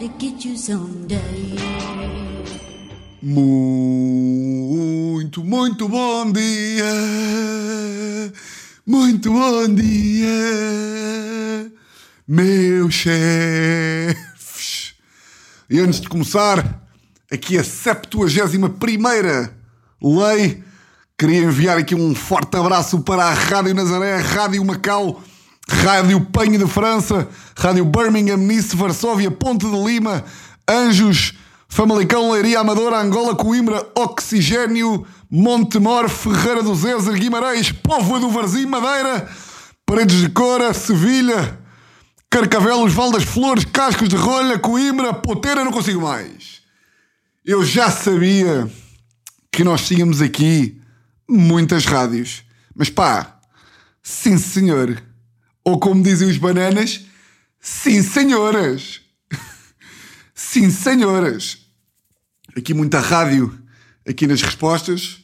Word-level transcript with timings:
to 0.00 0.08
get 0.18 0.44
you 0.46 0.56
someday. 0.56 1.56
Muito, 3.22 4.64
muito 5.44 5.86
bom 5.86 6.32
dia. 6.32 6.84
Muito 8.86 9.30
bom 9.30 9.74
dia. 9.74 10.30
Meus 12.26 12.94
chefes. 12.94 14.14
E 15.68 15.78
antes 15.78 16.00
de 16.00 16.08
começar, 16.08 16.82
aqui 17.30 17.58
a 17.58 17.64
71 17.64 18.70
primeira 18.70 19.54
lei. 20.02 20.64
Queria 21.18 21.42
enviar 21.42 21.76
aqui 21.76 21.94
um 21.94 22.14
forte 22.14 22.56
abraço 22.56 23.02
para 23.02 23.24
a 23.24 23.34
Rádio 23.34 23.74
Nazaré, 23.74 24.16
Rádio 24.16 24.64
Macau, 24.64 25.22
Rádio 25.70 26.20
Penho 26.26 26.58
de 26.58 26.66
França, 26.66 27.28
Rádio 27.56 27.84
Birmingham, 27.84 28.36
Nice, 28.36 28.74
Varsóvia, 28.74 29.30
Ponte 29.30 29.66
de 29.66 29.76
Lima, 29.76 30.24
Anjos, 30.68 31.34
Famalicão, 31.68 32.32
Leiria, 32.32 32.60
Amadora, 32.60 33.00
Angola, 33.00 33.36
Coimbra, 33.36 33.86
Oxigênio, 33.94 35.06
Montemor, 35.30 36.08
Ferreira 36.08 36.62
do 36.62 36.74
Zezer, 36.74 37.14
Guimarães, 37.14 37.70
Póvoa 37.70 38.18
do 38.18 38.30
Varzim, 38.30 38.66
Madeira, 38.66 39.28
Paredes 39.86 40.20
de 40.20 40.28
Cora, 40.28 40.74
Sevilha, 40.74 41.58
Carcavelos, 42.28 42.92
Val 42.92 43.12
das 43.12 43.24
Flores, 43.24 43.64
Cascos 43.64 44.08
de 44.08 44.16
Rolha, 44.16 44.58
Coimbra, 44.58 45.14
Poteira, 45.14 45.64
não 45.64 45.72
consigo 45.72 46.00
mais. 46.00 46.60
Eu 47.44 47.64
já 47.64 47.90
sabia 47.90 48.70
que 49.52 49.64
nós 49.64 49.86
tínhamos 49.86 50.20
aqui 50.20 50.80
muitas 51.28 51.84
rádios. 51.86 52.42
Mas 52.74 52.90
pá, 52.90 53.38
sim 54.02 54.36
senhor. 54.36 55.00
Ou 55.70 55.78
como 55.78 56.02
dizem 56.02 56.28
os 56.28 56.36
bananas, 56.36 57.06
sim 57.60 58.02
senhoras. 58.02 59.02
sim 60.34 60.68
senhoras. 60.68 61.58
Aqui 62.56 62.74
muita 62.74 62.98
rádio 62.98 63.56
aqui 64.04 64.26
nas 64.26 64.42
respostas 64.42 65.22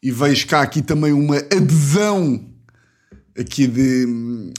e 0.00 0.12
vejo 0.12 0.46
cá 0.46 0.62
aqui 0.62 0.82
também 0.82 1.12
uma 1.12 1.38
adesão 1.38 2.48
aqui 3.36 3.66
de, 3.66 4.06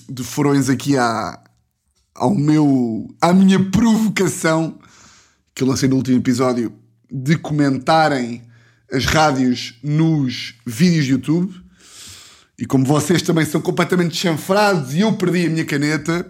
de 0.09 0.23
furões 0.26 0.68
aqui 0.68 0.98
à, 0.98 1.42
ao 2.14 2.36
meu, 2.36 3.08
à 3.22 3.31
minha 3.31 3.64
provocação 3.72 4.78
que 5.56 5.64
eu 5.64 5.68
lancei 5.70 5.88
no 5.88 5.96
último 5.96 6.18
episódio 6.18 6.74
de 7.09 7.38
comentarem 7.38 8.44
as 8.92 9.06
rádios 9.06 9.80
nos 9.81 10.56
vídeos 10.66 11.06
de 11.06 11.12
YouTube. 11.12 11.69
E 12.60 12.66
como 12.66 12.84
vocês 12.84 13.22
também 13.22 13.46
são 13.46 13.62
completamente 13.62 14.18
chanfrados 14.18 14.94
e 14.94 15.00
eu 15.00 15.14
perdi 15.14 15.46
a 15.46 15.50
minha 15.50 15.64
caneta, 15.64 16.30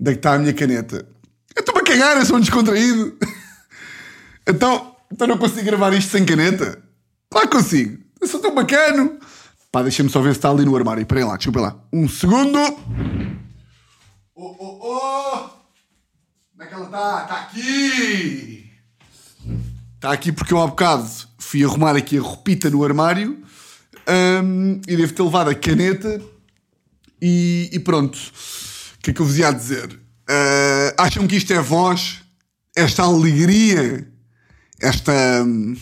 onde 0.00 0.10
é 0.10 0.12
que 0.14 0.18
está 0.18 0.32
a 0.32 0.38
minha 0.38 0.54
caneta? 0.54 1.06
Eu 1.54 1.60
estou-me 1.60 1.82
a 1.82 1.84
cagar, 1.84 2.16
eu 2.16 2.24
sou 2.24 2.38
um 2.38 2.40
descontraído. 2.40 3.14
então, 4.48 4.96
então 5.12 5.26
não 5.26 5.36
consigo 5.36 5.66
gravar 5.66 5.92
isto 5.92 6.10
sem 6.10 6.24
caneta? 6.24 6.82
Claro 7.30 7.46
que 7.46 7.56
consigo. 7.58 8.02
Eu 8.18 8.26
sou 8.26 8.40
tão 8.40 8.54
bacano. 8.54 9.18
Pá, 9.70 9.82
deixa-me 9.82 10.08
só 10.08 10.22
ver 10.22 10.32
se 10.32 10.38
está 10.38 10.48
ali 10.48 10.64
no 10.64 10.74
armário. 10.74 11.02
Esperem 11.02 11.24
lá, 11.24 11.36
desculpem 11.36 11.62
lá. 11.62 11.76
Um 11.92 12.08
segundo. 12.08 12.58
Oh, 14.34 14.56
oh, 14.58 14.78
oh! 14.80 15.50
Onde 16.54 16.64
é 16.64 16.66
que 16.66 16.74
ela 16.74 16.86
está? 16.86 17.22
Está 17.22 17.40
aqui! 17.40 18.70
Está 19.96 20.12
aqui 20.12 20.32
porque 20.32 20.54
eu 20.54 20.62
há 20.62 20.66
bocado 20.66 21.06
fui 21.38 21.62
arrumar 21.62 21.96
aqui 21.96 22.16
a 22.16 22.22
roupita 22.22 22.70
no 22.70 22.82
armário 22.82 23.43
hum, 24.08 24.80
e 24.86 24.96
devo 24.96 25.12
ter 25.12 25.22
levado 25.22 25.50
a 25.50 25.54
caneta 25.54 26.20
e, 27.20 27.70
e 27.72 27.78
pronto. 27.78 28.16
O 28.16 29.02
que 29.02 29.10
é 29.10 29.12
que 29.14 29.20
eu 29.20 29.26
vos 29.26 29.38
ia 29.38 29.50
dizer? 29.52 29.92
Uh, 29.92 30.94
acham 30.96 31.26
que 31.26 31.36
isto 31.36 31.52
é 31.52 31.60
voz? 31.60 32.20
Esta 32.76 33.02
alegria? 33.02 34.08
Esta... 34.80 35.42
hum, 35.44 35.76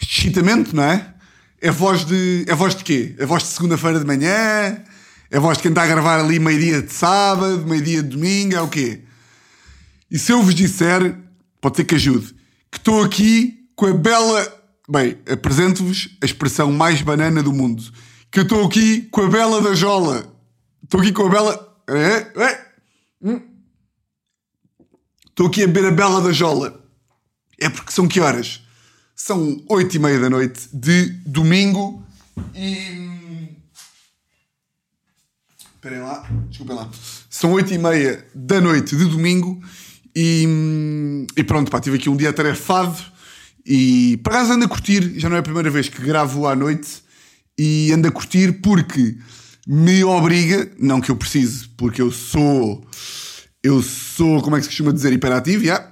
este 0.00 0.18
excitamento, 0.20 0.74
não 0.74 0.84
é? 0.84 1.14
É 1.60 1.70
voz 1.70 2.04
de. 2.04 2.44
É 2.46 2.54
voz 2.54 2.74
de 2.74 2.84
quê? 2.84 3.14
É 3.18 3.24
voz 3.24 3.42
de 3.42 3.48
segunda-feira 3.50 3.98
de 3.98 4.04
manhã? 4.04 4.82
É 5.30 5.40
voz 5.40 5.56
de 5.56 5.62
quem 5.62 5.70
está 5.70 5.82
a 5.82 5.86
gravar 5.86 6.20
ali 6.20 6.38
meio-dia 6.38 6.82
de 6.82 6.92
sábado, 6.92 7.66
meio-dia 7.66 8.02
de 8.02 8.10
domingo? 8.10 8.54
É 8.54 8.60
o 8.60 8.68
quê? 8.68 9.00
E 10.10 10.18
se 10.18 10.30
eu 10.30 10.42
vos 10.42 10.54
disser, 10.54 11.16
pode 11.60 11.76
ser 11.76 11.84
que 11.84 11.94
ajude, 11.94 12.34
que 12.70 12.76
estou 12.76 13.02
aqui 13.02 13.66
com 13.74 13.86
a 13.86 13.94
bela. 13.94 14.63
Bem, 14.86 15.18
apresento-vos 15.30 16.10
a 16.20 16.26
expressão 16.26 16.70
mais 16.70 17.00
banana 17.00 17.42
do 17.42 17.52
mundo. 17.52 17.82
Que 18.30 18.40
eu 18.40 18.42
estou 18.42 18.66
aqui 18.66 19.02
com 19.02 19.22
a 19.22 19.30
bela 19.30 19.62
da 19.62 19.74
Jola. 19.74 20.30
Estou 20.82 21.00
aqui 21.00 21.10
com 21.10 21.26
a 21.26 21.28
bela. 21.30 21.82
É? 21.88 22.42
É? 22.42 22.66
Hum? 23.22 23.40
Estou 25.26 25.46
aqui 25.46 25.62
a 25.62 25.66
beber 25.66 25.86
a 25.86 25.90
bela 25.90 26.20
da 26.20 26.32
Jola. 26.32 26.84
É 27.58 27.70
porque 27.70 27.92
são 27.92 28.06
que 28.06 28.20
horas? 28.20 28.60
São 29.16 29.64
oito 29.70 29.96
e 29.96 29.98
meia 29.98 30.20
da 30.20 30.28
noite 30.28 30.68
de 30.70 31.06
domingo 31.24 32.04
e. 32.54 33.48
Esperem 35.76 36.00
lá, 36.00 36.28
desculpem 36.48 36.76
lá. 36.76 36.90
São 37.30 37.52
oito 37.52 37.72
e 37.72 37.78
meia 37.78 38.26
da 38.34 38.60
noite 38.60 38.96
de 38.96 39.04
domingo 39.06 39.62
e, 40.14 41.26
e 41.36 41.44
pronto, 41.44 41.70
pá, 41.70 41.80
tive 41.80 41.96
aqui 41.96 42.08
um 42.08 42.16
dia 42.16 42.30
atarefado 42.30 43.13
e 43.66 44.18
para 44.22 44.36
acaso 44.36 44.52
ando 44.52 44.64
a 44.64 44.68
curtir, 44.68 45.18
já 45.18 45.28
não 45.28 45.36
é 45.36 45.40
a 45.40 45.42
primeira 45.42 45.70
vez 45.70 45.88
que 45.88 46.02
gravo 46.02 46.46
à 46.46 46.54
noite 46.54 47.02
e 47.58 47.92
ando 47.92 48.08
a 48.08 48.10
curtir 48.10 48.60
porque 48.60 49.16
me 49.66 50.04
obriga, 50.04 50.70
não 50.78 51.00
que 51.00 51.10
eu 51.10 51.16
precise, 51.16 51.68
porque 51.76 52.02
eu 52.02 52.10
sou, 52.10 52.86
eu 53.62 53.80
sou, 53.82 54.42
como 54.42 54.56
é 54.56 54.58
que 54.58 54.64
se 54.64 54.68
costuma 54.70 54.92
dizer, 54.92 55.12
hiperativo, 55.12 55.64
já, 55.64 55.90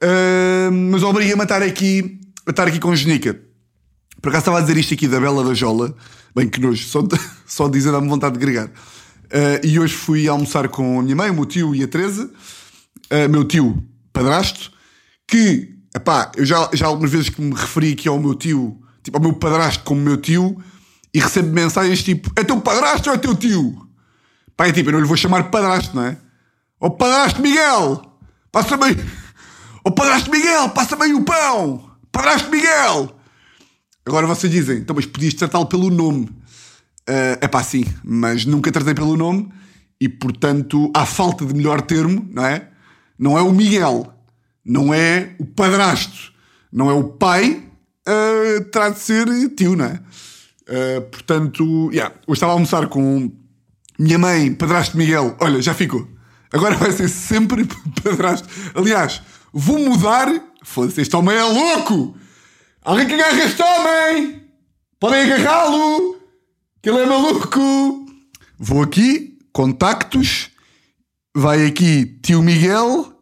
Ah, 0.00 0.70
mas 0.70 1.02
obriga-me 1.02 1.40
a 1.40 1.44
estar 1.44 1.62
aqui, 1.62 2.20
a 2.46 2.50
estar 2.50 2.68
aqui 2.68 2.78
com 2.78 2.94
genica. 2.94 3.40
Por 4.20 4.28
acaso 4.28 4.42
estava 4.42 4.58
a 4.58 4.60
dizer 4.60 4.76
isto 4.76 4.94
aqui 4.94 5.08
da 5.08 5.20
Bela 5.20 5.44
da 5.44 5.54
Jola, 5.54 5.94
bem 6.34 6.48
que 6.48 6.60
nojo, 6.60 6.86
só, 6.86 7.02
só 7.46 7.68
dizer 7.68 7.92
dá-me 7.92 8.08
vontade 8.08 8.34
de 8.34 8.40
gregar. 8.40 8.70
Ah, 9.32 9.60
e 9.64 9.78
hoje 9.78 9.94
fui 9.94 10.28
almoçar 10.28 10.68
com 10.68 11.00
a 11.00 11.02
minha 11.02 11.16
mãe, 11.16 11.30
o 11.30 11.34
meu 11.34 11.46
tio 11.46 11.74
e 11.74 11.82
a 11.82 11.88
Teresa, 11.88 12.30
ah, 13.10 13.28
meu 13.28 13.44
tio 13.44 13.82
padrasto, 14.12 14.70
que, 15.26 15.77
epá, 15.98 16.32
eu 16.36 16.44
já, 16.44 16.68
já 16.72 16.86
algumas 16.86 17.10
vezes 17.10 17.28
que 17.28 17.40
me 17.40 17.54
referi 17.54 17.92
aqui 17.92 18.08
ao 18.08 18.18
meu 18.18 18.34
tio, 18.34 18.80
tipo 19.02 19.16
ao 19.16 19.22
meu 19.22 19.34
padrasto 19.34 19.84
como 19.84 20.00
meu 20.00 20.16
tio, 20.16 20.56
e 21.12 21.20
recebo 21.20 21.52
mensagens 21.52 22.02
tipo, 22.02 22.30
é 22.36 22.44
teu 22.44 22.60
padrasto 22.60 23.10
ou 23.10 23.14
é 23.14 23.18
teu 23.18 23.34
tio? 23.34 23.86
Pá, 24.56 24.68
é 24.68 24.72
tipo, 24.72 24.88
eu 24.88 24.92
não 24.92 25.00
lhe 25.00 25.06
vou 25.06 25.16
chamar 25.16 25.50
padrasto, 25.50 25.94
não 25.94 26.04
é? 26.04 26.16
Ó 26.80 26.90
padrasto 26.90 27.42
Miguel, 27.42 28.02
passa-me 28.50 28.84
aí. 28.84 28.96
Ó 29.84 29.90
padrasto 29.90 30.30
Miguel, 30.30 30.68
passa-me 30.70 31.04
aí 31.04 31.14
o 31.14 31.24
pão. 31.24 31.90
Padrasto 32.10 32.50
Miguel. 32.50 33.16
Agora 34.06 34.26
vocês 34.26 34.50
dizem, 34.50 34.78
então, 34.78 34.96
mas 34.96 35.06
podias 35.06 35.34
tratá-lo 35.34 35.66
pelo 35.66 35.90
nome. 35.90 36.28
é 37.06 37.46
pá, 37.48 37.62
sim, 37.62 37.84
mas 38.04 38.44
nunca 38.44 38.72
tratei 38.72 38.94
pelo 38.94 39.16
nome 39.16 39.50
e, 40.00 40.08
portanto, 40.08 40.90
há 40.94 41.04
falta 41.04 41.44
de 41.44 41.54
melhor 41.54 41.82
termo, 41.82 42.26
não 42.32 42.44
é? 42.44 42.68
Não 43.18 43.36
é 43.36 43.42
o 43.42 43.52
Miguel, 43.52 44.17
não 44.68 44.92
é 44.92 45.34
o 45.38 45.46
padrasto, 45.46 46.30
não 46.70 46.90
é 46.90 46.92
o 46.92 47.04
pai, 47.04 47.64
uh, 48.06 48.64
terá 48.64 48.90
de 48.90 48.98
ser 48.98 49.26
tio, 49.56 49.74
não 49.74 49.86
é? 49.86 50.00
Uh, 50.68 51.00
portanto, 51.10 51.90
yeah, 51.90 52.14
eu 52.26 52.34
estava 52.34 52.52
a 52.52 52.54
almoçar 52.54 52.86
com 52.88 53.32
minha 53.98 54.18
mãe, 54.18 54.52
padrasto 54.52 54.98
Miguel, 54.98 55.34
olha, 55.40 55.62
já 55.62 55.72
ficou. 55.72 56.06
Agora 56.52 56.76
vai 56.76 56.92
ser 56.92 57.08
sempre 57.08 57.66
padrasto. 58.04 58.46
Aliás, 58.74 59.22
vou 59.52 59.78
mudar. 59.78 60.28
Foda-se, 60.62 61.00
este 61.00 61.16
homem 61.16 61.34
é 61.34 61.42
louco! 61.42 62.14
Alguém 62.82 63.06
que 63.06 63.14
agarra 63.14 63.44
este 63.44 63.62
homem! 63.62 64.42
Podem 65.00 65.22
agarrá-lo! 65.22 66.16
Que 66.82 66.90
ele 66.90 66.98
é 66.98 67.06
maluco! 67.06 68.06
Vou 68.58 68.82
aqui, 68.82 69.38
contactos, 69.52 70.50
vai 71.34 71.64
aqui 71.64 72.04
tio 72.22 72.42
Miguel 72.42 73.17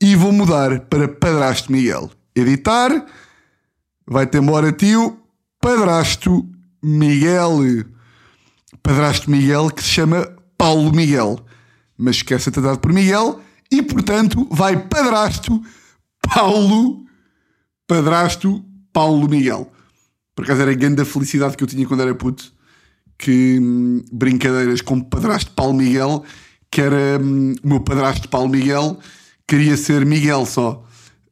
e 0.00 0.14
vou 0.14 0.32
mudar 0.32 0.80
para 0.80 1.08
padrasto 1.08 1.72
Miguel. 1.72 2.10
Editar, 2.34 3.04
vai-te 4.06 4.38
embora 4.38 4.72
tio, 4.72 5.18
padrasto 5.60 6.48
Miguel. 6.82 7.58
Padrasto 8.82 9.30
Miguel 9.30 9.70
que 9.70 9.82
se 9.82 9.88
chama 9.88 10.28
Paulo 10.56 10.92
Miguel. 10.92 11.40
Mas 11.96 12.16
esquece 12.16 12.50
de 12.50 12.54
tratado 12.54 12.78
por 12.78 12.92
Miguel 12.92 13.40
e, 13.70 13.82
portanto, 13.82 14.46
vai 14.50 14.86
padrasto 14.86 15.60
Paulo 16.22 17.04
padrasto 17.88 18.62
Paulo 18.92 19.28
Miguel. 19.28 19.72
Por 20.36 20.44
acaso 20.44 20.62
era 20.62 20.70
a 20.70 20.74
grande 20.74 21.04
felicidade 21.04 21.56
que 21.56 21.64
eu 21.64 21.68
tinha 21.68 21.86
quando 21.86 22.02
era 22.02 22.14
puto. 22.14 22.52
Que 23.18 23.58
hum, 23.60 24.04
brincadeiras 24.12 24.80
com 24.80 25.00
padrasto 25.00 25.50
Paulo 25.50 25.74
Miguel, 25.74 26.22
que 26.70 26.80
era 26.80 27.18
hum, 27.20 27.54
o 27.64 27.68
meu 27.68 27.80
padrasto 27.80 28.28
Paulo 28.28 28.48
Miguel, 28.48 29.00
queria 29.48 29.76
ser 29.76 30.06
Miguel 30.06 30.46
só. 30.46 30.86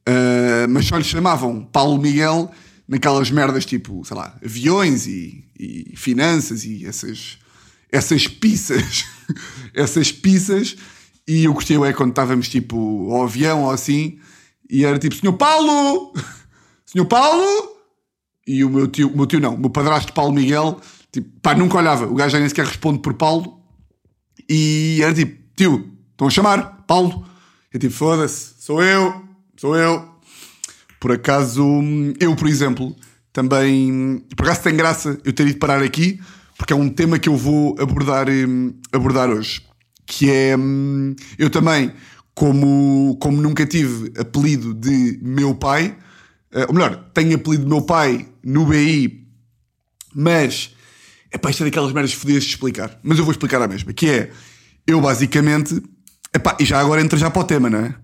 Ah, 0.06 0.66
mas 0.68 0.86
só 0.86 0.96
lhe 0.96 1.04
chamavam 1.04 1.64
Paulo 1.64 2.00
Miguel 2.00 2.50
naquelas 2.88 3.30
merdas 3.30 3.66
tipo, 3.66 4.04
sei 4.04 4.16
lá, 4.16 4.38
aviões 4.44 5.06
e, 5.06 5.44
e 5.58 5.94
finanças 5.96 6.64
e 6.64 6.86
essas, 6.86 7.38
essas 7.90 8.28
pizzas. 8.28 9.04
essas 9.74 10.12
pizzas. 10.12 10.76
E 11.26 11.44
eu 11.44 11.52
gostei 11.52 11.76
é 11.76 11.92
quando 11.92 12.10
estávamos 12.10 12.48
tipo 12.48 13.12
ao 13.12 13.24
avião 13.24 13.64
ou 13.64 13.70
assim, 13.72 14.20
e 14.70 14.84
era 14.84 14.96
tipo, 14.96 15.16
Senhor 15.16 15.32
Paulo! 15.32 16.12
Senhor 16.86 17.06
Paulo! 17.06 17.76
E 18.46 18.64
o 18.64 18.70
meu 18.70 18.86
tio, 18.86 19.10
meu 19.14 19.26
tio 19.26 19.40
não, 19.40 19.56
o 19.56 19.58
meu 19.58 19.70
padrasto 19.70 20.12
Paulo 20.12 20.32
Miguel, 20.32 20.80
tipo, 21.10 21.28
pá, 21.40 21.52
nunca 21.52 21.78
olhava. 21.78 22.06
O 22.06 22.14
gajo 22.14 22.30
já 22.30 22.38
nem 22.38 22.48
sequer 22.48 22.64
responde 22.64 23.00
por 23.00 23.14
Paulo. 23.14 23.60
E 24.48 25.00
era 25.02 25.12
tipo, 25.12 25.42
tio, 25.56 25.92
estão 26.12 26.28
a 26.28 26.30
chamar, 26.30 26.84
Paulo. 26.86 27.26
Eu 27.76 27.78
tipo, 27.78 27.92
foda-se, 27.92 28.54
sou 28.58 28.82
eu, 28.82 29.22
sou 29.54 29.76
eu. 29.76 30.08
Por 30.98 31.12
acaso, 31.12 31.62
eu, 32.18 32.34
por 32.34 32.48
exemplo, 32.48 32.96
também. 33.34 34.24
Por 34.34 34.46
acaso 34.46 34.62
tem 34.62 34.74
graça 34.74 35.20
eu 35.22 35.30
ter 35.30 35.46
ido 35.46 35.58
parar 35.58 35.82
aqui, 35.82 36.18
porque 36.56 36.72
é 36.72 36.76
um 36.76 36.88
tema 36.88 37.18
que 37.18 37.28
eu 37.28 37.36
vou 37.36 37.76
abordar, 37.78 38.30
hum, 38.30 38.72
abordar 38.90 39.28
hoje. 39.28 39.60
Que 40.06 40.30
é. 40.30 40.56
hum, 40.56 41.14
Eu 41.38 41.50
também, 41.50 41.92
como, 42.34 43.14
como 43.20 43.42
nunca 43.42 43.66
tive 43.66 44.10
apelido 44.18 44.72
de 44.72 45.20
meu 45.20 45.54
pai, 45.54 45.98
eh, 46.52 46.64
ou 46.68 46.72
melhor, 46.72 47.10
tenho 47.12 47.36
apelido 47.36 47.64
de 47.64 47.68
meu 47.68 47.82
pai 47.82 48.26
no 48.42 48.64
BI, 48.64 49.28
mas. 50.14 50.74
É 51.30 51.36
para 51.36 51.50
isto 51.50 51.62
é 51.62 51.66
daquelas 51.66 51.92
merdas 51.92 52.14
fodidas 52.14 52.44
de 52.44 52.48
explicar. 52.48 52.98
Mas 53.02 53.18
eu 53.18 53.24
vou 53.24 53.32
explicar 53.32 53.60
a 53.60 53.68
mesma. 53.68 53.92
Que 53.92 54.08
é. 54.08 54.30
Eu 54.86 54.98
basicamente. 54.98 55.82
Epá, 56.36 56.54
e 56.60 56.66
já 56.66 56.78
agora 56.78 57.00
entro 57.00 57.18
já 57.18 57.30
para 57.30 57.40
o 57.40 57.44
tema, 57.44 57.70
não 57.70 57.78
é? 57.78 57.94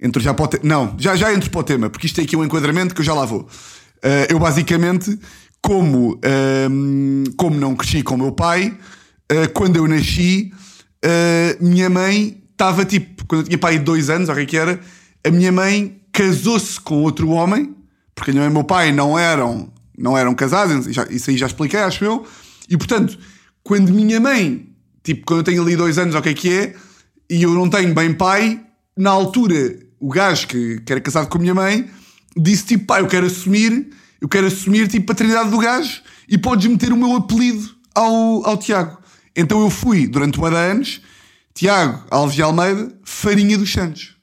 Entro 0.00 0.22
já 0.22 0.32
para 0.32 0.44
o 0.44 0.48
tema. 0.48 0.62
Não, 0.64 0.94
já, 0.96 1.16
já 1.16 1.34
entro 1.34 1.50
para 1.50 1.60
o 1.60 1.64
tema, 1.64 1.90
porque 1.90 2.06
isto 2.06 2.14
tem 2.14 2.24
aqui 2.24 2.36
um 2.36 2.44
enquadramento 2.44 2.94
que 2.94 3.00
eu 3.00 3.04
já 3.04 3.12
lá 3.12 3.24
vou. 3.24 3.48
Eh, 4.00 4.28
eu 4.30 4.38
basicamente, 4.38 5.18
como, 5.60 6.20
ehm, 6.22 7.24
como 7.36 7.58
não 7.58 7.74
cresci 7.74 8.04
com 8.04 8.14
o 8.14 8.18
meu 8.18 8.30
pai, 8.30 8.76
eh, 9.28 9.48
quando 9.48 9.74
eu 9.74 9.88
nasci, 9.88 10.52
eh, 11.02 11.56
minha 11.60 11.90
mãe 11.90 12.40
estava 12.52 12.84
tipo, 12.84 13.26
quando 13.26 13.40
eu 13.40 13.46
tinha 13.46 13.58
pai 13.58 13.78
de 13.78 13.84
dois 13.84 14.08
anos, 14.08 14.28
o 14.28 14.34
que 14.34 14.40
é 14.40 14.46
que 14.46 14.56
era, 14.56 14.78
a 15.26 15.30
minha 15.32 15.50
mãe 15.50 16.00
casou-se 16.12 16.80
com 16.80 17.02
outro 17.02 17.30
homem, 17.30 17.74
porque 18.14 18.30
a 18.30 18.34
minha 18.34 18.44
mãe 18.44 18.52
e 18.52 18.54
meu 18.54 18.62
pai 18.62 18.92
não 18.92 19.18
eram, 19.18 19.72
não 19.98 20.16
eram 20.16 20.32
casados, 20.32 20.86
isso 21.10 21.30
aí 21.30 21.36
já 21.36 21.46
expliquei, 21.46 21.80
acho 21.80 22.04
eu, 22.04 22.24
e 22.70 22.76
portanto, 22.76 23.18
quando 23.64 23.92
minha 23.92 24.20
mãe, 24.20 24.68
tipo, 25.02 25.26
quando 25.26 25.40
eu 25.40 25.44
tenho 25.44 25.62
ali 25.62 25.74
dois 25.74 25.98
anos, 25.98 26.14
o 26.14 26.22
que 26.22 26.28
é 26.28 26.34
que 26.34 26.52
é, 26.52 26.76
e 27.28 27.42
eu 27.42 27.54
não 27.54 27.68
tenho 27.68 27.94
bem 27.94 28.12
pai, 28.12 28.60
na 28.96 29.10
altura, 29.10 29.78
o 29.98 30.08
gajo 30.08 30.46
que, 30.46 30.80
que 30.80 30.92
era 30.92 31.00
casado 31.00 31.28
com 31.28 31.38
a 31.38 31.40
minha 31.40 31.54
mãe 31.54 31.90
disse 32.36 32.66
tipo, 32.66 32.86
pá, 32.86 33.00
eu 33.00 33.06
quero 33.06 33.26
assumir, 33.26 33.90
eu 34.20 34.28
quero 34.28 34.46
assumir 34.46 34.88
tipo 34.88 35.06
paternidade 35.06 35.50
do 35.50 35.58
gajo 35.58 36.02
e 36.28 36.36
podes 36.36 36.66
meter 36.66 36.92
o 36.92 36.96
meu 36.96 37.16
apelido 37.16 37.70
ao, 37.94 38.46
ao 38.46 38.56
Tiago. 38.56 38.98
Então 39.36 39.60
eu 39.62 39.70
fui, 39.70 40.06
durante 40.06 40.38
uma 40.38 40.50
de 40.50 40.56
anos, 40.56 41.00
Tiago 41.54 42.04
Alves 42.10 42.34
de 42.34 42.42
Almeida, 42.42 42.92
Farinha 43.04 43.56
dos 43.56 43.72
Santos. 43.72 44.14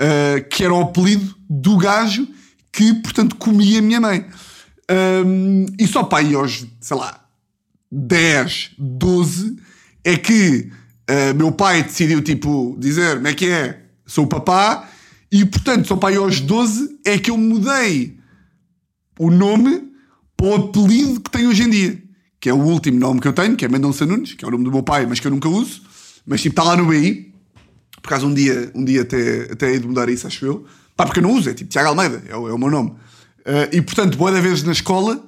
Uh, 0.00 0.48
que 0.48 0.64
era 0.64 0.72
o 0.72 0.80
apelido 0.80 1.34
do 1.48 1.76
gajo 1.76 2.26
que, 2.72 2.94
portanto, 2.94 3.36
comia 3.36 3.78
a 3.78 3.82
minha 3.82 4.00
mãe. 4.00 4.26
Um, 4.90 5.66
e 5.78 5.86
só 5.86 6.02
para 6.02 6.18
aí 6.18 6.34
aos, 6.34 6.66
sei 6.80 6.96
lá, 6.96 7.24
10, 7.90 8.70
12, 8.78 9.56
é 10.02 10.16
que 10.16 10.70
uh, 11.10 11.34
meu 11.36 11.52
pai 11.52 11.82
decidiu, 11.82 12.22
tipo, 12.22 12.76
dizer 12.78 13.16
como 13.16 13.28
é 13.28 13.34
que 13.34 13.48
é, 13.48 13.82
sou 14.06 14.24
o 14.24 14.28
papá, 14.28 14.88
e 15.30 15.44
portanto, 15.44 15.96
para 15.96 16.10
aí 16.10 16.16
aos 16.16 16.40
12 16.40 17.00
é 17.04 17.18
que 17.18 17.30
eu 17.30 17.36
mudei 17.36 18.18
o 19.18 19.30
nome 19.30 19.90
para 20.36 20.46
o 20.46 20.54
apelido 20.54 21.20
que 21.20 21.30
tenho 21.30 21.50
hoje 21.50 21.62
em 21.62 21.70
dia, 21.70 22.02
que 22.40 22.48
é 22.48 22.54
o 22.54 22.58
último 22.58 22.98
nome 22.98 23.20
que 23.20 23.28
eu 23.28 23.32
tenho, 23.32 23.56
que 23.56 23.64
é 23.64 23.68
Mendonça 23.68 24.04
Nunes, 24.04 24.34
que 24.34 24.44
é 24.44 24.48
o 24.48 24.50
nome 24.50 24.64
do 24.64 24.70
meu 24.70 24.82
pai, 24.82 25.06
mas 25.06 25.20
que 25.20 25.26
eu 25.26 25.30
nunca 25.30 25.48
uso, 25.48 25.82
mas 26.26 26.42
tipo, 26.42 26.52
está 26.52 26.62
lá 26.62 26.76
no 26.76 26.86
BI, 26.86 27.32
por 28.02 28.08
acaso 28.08 28.26
um 28.26 28.34
dia, 28.34 28.70
um 28.74 28.84
dia 28.84 29.02
até, 29.02 29.52
até 29.52 29.70
hei 29.70 29.78
de 29.78 29.86
mudar 29.86 30.08
isso, 30.08 30.26
acho 30.26 30.44
eu. 30.44 30.66
Pá, 30.96 31.06
porque 31.06 31.20
eu 31.20 31.22
não 31.22 31.32
uso, 31.32 31.48
é 31.48 31.54
tipo 31.54 31.70
Tiago 31.70 31.88
Almeida, 31.88 32.22
é 32.28 32.36
o, 32.36 32.48
é 32.48 32.52
o 32.52 32.58
meu 32.58 32.70
nome. 32.70 32.94
Eh, 33.44 33.70
e 33.72 33.82
portanto, 33.82 34.18
boa 34.18 34.32
da 34.32 34.40
vez 34.40 34.62
na 34.62 34.72
escola, 34.72 35.24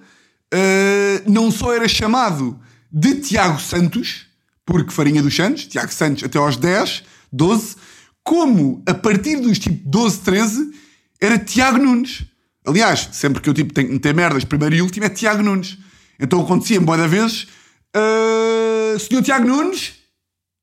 eh, 0.52 1.22
não 1.26 1.50
só 1.50 1.72
era 1.72 1.88
chamado 1.88 2.58
de 2.90 3.14
Tiago 3.16 3.60
Santos, 3.60 4.26
porque 4.64 4.90
Farinha 4.90 5.22
dos 5.22 5.34
Santos, 5.34 5.66
Tiago 5.66 5.92
Santos 5.92 6.24
até 6.24 6.38
aos 6.38 6.56
10, 6.56 7.04
12, 7.32 7.76
como 8.22 8.82
a 8.86 8.94
partir 8.94 9.36
dos 9.36 9.58
tipo 9.58 9.88
12, 9.88 10.20
13, 10.20 10.72
era 11.20 11.38
Tiago 11.38 11.78
Nunes. 11.78 12.24
Aliás, 12.66 13.10
sempre 13.12 13.42
que 13.42 13.48
eu 13.48 13.54
tipo, 13.54 13.72
tenho 13.74 13.88
que 13.88 13.94
meter 13.94 14.14
merdas, 14.14 14.44
primeiro 14.44 14.74
e 14.74 14.82
último, 14.82 15.04
é 15.04 15.10
Tiago 15.10 15.42
Nunes. 15.42 15.78
Então 16.18 16.40
acontecia-me 16.40 16.86
boa 16.86 16.96
da 16.96 17.06
vez, 17.06 17.46
eh, 17.94 18.96
Senhor 18.98 19.22
Tiago 19.22 19.46
Nunes, 19.46 19.94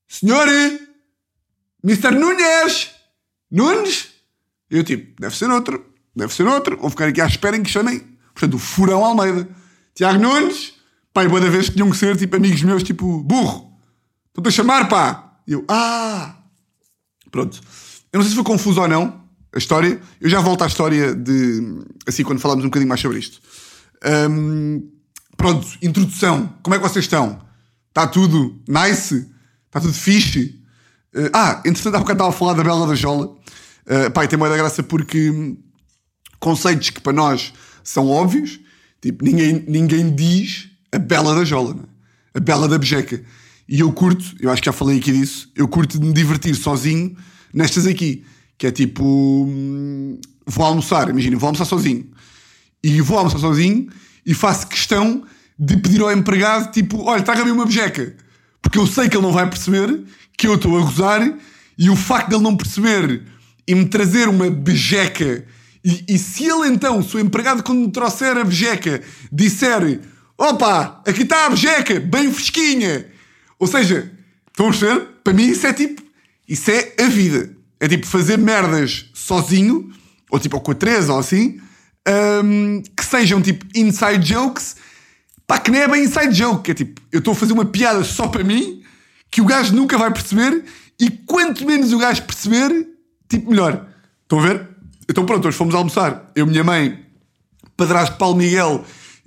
Senhor 0.08 0.48
Mr. 1.84 2.12
Nunes, 2.12 2.92
Nunes, 3.52 4.10
eu 4.70 4.84
tipo, 4.84 5.22
deve 5.22 5.36
ser 5.36 5.50
outro, 5.50 5.86
deve 6.16 6.34
ser 6.34 6.48
outro, 6.48 6.78
vou 6.78 6.90
ficar 6.90 7.08
aqui 7.08 7.22
à 7.22 7.28
espera 7.28 7.56
em 7.56 7.64
que 7.64 7.70
chamem, 7.70 8.00
portanto, 8.34 8.56
o 8.56 8.60
Furão 8.60 9.06
Almeida. 9.06 9.48
Tiago 9.94 10.20
Nunes, 10.20 10.74
e 11.16 11.28
boa 11.28 11.42
da 11.42 11.50
vez 11.50 11.70
tinham 11.70 11.92
que 11.92 11.98
ser 11.98 12.18
tipo 12.18 12.36
amigos 12.36 12.64
meus, 12.64 12.82
tipo, 12.82 13.22
burro, 13.22 13.71
estou-te 14.32 14.48
a 14.48 14.52
chamar, 14.52 14.88
pá. 14.90 15.38
E 15.48 15.54
eu, 15.54 15.64
ah, 15.68 16.36
pronto. 17.30 17.62
Eu 18.12 18.18
não 18.18 18.24
sei 18.24 18.30
se 18.30 18.36
foi 18.36 18.44
confuso 18.44 18.82
ou 18.82 18.88
não, 18.88 19.22
a 19.54 19.58
história. 19.58 20.02
Eu 20.20 20.30
já 20.30 20.40
volto 20.40 20.64
à 20.64 20.68
história 20.68 21.14
de, 21.14 21.84
assim, 22.08 22.24
quando 22.24 22.40
falamos 22.40 22.64
um 22.64 22.68
bocadinho 22.68 22.90
mais 22.90 23.02
sobre 23.02 23.20
isto. 23.20 23.40
Hum, 24.30 24.90
pronto, 25.38 25.68
introdução. 25.82 26.54
Como 26.64 26.76
é 26.76 26.80
que 26.80 26.88
vocês 26.88 27.06
estão? 27.06 27.42
Está 27.90 28.08
tudo 28.08 28.62
nice? 28.68 29.30
Está 29.68 29.80
tudo 29.80 29.94
fixe? 29.94 30.60
Uh, 31.14 31.30
ah, 31.34 31.62
entretanto, 31.66 31.96
há 31.96 32.00
bocado 32.00 32.18
estava 32.18 32.30
a 32.30 32.34
falar 32.34 32.54
da 32.54 32.64
Bela 32.64 32.88
da 32.88 32.96
Jola. 32.96 33.28
Uh, 33.28 34.12
pá, 34.14 34.24
e 34.24 34.28
tem 34.28 34.40
muita 34.40 34.56
graça 34.56 34.82
porque 34.82 35.56
conceitos 36.40 36.90
que 36.90 37.02
para 37.02 37.14
nós 37.14 37.54
são 37.84 38.10
óbvios, 38.10 38.60
tipo, 39.02 39.24
ninguém, 39.24 39.64
ninguém 39.68 40.14
diz 40.14 40.70
a 40.92 40.98
Bela 40.98 41.36
da 41.36 41.44
Jola, 41.44 41.76
é? 42.34 42.38
a 42.38 42.40
Bela 42.40 42.68
da 42.68 42.78
Bejeca. 42.78 43.24
E 43.68 43.80
eu 43.80 43.92
curto, 43.92 44.36
eu 44.40 44.52
acho 44.52 44.62
que 44.62 44.66
já 44.66 44.74
falei 44.74 44.98
aqui 44.98 45.12
disso, 45.12 45.50
eu 45.56 45.68
curto 45.68 46.00
de 46.00 46.06
me 46.06 46.14
divertir 46.14 46.56
sozinho 46.56 47.16
nestas 47.54 47.88
aqui, 47.88 48.24
que 48.58 48.68
é 48.68 48.72
tipo, 48.72 49.04
hum, 49.04 50.20
vou 50.46 50.66
almoçar, 50.66 51.10
imagina, 51.10 51.38
vou 51.38 51.48
almoçar 51.48 51.66
sozinho. 51.66 52.10
E 52.84 53.00
vou 53.02 53.18
almoçar 53.18 53.40
sozinho 53.40 53.88
e 54.26 54.34
faço 54.34 54.68
questão 54.68 55.24
de 55.58 55.78
pedir 55.78 56.02
ao 56.02 56.12
empregado, 56.12 56.72
tipo, 56.72 57.04
olha, 57.04 57.22
traga-me 57.22 57.52
uma 57.52 57.66
bejeca. 57.66 58.16
Porque 58.62 58.78
eu 58.78 58.88
sei 58.88 59.08
que 59.10 59.16
ele 59.16 59.26
não 59.26 59.32
vai 59.32 59.50
perceber 59.50 60.04
que 60.38 60.48
eu 60.48 60.56
estou 60.56 60.78
a 60.78 60.82
gozar 60.82 61.22
e 61.78 61.90
o 61.90 61.96
facto 61.96 62.30
de 62.30 62.36
ele 62.36 62.44
não 62.44 62.58
perceber 62.58 63.24
e 63.68 63.76
me 63.76 63.86
trazer 63.86 64.28
uma 64.28 64.50
bejeca 64.50 65.46
e, 65.84 66.04
e 66.08 66.18
se 66.18 66.46
ele 66.46 66.68
então, 66.68 67.02
se 67.02 67.16
o 67.16 67.20
empregado 67.20 67.64
quando 67.64 67.80
me 67.80 67.92
trouxer 67.92 68.38
a 68.38 68.44
bejeca 68.44 69.02
disser 69.32 70.00
opa, 70.38 71.02
aqui 71.06 71.24
está 71.24 71.46
a 71.46 71.50
bejeca, 71.50 72.00
bem 72.00 72.32
fresquinha 72.32 73.08
ou 73.62 73.68
seja, 73.68 74.12
estão 74.48 74.68
a 74.68 74.70
perceber? 74.70 75.08
Para 75.24 75.34
mim 75.34 75.48
isso 75.48 75.68
é 75.68 75.74
tipo, 75.74 76.02
isso 76.48 76.72
é 76.72 76.94
a 77.00 77.08
vida 77.08 77.56
é 77.80 77.88
tipo 77.88 78.06
fazer 78.06 78.38
merdas 78.38 79.10
sozinho 79.14 79.92
ou 80.30 80.40
tipo 80.40 80.56
ou 80.56 80.62
com 80.62 80.72
a 80.72 80.76
Teresa 80.76 81.14
ou 81.14 81.20
assim 81.20 81.60
hum, 82.44 82.84
que 82.96 83.06
sejam 83.06 83.42
tipo 83.42 83.66
inside 83.76 84.24
jokes 84.24 84.76
pá, 85.48 85.58
que 85.58 85.72
nem 85.72 85.82
é 85.82 85.88
bem 85.88 86.04
inside 86.04 86.34
joke 86.34 86.70
é 86.70 86.74
tipo, 86.74 87.02
eu 87.12 87.20
estou 87.20 87.32
a 87.34 87.36
fazer 87.36 87.54
uma 87.54 87.66
piada 87.66 88.04
só 88.04 88.28
para 88.28 88.44
mim 88.44 88.84
que 89.32 89.42
o 89.42 89.46
gajo 89.46 89.74
nunca 89.74 89.98
vai 89.98 90.12
perceber 90.12 90.64
e 91.02 91.10
quanto 91.10 91.66
menos 91.66 91.92
o 91.94 91.98
gajo 91.98 92.22
perceber, 92.22 92.88
tipo, 93.28 93.50
melhor. 93.50 93.88
Estão 94.22 94.40
a 94.40 94.44
ver? 94.44 94.68
Então 95.10 95.26
pronto, 95.26 95.48
hoje 95.48 95.58
fomos 95.58 95.74
almoçar. 95.74 96.30
Eu, 96.36 96.46
minha 96.46 96.64
mãe, 96.64 97.04
padrasto 97.76 98.18
Paulo 98.18 98.36
Miguel 98.36 98.86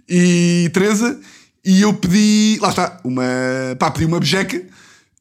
e 0.09 0.71
Teresa, 0.73 1.21
e 1.64 1.80
eu 1.80 1.94
pedi, 1.94 2.59
lá 2.61 2.68
está, 2.68 3.00
uma, 3.02 3.25
pá, 3.78 3.90
pedi 3.90 4.04
uma 4.04 4.21
bejeca 4.21 4.62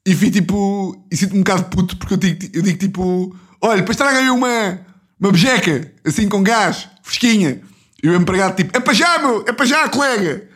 e 0.06 0.14
fui 0.14 0.30
tipo, 0.30 1.06
e 1.10 1.16
sinto-me 1.16 1.40
um 1.40 1.44
bocado 1.44 1.64
puto 1.66 1.96
porque 1.96 2.16
eu 2.16 2.18
digo, 2.18 2.50
eu 2.54 2.62
digo 2.62 2.78
tipo, 2.78 3.36
olha, 3.62 3.78
depois 3.78 3.96
traga-me 3.96 4.30
uma, 4.30 4.82
uma 5.18 5.32
bejeca, 5.32 5.92
assim 6.04 6.28
com 6.28 6.44
gás, 6.44 6.90
fresquinha. 7.02 7.62
E 8.04 8.10
o 8.10 8.16
empregado 8.16 8.58
tipo, 8.58 8.76
é 8.78 8.82
para 8.82 8.94
já, 8.94 9.18
meu, 9.20 9.46
é 9.48 9.54
para 9.54 9.66
já, 9.66 9.88
colega. 9.88 10.50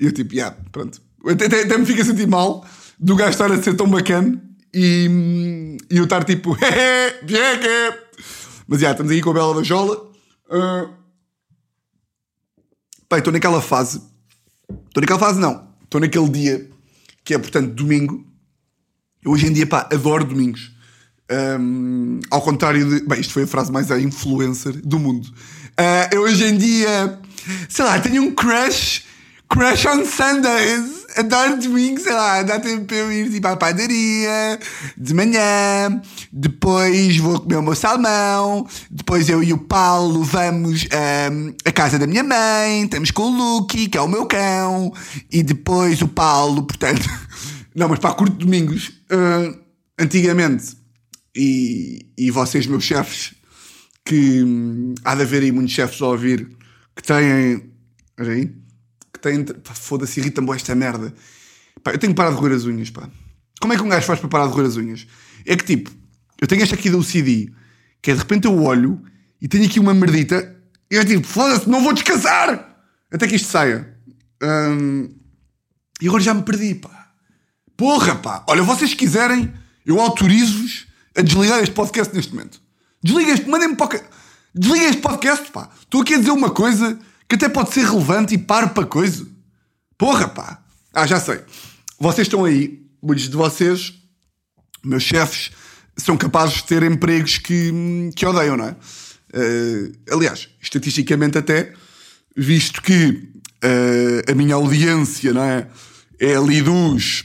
E 0.00 0.06
eu 0.06 0.12
tipo, 0.12 0.34
já, 0.34 0.46
yeah, 0.46 0.56
pronto. 0.72 1.02
Até, 1.26 1.46
até, 1.46 1.62
até 1.62 1.76
me 1.76 1.84
fica 1.84 2.00
a 2.00 2.04
sentir 2.06 2.26
mal 2.26 2.66
do 2.98 3.14
gajo 3.14 3.32
estar 3.32 3.52
a 3.52 3.62
ser 3.62 3.74
tão 3.74 3.88
bacana 3.88 4.42
e, 4.72 5.76
e 5.90 5.98
eu 5.98 6.04
estar 6.04 6.24
tipo, 6.24 6.56
hehe, 6.64 7.22
bejeca. 7.22 7.98
Mas 8.66 8.80
já, 8.80 8.92
estamos 8.92 9.12
aí 9.12 9.20
com 9.20 9.30
a 9.30 9.34
Bela 9.34 9.54
da 9.54 9.62
Jola. 9.62 10.10
Uh... 10.48 10.88
Pai, 13.06 13.18
estou 13.18 13.32
naquela 13.32 13.60
fase. 13.60 14.13
Estou 14.68 15.00
naquela 15.00 15.18
fase, 15.18 15.40
não. 15.40 15.68
Estou 15.82 16.00
naquele 16.00 16.28
dia 16.28 16.70
que 17.24 17.34
é, 17.34 17.38
portanto, 17.38 17.72
domingo. 17.72 18.24
Eu 19.24 19.32
hoje 19.32 19.46
em 19.46 19.52
dia, 19.52 19.66
pá, 19.66 19.88
adoro 19.90 20.24
domingos. 20.24 20.72
Um, 21.30 22.20
ao 22.30 22.42
contrário 22.42 22.88
de. 22.88 23.06
Bem, 23.06 23.20
isto 23.20 23.32
foi 23.32 23.44
a 23.44 23.46
frase 23.46 23.72
mais 23.72 23.90
a 23.90 23.98
influencer 23.98 24.72
do 24.86 24.98
mundo. 24.98 25.26
Uh, 25.26 26.14
eu 26.14 26.22
hoje 26.22 26.44
em 26.44 26.56
dia, 26.56 27.18
sei 27.68 27.84
lá, 27.84 27.98
tenho 27.98 28.22
um 28.22 28.34
crush. 28.34 29.04
Crush 29.48 29.86
on 29.86 30.04
Sundays. 30.04 31.03
Adoro 31.16 31.58
domingo, 31.58 32.00
sei 32.00 32.12
lá, 32.12 32.42
dá 32.42 32.58
tempo 32.58 32.84
para 32.84 32.96
eu 32.96 33.12
ir 33.12 33.30
tipo, 33.30 33.46
à 33.46 33.56
padaria 33.56 34.58
de 34.96 35.14
manhã, 35.14 36.00
depois 36.32 37.16
vou 37.18 37.40
comer 37.40 37.56
o 37.56 37.62
meu 37.62 37.74
salmão, 37.74 38.66
depois 38.90 39.28
eu 39.28 39.42
e 39.42 39.52
o 39.52 39.58
Paulo 39.58 40.22
vamos 40.24 40.84
um, 40.84 41.54
à 41.64 41.72
casa 41.72 41.98
da 41.98 42.06
minha 42.06 42.22
mãe, 42.22 42.84
estamos 42.84 43.10
com 43.10 43.22
o 43.22 43.58
Lucky, 43.58 43.88
que 43.88 43.98
é 43.98 44.00
o 44.00 44.08
meu 44.08 44.26
cão, 44.26 44.92
e 45.30 45.42
depois 45.42 46.02
o 46.02 46.08
Paulo, 46.08 46.62
portanto. 46.64 47.08
Não, 47.74 47.88
mas 47.88 47.98
pá, 47.98 48.12
curto 48.12 48.36
domingos. 48.36 48.92
Uh, 49.10 49.58
antigamente, 49.98 50.76
e, 51.34 52.06
e 52.16 52.30
vocês, 52.30 52.66
meus 52.66 52.84
chefes, 52.84 53.34
que 54.04 54.42
hum, 54.42 54.94
há 55.04 55.14
de 55.14 55.22
haver 55.22 55.42
aí 55.42 55.50
muitos 55.50 55.74
chefes 55.74 56.00
a 56.00 56.06
ouvir 56.06 56.48
que 56.94 57.02
têm. 57.02 57.70
Olha 58.18 58.32
aí. 58.32 58.63
Têm. 59.24 59.46
Foda-se, 59.72 60.20
irrita-me 60.20 60.50
esta 60.54 60.74
merda. 60.74 61.14
Pá, 61.82 61.92
eu 61.92 61.98
tenho 61.98 62.12
que 62.12 62.16
parar 62.16 62.30
de 62.30 62.36
roer 62.36 62.52
as 62.52 62.64
unhas, 62.64 62.90
pá. 62.90 63.08
Como 63.58 63.72
é 63.72 63.76
que 63.76 63.82
um 63.82 63.88
gajo 63.88 64.06
faz 64.06 64.20
para 64.20 64.28
parar 64.28 64.46
de 64.48 64.52
roer 64.52 64.66
as 64.66 64.76
unhas? 64.76 65.06
É 65.46 65.56
que 65.56 65.64
tipo, 65.64 65.90
eu 66.38 66.46
tenho 66.46 66.62
esta 66.62 66.74
aqui 66.74 66.90
da 66.90 66.98
OCD, 66.98 67.50
que 68.02 68.10
é 68.10 68.14
de 68.14 68.20
repente 68.20 68.44
eu 68.46 68.62
olho 68.62 69.02
e 69.40 69.48
tenho 69.48 69.64
aqui 69.64 69.80
uma 69.80 69.94
merdita 69.94 70.54
e 70.90 70.96
eu 70.96 71.04
tipo, 71.06 71.26
foda-se, 71.26 71.68
não 71.68 71.82
vou 71.82 71.94
descansar! 71.94 72.76
Até 73.10 73.26
que 73.26 73.36
isto 73.36 73.48
saia. 73.48 73.96
Hum, 74.42 75.08
e 76.02 76.06
agora 76.06 76.22
já 76.22 76.34
me 76.34 76.42
perdi, 76.42 76.74
pá. 76.74 77.12
Porra, 77.76 78.16
pá. 78.16 78.44
Olha, 78.46 78.62
vocês 78.62 78.92
quiserem, 78.92 79.50
eu 79.86 80.00
autorizo-vos 80.00 80.86
a 81.16 81.22
desligar 81.22 81.62
este 81.62 81.74
podcast 81.74 82.14
neste 82.14 82.34
momento. 82.34 82.60
Desliga 83.02 83.32
este, 83.32 83.48
mandem-me 83.48 83.76
para 83.76 83.96
o... 83.96 84.00
Desliga 84.54 84.84
este 84.84 85.00
podcast, 85.00 85.50
pá. 85.50 85.70
Estou 85.80 86.02
aqui 86.02 86.14
a 86.14 86.18
dizer 86.18 86.30
uma 86.30 86.50
coisa 86.50 86.98
que 87.28 87.34
até 87.34 87.48
pode 87.48 87.72
ser 87.72 87.84
relevante 87.84 88.34
e 88.34 88.38
paro 88.38 88.70
para 88.70 88.86
coisa. 88.86 89.26
Porra, 89.96 90.28
pá. 90.28 90.62
Ah, 90.92 91.06
já 91.06 91.20
sei. 91.20 91.40
Vocês 91.98 92.26
estão 92.26 92.44
aí, 92.44 92.84
muitos 93.02 93.28
de 93.28 93.36
vocês, 93.36 93.94
meus 94.84 95.02
chefes, 95.02 95.50
são 95.96 96.16
capazes 96.16 96.56
de 96.56 96.64
ter 96.64 96.82
empregos 96.82 97.38
que, 97.38 98.10
que 98.14 98.26
odeiam, 98.26 98.56
não 98.56 98.66
é? 98.66 98.76
Uh, 99.32 99.92
aliás, 100.14 100.48
estatisticamente 100.60 101.38
até, 101.38 101.72
visto 102.36 102.82
que 102.82 103.28
uh, 103.64 104.30
a 104.30 104.34
minha 104.34 104.54
audiência, 104.54 105.32
não 105.32 105.42
é? 105.42 105.68
É 106.20 106.36
ali 106.36 106.62
dos 106.62 107.24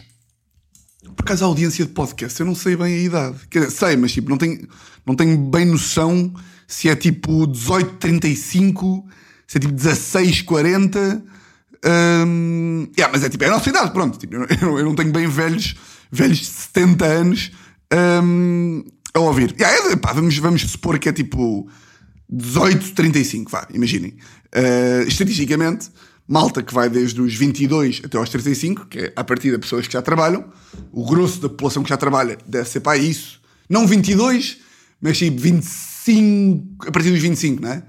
por 1.19 1.23
acaso 1.23 1.43
a 1.43 1.47
audiência 1.47 1.85
de 1.85 1.91
podcast, 1.91 2.39
eu 2.39 2.45
não 2.45 2.55
sei 2.55 2.77
bem 2.77 2.93
a 2.93 2.97
idade. 2.97 3.39
Quer 3.49 3.65
dizer, 3.65 3.71
sei, 3.71 3.97
mas 3.97 4.13
tipo, 4.13 4.29
não 4.29 4.37
tenho, 4.37 4.65
não 5.05 5.13
tenho 5.15 5.37
bem 5.37 5.65
noção 5.65 6.33
se 6.65 6.87
é 6.87 6.95
tipo 6.95 7.45
18, 7.45 7.97
35, 7.97 9.05
se 9.49 9.57
é 9.57 9.59
tipo 9.59 9.73
16, 9.73 10.43
40. 10.43 11.23
Um, 11.83 12.87
yeah, 12.95 13.11
mas 13.11 13.23
é 13.23 13.29
tipo, 13.29 13.43
é 13.43 13.47
a 13.47 13.49
nossa 13.49 13.67
idade, 13.67 13.91
pronto. 13.91 14.19
Tipo, 14.19 14.35
eu, 14.35 14.47
não, 14.61 14.77
eu 14.77 14.85
não 14.85 14.93
tenho 14.93 15.11
bem 15.11 15.27
velhos, 15.27 15.75
velhos 16.11 16.37
de 16.37 16.45
70 16.45 17.05
anos 17.05 17.51
um, 18.23 18.83
a 19.11 19.19
ouvir. 19.19 19.55
Yeah, 19.59 19.91
é, 19.91 19.95
pá, 19.95 20.13
vamos, 20.13 20.37
vamos 20.37 20.61
supor 20.61 20.99
que 20.99 21.09
é 21.09 21.11
tipo 21.11 21.67
18, 22.29 22.93
35, 22.93 23.49
vá, 23.49 23.67
imaginem. 23.73 24.17
Uh, 24.55 25.07
estatisticamente, 25.07 25.89
malta 26.27 26.61
que 26.61 26.71
vai 26.71 26.87
desde 26.87 27.19
os 27.19 27.33
22 27.33 28.01
até 28.05 28.19
aos 28.19 28.29
35, 28.29 28.85
que 28.85 28.99
é 28.99 29.13
a 29.15 29.23
partir 29.23 29.49
de 29.49 29.57
pessoas 29.57 29.87
que 29.87 29.93
já 29.93 30.01
trabalham, 30.03 30.45
o 30.91 31.03
grosso 31.03 31.41
da 31.41 31.49
população 31.49 31.81
que 31.81 31.89
já 31.89 31.97
trabalha 31.97 32.37
deve 32.45 32.69
ser 32.69 32.81
para 32.81 32.99
isso, 32.99 33.41
não 33.67 33.87
22, 33.87 34.59
mas 35.01 35.17
tipo 35.17 35.41
25, 35.41 36.87
a 36.87 36.91
partir 36.91 37.09
dos 37.09 37.19
25, 37.19 37.63
não 37.63 37.71
é? 37.71 37.83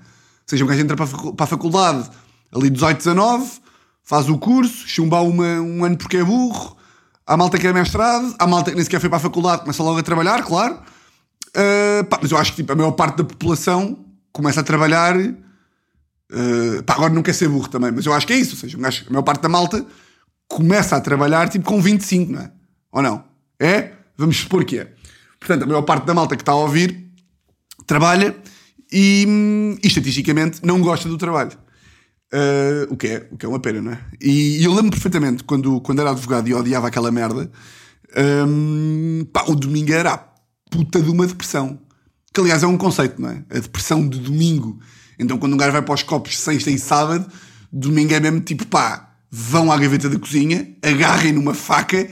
Seja, 0.51 0.65
um 0.65 0.67
gajo 0.67 0.81
entra 0.81 0.97
para 0.97 1.45
a 1.45 1.47
faculdade 1.47 2.11
ali 2.53 2.69
18, 2.69 2.99
19, 2.99 3.49
faz 4.03 4.29
o 4.29 4.37
curso, 4.37 4.89
chumbar 4.89 5.23
uma, 5.23 5.61
um 5.61 5.85
ano 5.85 5.97
porque 5.97 6.17
é 6.17 6.25
burro, 6.25 6.77
há 7.25 7.37
malta 7.37 7.57
que 7.57 7.69
é 7.69 7.73
mestrado, 7.73 8.35
há 8.37 8.47
malta 8.49 8.71
que 8.71 8.75
nem 8.77 8.83
sequer 8.83 8.99
foi 8.99 9.09
para 9.09 9.19
a 9.19 9.21
faculdade, 9.21 9.63
começa 9.63 9.81
logo 9.81 10.01
a 10.01 10.03
trabalhar, 10.03 10.43
claro. 10.43 10.81
Uh, 11.51 12.05
pá, 12.07 12.19
mas 12.21 12.33
eu 12.33 12.37
acho 12.37 12.51
que 12.51 12.57
tipo, 12.57 12.73
a 12.73 12.75
maior 12.75 12.91
parte 12.91 13.19
da 13.19 13.25
população 13.25 14.05
começa 14.33 14.61
a 14.61 14.65
trabalhar 14.65 15.17
Uh, 16.33 16.81
pá, 16.85 16.95
agora 16.95 17.13
não 17.13 17.25
quer 17.25 17.33
ser 17.33 17.49
burro 17.49 17.69
também, 17.69 17.91
mas 17.91 18.07
eu 18.07 18.13
acho 18.13 18.25
que 18.25 18.33
é 18.33 18.37
isso. 18.37 18.53
Ou 18.53 18.61
seja, 18.61 18.79
gajo, 18.79 19.05
a 19.09 19.11
maior 19.11 19.23
parte 19.23 19.43
da 19.43 19.49
malta 19.49 19.85
começa 20.47 20.95
a 20.97 21.01
trabalhar 21.01 21.49
tipo 21.49 21.65
com 21.65 21.83
25, 21.83 22.33
não 22.33 22.41
é? 22.41 22.53
Ou 22.93 23.03
não? 23.03 23.25
É? 23.59 23.91
Vamos 24.17 24.37
supor 24.37 24.65
que 24.65 24.79
é. 24.79 24.93
Portanto, 25.41 25.65
a 25.65 25.67
maior 25.67 25.83
parte 25.83 26.07
da 26.07 26.15
malta 26.15 26.37
que 26.37 26.43
está 26.43 26.53
a 26.53 26.57
ouvir 26.57 27.11
trabalha 27.85 28.37
e, 28.93 29.79
e 29.83 29.87
estatisticamente 29.87 30.61
não 30.65 30.81
gosta 30.81 31.09
do 31.09 31.19
trabalho. 31.19 31.53
Uh, 32.33 32.93
o, 32.93 32.97
que 32.97 33.09
é, 33.09 33.29
o 33.31 33.37
que 33.37 33.45
é 33.45 33.49
uma 33.49 33.59
pena, 33.59 33.83
não 33.83 33.93
é? 33.93 34.01
E, 34.21 34.59
e 34.59 34.65
eu 34.65 34.73
lembro 34.73 34.91
perfeitamente 34.91 35.43
quando, 35.43 35.81
quando 35.81 36.01
era 36.01 36.11
advogado 36.11 36.49
e 36.49 36.55
odiava 36.55 36.87
aquela 36.87 37.11
merda, 37.11 37.51
um, 38.47 39.27
pá, 39.33 39.45
o 39.49 39.55
domingo 39.57 39.93
era 39.93 40.13
a 40.13 40.19
puta 40.71 41.01
de 41.01 41.11
uma 41.11 41.27
depressão. 41.27 41.81
Que 42.33 42.41
aliás 42.41 42.63
é 42.63 42.67
um 42.67 42.77
conceito, 42.77 43.21
não 43.21 43.31
é? 43.31 43.45
A 43.51 43.59
depressão 43.59 44.09
de 44.09 44.19
domingo 44.21 44.79
então 45.21 45.37
quando 45.37 45.53
um 45.53 45.57
gajo 45.59 45.73
vai 45.73 45.83
para 45.83 45.95
os 45.95 46.03
copos 46.03 46.37
sexta 46.39 46.71
e 46.71 46.79
sábado, 46.79 47.31
domingo 47.71 48.15
é 48.15 48.19
mesmo 48.19 48.41
tipo 48.41 48.67
pá, 48.67 49.17
vão 49.31 49.71
à 49.71 49.77
gaveta 49.77 50.09
da 50.09 50.19
cozinha, 50.19 50.75
agarrem 50.83 51.33
numa 51.33 51.53
faca 51.53 52.09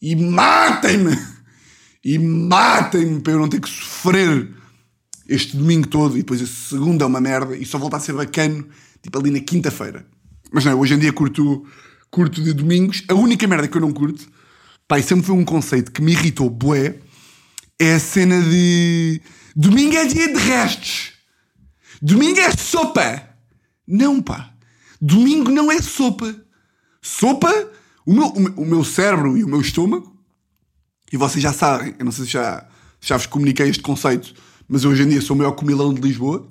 e 0.00 0.14
matem-me! 0.14 1.18
E 2.04 2.18
matem-me 2.18 3.20
para 3.20 3.32
eu 3.32 3.38
não 3.38 3.48
ter 3.48 3.60
que 3.60 3.68
sofrer 3.68 4.54
este 5.30 5.56
domingo 5.56 5.86
todo 5.86 6.16
e 6.16 6.22
depois 6.22 6.42
a 6.42 6.46
segunda 6.46 7.04
é 7.04 7.06
uma 7.06 7.20
merda 7.20 7.56
e 7.56 7.64
só 7.64 7.78
volta 7.78 7.96
a 7.96 8.00
ser 8.00 8.12
bacano 8.14 8.66
tipo 9.00 9.16
ali 9.16 9.30
na 9.30 9.38
quinta-feira. 9.38 10.04
Mas 10.52 10.64
não, 10.64 10.78
hoje 10.78 10.94
em 10.94 10.98
dia 10.98 11.12
curto, 11.12 11.64
curto 12.10 12.42
de 12.42 12.52
domingos. 12.52 13.04
A 13.08 13.14
única 13.14 13.46
merda 13.46 13.68
que 13.68 13.76
eu 13.76 13.80
não 13.80 13.92
curto, 13.92 14.28
pá, 14.88 14.98
e 14.98 15.02
sempre 15.04 15.24
foi 15.24 15.36
um 15.36 15.44
conceito 15.44 15.92
que 15.92 16.02
me 16.02 16.10
irritou 16.10 16.50
bué, 16.50 16.96
é 17.78 17.94
a 17.94 18.00
cena 18.00 18.42
de 18.42 19.22
domingo 19.54 19.96
é 19.96 20.04
dia 20.04 20.32
de 20.32 20.38
restos. 20.38 21.12
Domingo 22.02 22.40
é 22.40 22.50
sopa! 22.50 23.28
Não, 23.86 24.20
pá. 24.20 24.52
Domingo 25.00 25.50
não 25.50 25.70
é 25.70 25.80
sopa. 25.80 26.34
Sopa, 27.00 27.52
o 28.04 28.12
meu, 28.12 28.26
o 28.56 28.66
meu 28.66 28.84
cérebro 28.84 29.38
e 29.38 29.44
o 29.44 29.48
meu 29.48 29.60
estômago, 29.60 30.14
e 31.12 31.16
vocês 31.16 31.42
já 31.42 31.52
sabem, 31.52 31.94
eu 31.98 32.04
não 32.04 32.12
sei 32.12 32.24
se 32.24 32.32
já, 32.32 32.66
já 33.00 33.16
vos 33.16 33.26
comuniquei 33.26 33.68
este 33.68 33.82
conceito, 33.82 34.34
mas 34.70 34.84
hoje 34.84 35.02
em 35.02 35.08
dia 35.08 35.20
sou 35.20 35.34
o 35.34 35.38
maior 35.38 35.50
comilão 35.52 35.92
de 35.92 36.00
Lisboa. 36.00 36.46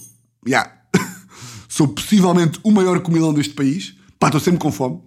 Yeah. 0.45 0.69
sou 1.69 1.88
possivelmente 1.88 2.59
o 2.61 2.69
maior 2.69 2.99
comilão 2.99 3.33
deste 3.33 3.53
país. 3.53 3.95
Pá, 4.19 4.27
estou 4.27 4.41
sempre 4.41 4.59
com 4.59 4.69
fome. 4.69 4.97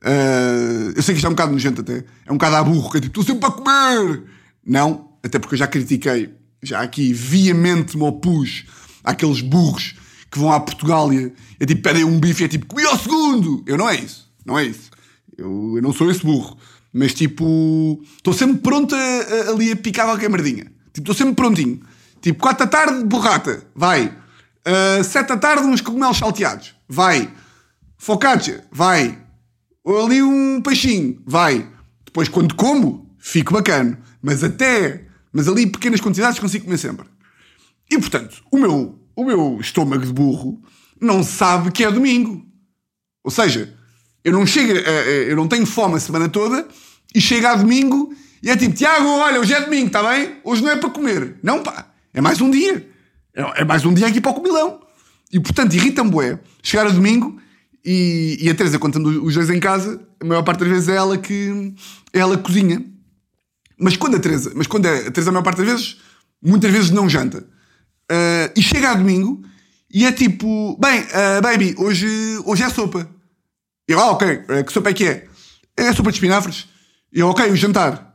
Uh, 0.00 0.92
eu 0.94 1.02
sei 1.02 1.14
que 1.14 1.18
isto 1.18 1.26
é 1.26 1.28
um 1.28 1.32
bocado 1.32 1.50
nojento 1.50 1.80
até. 1.80 2.04
É 2.24 2.30
um 2.30 2.36
bocado 2.36 2.54
à 2.54 2.62
burro, 2.62 2.92
que 2.92 2.98
é 2.98 3.00
tipo, 3.00 3.20
estou 3.20 3.34
sempre 3.34 3.40
para 3.40 3.50
comer! 3.50 4.22
Não, 4.64 5.10
até 5.20 5.40
porque 5.40 5.56
eu 5.56 5.58
já 5.58 5.66
critiquei, 5.66 6.32
já 6.62 6.80
aqui 6.80 7.12
viamente 7.12 7.96
me 7.96 8.04
opus 8.04 8.64
àqueles 9.02 9.40
burros 9.40 9.96
que 10.30 10.38
vão 10.38 10.52
à 10.52 10.60
Portugália 10.60 11.32
e 11.58 11.66
tipo, 11.66 11.82
pedem 11.82 12.04
um 12.04 12.20
bife 12.20 12.42
e 12.42 12.46
é 12.46 12.48
tipo, 12.48 12.66
comi 12.66 12.84
ao 12.84 12.96
segundo! 12.96 13.64
Eu 13.66 13.76
não 13.76 13.88
é 13.88 13.96
isso. 13.96 14.30
Não 14.46 14.56
é 14.56 14.64
isso. 14.64 14.90
Eu, 15.36 15.72
eu 15.74 15.82
não 15.82 15.92
sou 15.92 16.08
esse 16.08 16.22
burro. 16.22 16.56
Mas 16.92 17.14
tipo, 17.14 18.00
estou 18.16 18.32
sempre 18.32 18.58
pronto 18.58 18.94
a, 18.94 18.98
a, 18.98 19.50
ali 19.50 19.72
a 19.72 19.76
picar 19.76 20.06
qualquer 20.06 20.30
merdinha. 20.30 20.70
Tipo, 20.92 21.10
estou 21.10 21.14
sempre 21.14 21.34
prontinho. 21.34 21.80
Tipo, 22.24 22.40
4 22.40 22.64
da 22.64 22.70
tarde, 22.70 23.04
borrata. 23.04 23.66
Vai. 23.74 24.06
Uh, 24.66 25.04
7 25.04 25.28
da 25.28 25.36
tarde, 25.36 25.66
uns 25.66 25.82
cogumelos 25.82 26.16
salteados. 26.16 26.74
Vai. 26.88 27.30
Focaccia. 27.98 28.64
Vai. 28.72 29.18
Ali 29.86 30.22
um 30.22 30.58
peixinho. 30.62 31.22
Vai. 31.26 31.68
Depois, 32.02 32.30
quando 32.30 32.54
como, 32.54 33.14
fico 33.18 33.52
bacana. 33.52 34.00
Mas 34.22 34.42
até... 34.42 35.04
Mas 35.30 35.48
ali, 35.48 35.66
pequenas 35.66 36.00
quantidades, 36.00 36.38
consigo 36.38 36.64
comer 36.64 36.78
sempre. 36.78 37.04
E 37.90 37.98
portanto, 37.98 38.42
o 38.50 38.56
meu, 38.56 38.98
o 39.14 39.24
meu 39.24 39.58
estômago 39.60 40.06
de 40.06 40.12
burro 40.12 40.62
não 40.98 41.22
sabe 41.22 41.72
que 41.72 41.84
é 41.84 41.90
domingo. 41.90 42.42
Ou 43.22 43.30
seja, 43.30 43.76
eu 44.24 44.32
não 44.32 44.46
chego, 44.46 44.72
a, 44.78 44.90
a, 44.90 45.10
eu 45.10 45.36
não 45.36 45.46
tenho 45.46 45.66
fome 45.66 45.96
a 45.96 46.00
semana 46.00 46.30
toda 46.30 46.66
e 47.14 47.20
chega 47.20 47.50
a 47.50 47.56
domingo 47.56 48.14
e 48.42 48.48
é 48.48 48.56
tipo, 48.56 48.74
Tiago, 48.74 49.08
olha, 49.08 49.40
hoje 49.40 49.52
é 49.52 49.60
domingo, 49.60 49.88
está 49.88 50.02
bem? 50.02 50.36
Hoje 50.42 50.62
não 50.62 50.70
é 50.70 50.76
para 50.76 50.88
comer. 50.88 51.38
Não, 51.42 51.62
pá, 51.62 51.93
é 52.14 52.20
mais 52.20 52.40
um 52.40 52.50
dia. 52.50 52.88
É, 53.34 53.62
é 53.62 53.64
mais 53.64 53.84
um 53.84 53.92
dia 53.92 54.06
aqui 54.06 54.20
para 54.20 54.30
o 54.30 54.34
comilão. 54.34 54.80
E 55.32 55.40
portanto, 55.40 55.74
irrita-me 55.74 56.10
bué 56.10 56.38
chegar 56.62 56.86
a 56.86 56.90
domingo 56.90 57.38
e, 57.84 58.38
e 58.40 58.48
a 58.48 58.54
Teresa, 58.54 58.78
contando 58.78 59.24
os 59.24 59.34
dois 59.34 59.50
em 59.50 59.60
casa, 59.60 60.00
a 60.20 60.24
maior 60.24 60.42
parte 60.42 60.60
das 60.60 60.68
vezes 60.68 60.88
é 60.88 60.96
ela 60.96 61.18
que, 61.18 61.74
é 62.12 62.20
ela 62.20 62.36
que 62.36 62.44
cozinha. 62.44 62.82
Mas 63.78 63.96
quando 63.96 64.16
a 64.16 64.20
Teresa, 64.20 64.52
mas 64.54 64.66
quando 64.66 64.86
é, 64.86 65.08
a 65.08 65.10
Teresa, 65.10 65.30
a 65.30 65.32
maior 65.32 65.42
parte 65.42 65.58
das 65.58 65.66
vezes, 65.66 65.96
muitas 66.40 66.70
vezes 66.70 66.90
não 66.90 67.08
janta. 67.08 67.40
Uh, 68.10 68.52
e 68.56 68.62
chega 68.62 68.90
a 68.90 68.94
domingo 68.94 69.42
e 69.92 70.06
é 70.06 70.12
tipo, 70.12 70.78
bem, 70.78 71.00
uh, 71.00 71.42
baby, 71.42 71.74
hoje, 71.76 72.06
hoje 72.44 72.62
é 72.62 72.70
sopa. 72.70 73.08
Eu, 73.88 73.98
ah, 73.98 74.12
ok, 74.12 74.28
uh, 74.28 74.64
que 74.64 74.72
sopa 74.72 74.90
é 74.90 74.94
que 74.94 75.06
é? 75.06 75.28
É 75.76 75.92
sopa 75.92 76.10
de 76.10 76.16
espinafres. 76.16 76.68
Eu, 77.12 77.28
ok, 77.28 77.50
o 77.50 77.56
jantar. 77.56 78.14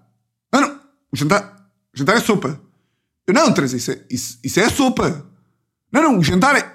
Ah, 0.51 0.61
não, 0.61 0.79
o 1.11 1.17
jantar, 1.17 1.69
o 1.93 1.97
jantar 1.97 2.17
é 2.17 2.19
sopa. 2.21 2.59
Eu, 3.29 3.33
não, 3.33 3.51
Teresa, 3.53 3.77
isso 3.77 3.91
é, 3.91 4.01
isso, 4.09 4.39
isso 4.43 4.59
é 4.59 4.67
sopa. 4.69 5.23
Não, 5.91 6.01
não, 6.01 6.17
o 6.17 6.23
jantar 6.23 6.55
é. 6.55 6.73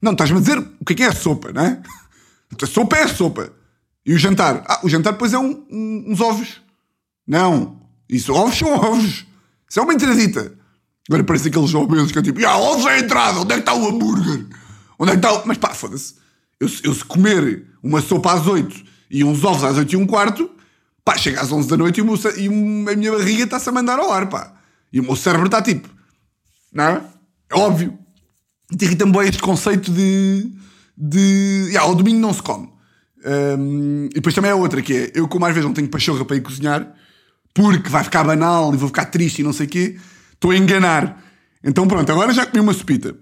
Não, 0.00 0.12
estás-me 0.12 0.38
a 0.38 0.40
dizer 0.40 0.58
o 0.58 0.84
que 0.84 0.92
é 0.92 0.96
que 0.96 1.02
é 1.02 1.10
sopa, 1.12 1.52
não 1.52 1.62
é? 1.62 1.82
Então, 2.52 2.68
sopa 2.68 2.96
é 2.96 3.08
sopa. 3.08 3.52
E 4.06 4.14
o 4.14 4.18
jantar? 4.18 4.62
Ah, 4.68 4.80
o 4.84 4.88
jantar 4.88 5.12
depois 5.14 5.32
é 5.32 5.38
um, 5.38 5.66
um- 5.70 6.04
uns 6.08 6.20
ovos. 6.20 6.62
Não. 7.26 7.80
Isso, 8.08 8.32
ovos 8.32 8.56
são 8.56 8.72
ovos. 8.72 9.26
Isso 9.68 9.80
é 9.80 9.82
uma 9.82 9.92
entradita. 9.92 10.56
Agora 11.08 11.24
parece 11.24 11.48
aqueles 11.48 11.74
obesos 11.74 12.12
que 12.12 12.18
é 12.18 12.22
tipo, 12.22 12.46
ah, 12.46 12.56
ovos 12.56 12.86
é 12.86 12.90
a 12.94 12.98
entrada, 13.00 13.40
onde 13.40 13.52
é 13.52 13.56
que 13.56 13.60
está 13.62 13.74
o 13.74 13.88
hambúrguer? 13.88 14.46
Onde 14.98 15.10
é 15.12 15.14
que 15.14 15.18
está 15.26 15.32
o... 15.32 15.46
Mas 15.46 15.58
pá, 15.58 15.70
foda-se. 15.74 16.14
Eu, 16.60 16.68
eu 16.84 16.94
se 16.94 17.04
comer 17.04 17.66
uma 17.82 18.00
sopa 18.00 18.32
às 18.34 18.46
8 18.46 18.84
e 19.10 19.24
uns 19.24 19.42
ovos 19.44 19.64
às 19.64 19.76
8 19.76 19.92
e 19.92 19.96
um 19.96 20.06
quarto, 20.06 20.48
pá, 21.04 21.18
chega 21.18 21.40
às 21.40 21.50
11 21.50 21.68
da 21.68 21.76
noite 21.76 21.98
e, 21.98 22.02
o 22.02 22.04
meu 22.06 22.16
e 22.36 22.46
a 22.92 22.96
minha 22.96 23.12
barriga 23.12 23.44
está-se 23.44 23.68
a 23.68 23.72
mandar 23.72 23.98
ao 23.98 24.12
ar, 24.12 24.28
pá. 24.28 24.54
E 24.92 25.00
o 25.00 25.02
meu 25.02 25.16
cérebro 25.16 25.46
está 25.46 25.60
tipo, 25.60 25.88
não 26.72 26.84
é? 26.84 27.02
É 27.50 27.56
óbvio. 27.56 27.98
E 28.70 28.84
irrita-me 28.84 29.12
bem 29.12 29.28
este 29.28 29.42
conceito 29.42 29.90
de. 29.90 30.50
de. 30.96 31.66
Yeah, 31.68 31.80
ao 31.80 31.94
domingo 31.94 32.20
não 32.20 32.32
se 32.32 32.42
come. 32.42 32.68
Hum, 33.58 34.08
e 34.10 34.14
depois 34.14 34.34
também 34.34 34.50
é 34.50 34.54
outra, 34.54 34.80
que 34.80 34.92
é 34.92 35.12
eu, 35.14 35.26
como 35.26 35.44
às 35.44 35.52
vezes 35.52 35.66
não 35.66 35.74
tenho 35.74 35.88
pachorra 35.88 36.24
para 36.24 36.36
ir 36.36 36.40
cozinhar, 36.40 36.94
porque 37.52 37.88
vai 37.88 38.04
ficar 38.04 38.24
banal 38.24 38.72
e 38.72 38.76
vou 38.76 38.88
ficar 38.88 39.06
triste 39.06 39.40
e 39.40 39.42
não 39.42 39.52
sei 39.52 39.66
o 39.66 39.68
quê, 39.68 39.98
estou 40.32 40.50
a 40.50 40.56
enganar. 40.56 41.24
Então 41.64 41.88
pronto, 41.88 42.10
agora 42.10 42.32
já 42.32 42.46
comi 42.46 42.60
uma 42.60 42.72
sopita. 42.72 43.16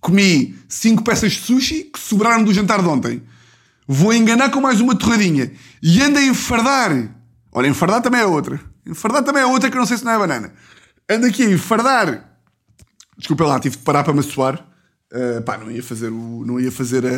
Comi 0.00 0.56
cinco 0.68 1.02
peças 1.02 1.32
de 1.32 1.40
sushi 1.40 1.84
que 1.84 1.98
sobraram 1.98 2.44
do 2.44 2.52
jantar 2.52 2.82
de 2.82 2.88
ontem. 2.88 3.22
Vou 3.86 4.12
enganar 4.12 4.50
com 4.50 4.60
mais 4.60 4.80
uma 4.80 4.94
torradinha. 4.94 5.50
E 5.82 6.02
ando 6.02 6.18
a 6.18 6.22
enfardar. 6.22 6.92
Olha, 7.50 7.68
enfardar 7.68 8.02
também 8.02 8.20
é 8.20 8.26
outra. 8.26 8.60
Enfardar 8.88 9.22
também 9.22 9.42
é 9.42 9.46
outra 9.46 9.70
que 9.70 9.76
eu 9.76 9.80
não 9.80 9.86
sei 9.86 9.98
se 9.98 10.04
não 10.04 10.12
é 10.12 10.18
banana. 10.18 10.52
Ando 11.08 11.26
aqui 11.26 11.42
a 11.42 11.50
enfardar 11.50 12.28
Desculpa 13.18 13.44
lá, 13.44 13.58
tive 13.58 13.76
de 13.76 13.82
parar 13.82 14.04
para 14.04 14.12
me 14.12 14.20
assoar. 14.20 14.64
Uh, 15.12 15.42
pá, 15.42 15.58
não 15.58 15.70
ia 15.70 15.82
fazer 15.82 16.08
o. 16.08 16.44
Não 16.46 16.60
ia 16.60 16.70
fazer 16.70 17.04
a. 17.04 17.10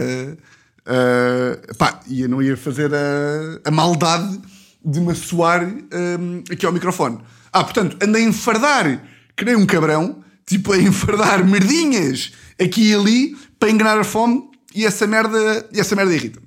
a- 0.86 1.74
pá, 1.76 2.00
ia, 2.06 2.26
não 2.26 2.42
ia 2.42 2.56
fazer 2.56 2.90
a, 2.94 3.60
a 3.68 3.70
maldade 3.70 4.40
de 4.82 4.98
me 4.98 5.12
assoar 5.12 5.62
um, 5.62 6.42
aqui 6.50 6.64
ao 6.64 6.72
microfone. 6.72 7.20
Ah, 7.52 7.62
portanto, 7.62 7.98
andei 8.02 8.24
a 8.24 8.28
enfardar 8.28 9.04
que 9.36 9.44
nem 9.44 9.54
um 9.56 9.66
cabrão, 9.66 10.24
tipo 10.46 10.72
a 10.72 10.78
enfardar 10.78 11.46
merdinhas 11.46 12.32
aqui 12.58 12.90
e 12.90 12.94
ali 12.94 13.36
para 13.58 13.70
enganar 13.70 13.98
a 13.98 14.04
fome 14.04 14.48
e 14.74 14.86
essa 14.86 15.06
merda, 15.06 15.68
e 15.70 15.78
essa 15.80 15.94
merda 15.94 16.14
irrita. 16.14 16.40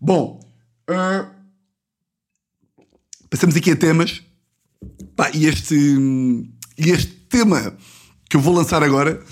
Bom, 0.00 0.40
uh, 0.90 1.30
passamos 3.28 3.54
aqui 3.54 3.70
a 3.70 3.76
temas. 3.76 4.20
Pá, 5.20 5.30
e 5.34 5.44
este, 5.44 5.74
e 5.74 6.90
este 6.90 7.08
tema 7.28 7.76
que 8.26 8.38
eu 8.38 8.40
vou 8.40 8.54
lançar 8.54 8.82
agora 8.82 9.22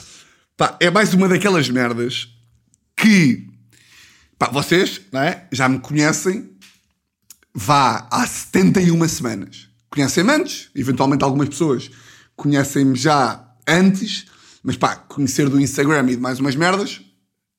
pá, 0.54 0.76
é 0.80 0.90
mais 0.90 1.14
uma 1.14 1.26
daquelas 1.26 1.70
merdas 1.70 2.28
que 2.94 3.48
pá, 4.38 4.50
vocês 4.50 5.00
não 5.10 5.22
é? 5.22 5.48
já 5.50 5.66
me 5.66 5.78
conhecem 5.78 6.50
vá 7.54 8.06
há 8.10 8.26
71 8.26 9.08
semanas. 9.08 9.70
Conhecem-me 9.88 10.30
antes, 10.30 10.68
eventualmente 10.74 11.24
algumas 11.24 11.48
pessoas 11.48 11.90
conhecem-me 12.36 12.94
já 12.94 13.42
antes, 13.66 14.26
mas 14.62 14.76
pá, 14.76 14.94
conhecer 14.94 15.48
do 15.48 15.58
Instagram 15.58 16.10
e 16.10 16.16
de 16.16 16.20
mais 16.20 16.38
umas 16.38 16.54
merdas 16.54 17.00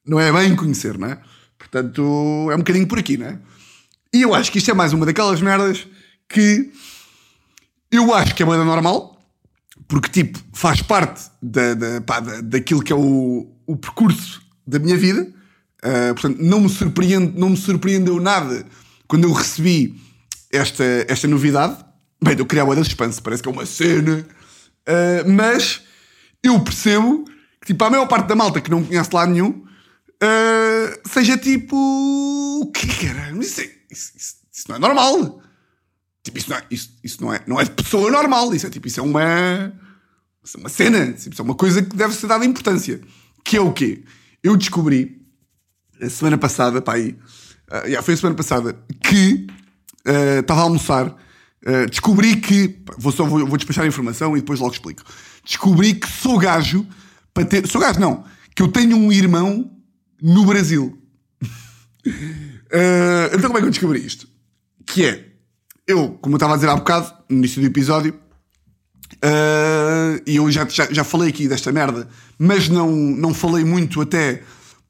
não 0.06 0.20
é 0.20 0.32
bem 0.32 0.56
conhecer, 0.56 1.00
não 1.00 1.08
é? 1.08 1.20
Portanto, 1.58 2.48
é 2.52 2.54
um 2.54 2.60
bocadinho 2.60 2.86
por 2.86 3.00
aqui, 3.00 3.18
não 3.18 3.26
é? 3.26 3.40
E 4.14 4.22
eu 4.22 4.36
acho 4.36 4.52
que 4.52 4.60
isto 4.60 4.70
é 4.70 4.74
mais 4.76 4.94
uma 4.94 5.08
daquelas 5.08 5.42
merdas 5.42 5.88
que 6.32 6.72
eu 7.92 8.14
acho 8.14 8.36
que 8.36 8.44
é 8.44 8.46
moeda 8.46 8.64
normal, 8.64 9.20
porque 9.88 10.10
tipo, 10.10 10.40
faz 10.54 10.82
parte 10.82 11.30
da, 11.42 11.74
da, 11.74 12.02
pá, 12.02 12.20
da- 12.20 12.42
daquilo 12.42 12.82
que 12.84 12.92
é 12.94 12.96
o, 12.96 13.48
o 13.66 13.76
percurso 13.78 14.42
da 14.66 14.78
minha 14.80 14.98
vida. 14.98 15.28
Uh, 15.84 16.14
portanto, 16.14 16.38
não 16.42 16.60
me, 16.60 16.70
surpreende, 16.70 17.40
não 17.40 17.50
me 17.52 17.58
surpreendeu 17.58 18.20
nada 18.20 18.66
quando 19.08 19.24
eu 19.24 19.32
recebi 19.32 19.96
esta, 20.52 20.84
esta 21.08 21.28
novidade. 21.28 21.78
Bem, 22.22 22.36
eu 22.38 22.46
queria 22.46 22.64
a 22.64 22.66
moeda 22.66 22.82
de 22.82 22.88
suspense, 22.88 23.22
parece 23.22 23.42
que 23.42 23.48
é 23.48 23.52
uma 23.52 23.66
cena. 23.66 24.26
Uh, 24.88 25.32
mas 25.32 25.82
eu 26.44 26.60
percebo 26.60 27.24
que 27.62 27.68
tipo, 27.68 27.84
a 27.86 27.90
maior 27.90 28.08
parte 28.08 28.28
da 28.28 28.36
malta 28.36 28.60
que 28.60 28.70
não 28.70 28.84
conhece 28.84 29.10
lá 29.14 29.26
nenhum 29.26 29.50
uh, 30.22 31.10
seja 31.10 31.38
tipo. 31.38 31.76
O 32.62 32.72
que 32.74 32.86
caralho? 33.08 33.42
Isso, 33.42 33.62
é- 33.62 33.72
isso, 33.90 34.12
isso, 34.18 34.36
isso 34.52 34.66
não 34.68 34.76
é 34.76 34.80
normal. 34.80 35.42
Tipo, 36.30 36.38
isso 36.38 36.50
não 36.50 36.58
é, 36.58 36.64
isso, 36.70 36.90
isso 37.04 37.22
não 37.24 37.34
é, 37.34 37.42
não 37.48 37.60
é 37.60 37.66
pessoa 37.66 38.12
normal. 38.12 38.54
Isso 38.54 38.68
é 38.68 38.70
tipo, 38.70 38.88
isso 38.88 39.00
é 39.00 39.04
uma, 39.04 39.74
isso 40.44 40.58
é 40.58 40.60
uma 40.60 40.70
cena. 40.70 41.14
Tipo, 41.14 41.34
Isso 41.34 41.42
é 41.42 41.46
uma 41.46 41.56
coisa 41.56 41.82
que 41.82 41.96
deve 41.96 42.14
ser 42.14 42.28
dada 42.28 42.46
importância. 42.46 43.02
Que 43.44 43.58
é 43.58 43.62
o 43.62 43.72
quê? 43.74 44.04
Eu 44.44 44.56
descobri 44.56 45.22
a 46.02 46.10
semana 46.10 46.38
passada, 46.38 46.82
pá, 46.82 46.94
aí, 46.94 47.18
ah, 47.70 47.80
yeah, 47.80 48.02
foi 48.02 48.14
a 48.14 48.18
semana 48.18 48.36
passada, 48.36 48.78
que 49.04 49.48
ah, 50.06 50.40
estava 50.40 50.62
a 50.62 50.64
almoçar. 50.64 51.16
ah, 51.66 51.86
descobri 51.90 52.36
que. 52.38 52.68
pá, 52.70 52.94
Vou 52.98 53.12
só 53.12 53.26
vou, 53.26 53.46
vou 53.46 53.58
despachar 53.58 53.84
a 53.86 53.88
informação 53.88 54.38
e 54.38 54.42
depois 54.42 54.60
logo 54.60 54.74
explico. 54.74 55.04
Descobri 55.44 55.96
que 55.96 56.08
sou 56.08 56.38
gajo 56.38 56.86
para 57.34 57.46
ter. 57.46 57.68
Sou 57.68 57.82
gajo, 57.82 58.00
não. 58.00 58.24
Que 58.56 58.62
eu 58.62 58.68
tenho 58.68 58.96
um 58.96 59.12
irmão 59.12 59.70
no 60.22 60.46
Brasil. 60.46 60.96
Ah, 62.72 63.32
então 63.34 63.50
como 63.50 63.58
é 63.58 63.62
que 63.62 63.68
eu 63.68 63.72
descobri 63.72 64.06
isto? 64.06 64.28
Que 64.86 65.04
é, 65.04 65.29
eu, 65.90 66.10
como 66.22 66.36
eu 66.36 66.38
estava 66.38 66.54
a 66.54 66.56
dizer 66.56 66.70
há 66.70 66.76
bocado, 66.76 67.12
no 67.28 67.38
início 67.38 67.60
do 67.60 67.68
episódio, 67.68 68.14
ah, 69.24 70.22
e 70.26 70.36
eu 70.36 70.50
já, 70.52 70.68
já, 70.68 70.88
já 70.92 71.04
falei 71.04 71.30
aqui 71.30 71.48
desta 71.48 71.72
merda, 71.72 72.08
mas 72.38 72.70
não, 72.70 72.92
não 72.92 73.34
falei 73.34 73.66
muito 73.66 74.00
até 74.00 74.44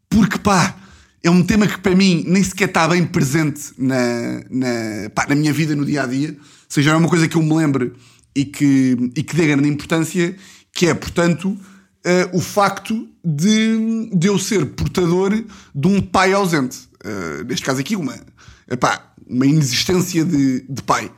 porque, 0.10 0.38
pá, 0.38 0.76
é 1.24 1.30
um 1.30 1.42
tema 1.42 1.68
que 1.68 1.80
para 1.80 1.96
mim 1.96 2.26
nem 2.28 2.44
sequer 2.44 2.68
está 2.68 2.86
bem 2.86 3.06
presente 3.06 3.72
na, 3.78 4.44
na, 4.50 5.10
pá, 5.16 5.26
na 5.28 5.36
minha 5.36 5.54
vida 5.54 5.74
no 5.74 5.86
dia 5.86 6.04
a 6.04 6.06
dia. 6.06 6.32
Ou 6.32 6.38
seja, 6.68 6.92
é 6.92 6.96
uma 6.96 7.08
coisa 7.08 7.30
que 7.30 7.38
eu 7.38 7.44
me 7.44 7.56
lembre 7.56 7.94
e 8.36 8.44
que, 8.44 9.12
e 9.16 9.24
que 9.24 9.36
dê 9.36 9.48
grande 9.48 9.70
importância, 9.70 10.36
que 10.74 10.88
é, 10.88 10.94
portanto, 10.94 11.58
ah, 12.06 12.30
o 12.34 12.42
facto 12.42 13.08
de, 13.24 14.10
de 14.14 14.28
eu 14.28 14.38
ser 14.38 14.66
portador 14.66 15.32
de 15.74 15.88
um 15.88 16.02
pai 16.02 16.34
ausente. 16.34 16.78
Ah, 17.06 17.44
neste 17.46 17.66
caso 17.66 17.80
aqui, 17.80 17.96
uma, 17.96 18.16
epá, 18.70 19.09
uma 19.30 19.46
inexistência 19.46 20.26
de, 20.26 20.62
de 20.62 20.82
pai. 20.82 21.12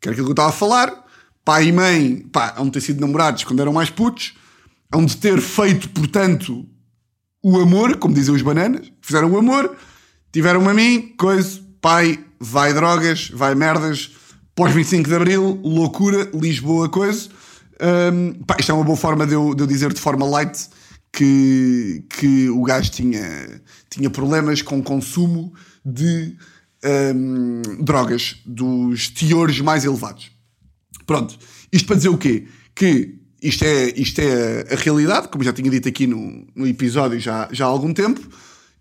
Que 0.00 0.08
era 0.08 0.12
aquilo 0.12 0.26
que 0.26 0.30
eu 0.30 0.34
estava 0.34 0.50
a 0.50 0.52
falar. 0.52 1.04
Pai 1.44 1.66
e 1.66 1.72
mãe, 1.72 2.26
pá, 2.32 2.54
hão 2.56 2.66
de 2.66 2.72
ter 2.72 2.80
sido 2.80 3.00
namorados 3.00 3.44
quando 3.44 3.60
eram 3.60 3.72
mais 3.72 3.88
putos, 3.88 4.34
hão 4.92 5.04
de 5.04 5.16
ter 5.16 5.40
feito, 5.40 5.88
portanto, 5.90 6.66
o 7.40 7.56
amor, 7.60 7.96
como 7.98 8.14
dizem 8.14 8.34
os 8.34 8.42
bananas, 8.42 8.90
fizeram 9.00 9.30
o 9.30 9.38
amor, 9.38 9.76
tiveram-me 10.32 10.68
a 10.68 10.74
mim, 10.74 11.14
coisa, 11.16 11.60
pai, 11.80 12.18
vai 12.40 12.74
drogas, 12.74 13.30
vai 13.32 13.54
merdas, 13.54 14.10
pós 14.56 14.74
25 14.74 15.08
de 15.08 15.14
Abril, 15.14 15.60
loucura, 15.62 16.28
Lisboa, 16.34 16.88
coisa. 16.88 17.28
Hum, 18.12 18.42
pá, 18.44 18.56
isto 18.58 18.72
é 18.72 18.74
uma 18.74 18.82
boa 18.82 18.96
forma 18.96 19.24
de 19.24 19.34
eu, 19.34 19.54
de 19.54 19.62
eu 19.62 19.66
dizer 19.66 19.92
de 19.92 20.00
forma 20.00 20.26
light 20.26 20.68
que, 21.12 22.04
que 22.10 22.48
o 22.50 22.62
gajo 22.62 22.90
tinha, 22.90 23.60
tinha 23.88 24.10
problemas 24.10 24.62
com 24.62 24.78
o 24.78 24.82
consumo 24.82 25.52
de 25.84 26.36
drogas 27.78 28.36
dos 28.44 29.08
teores 29.08 29.60
mais 29.60 29.84
elevados. 29.84 30.30
Pronto, 31.06 31.38
isto 31.72 31.86
para 31.86 31.96
dizer 31.96 32.08
o 32.08 32.18
quê? 32.18 32.46
Que 32.74 33.18
isto 33.42 33.64
é, 33.64 33.92
isto 33.96 34.20
é 34.20 34.66
a, 34.72 34.76
realidade, 34.76 35.28
como 35.28 35.44
já 35.44 35.52
tinha 35.52 35.70
dito 35.70 35.88
aqui 35.88 36.06
no, 36.06 36.46
no 36.54 36.66
episódio 36.66 37.18
já, 37.20 37.48
já 37.52 37.64
há 37.64 37.68
algum 37.68 37.92
tempo, 37.92 38.20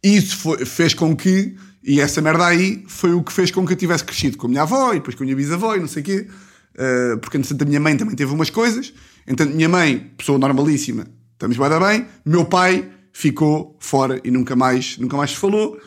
e 0.03 0.17
isso 0.17 0.37
foi- 0.37 0.65
fez 0.65 0.93
com 0.93 1.15
que, 1.15 1.55
e 1.83 1.99
essa 1.99 2.21
merda 2.21 2.45
aí 2.45 2.83
foi 2.87 3.13
o 3.13 3.23
que 3.23 3.31
fez 3.31 3.51
com 3.51 3.65
que 3.65 3.73
eu 3.73 3.77
tivesse 3.77 4.03
crescido 4.03 4.37
com 4.37 4.47
a 4.47 4.49
minha 4.49 4.61
avó 4.63 4.91
e 4.91 4.95
depois 4.95 5.15
com 5.15 5.23
a 5.23 5.25
minha 5.25 5.35
bisavó 5.35 5.75
e 5.75 5.79
não 5.79 5.87
sei 5.87 6.01
o 6.01 6.05
quê, 6.05 6.27
uh, 6.75 7.17
porque 7.19 7.37
entretanto 7.37 7.61
a 7.61 7.65
minha 7.65 7.79
mãe 7.79 7.95
também 7.95 8.15
teve 8.15 8.33
umas 8.33 8.49
coisas, 8.49 8.93
então 9.27 9.45
minha 9.45 9.69
mãe, 9.69 10.11
pessoa 10.17 10.39
normalíssima, 10.39 11.05
estamos 11.33 11.57
bem, 11.57 11.79
bem, 11.79 12.05
meu 12.25 12.45
pai 12.45 12.89
ficou 13.11 13.77
fora 13.79 14.19
e 14.23 14.31
nunca 14.31 14.55
mais, 14.55 14.97
nunca 14.97 15.15
mais 15.15 15.31
se 15.31 15.37
falou. 15.37 15.79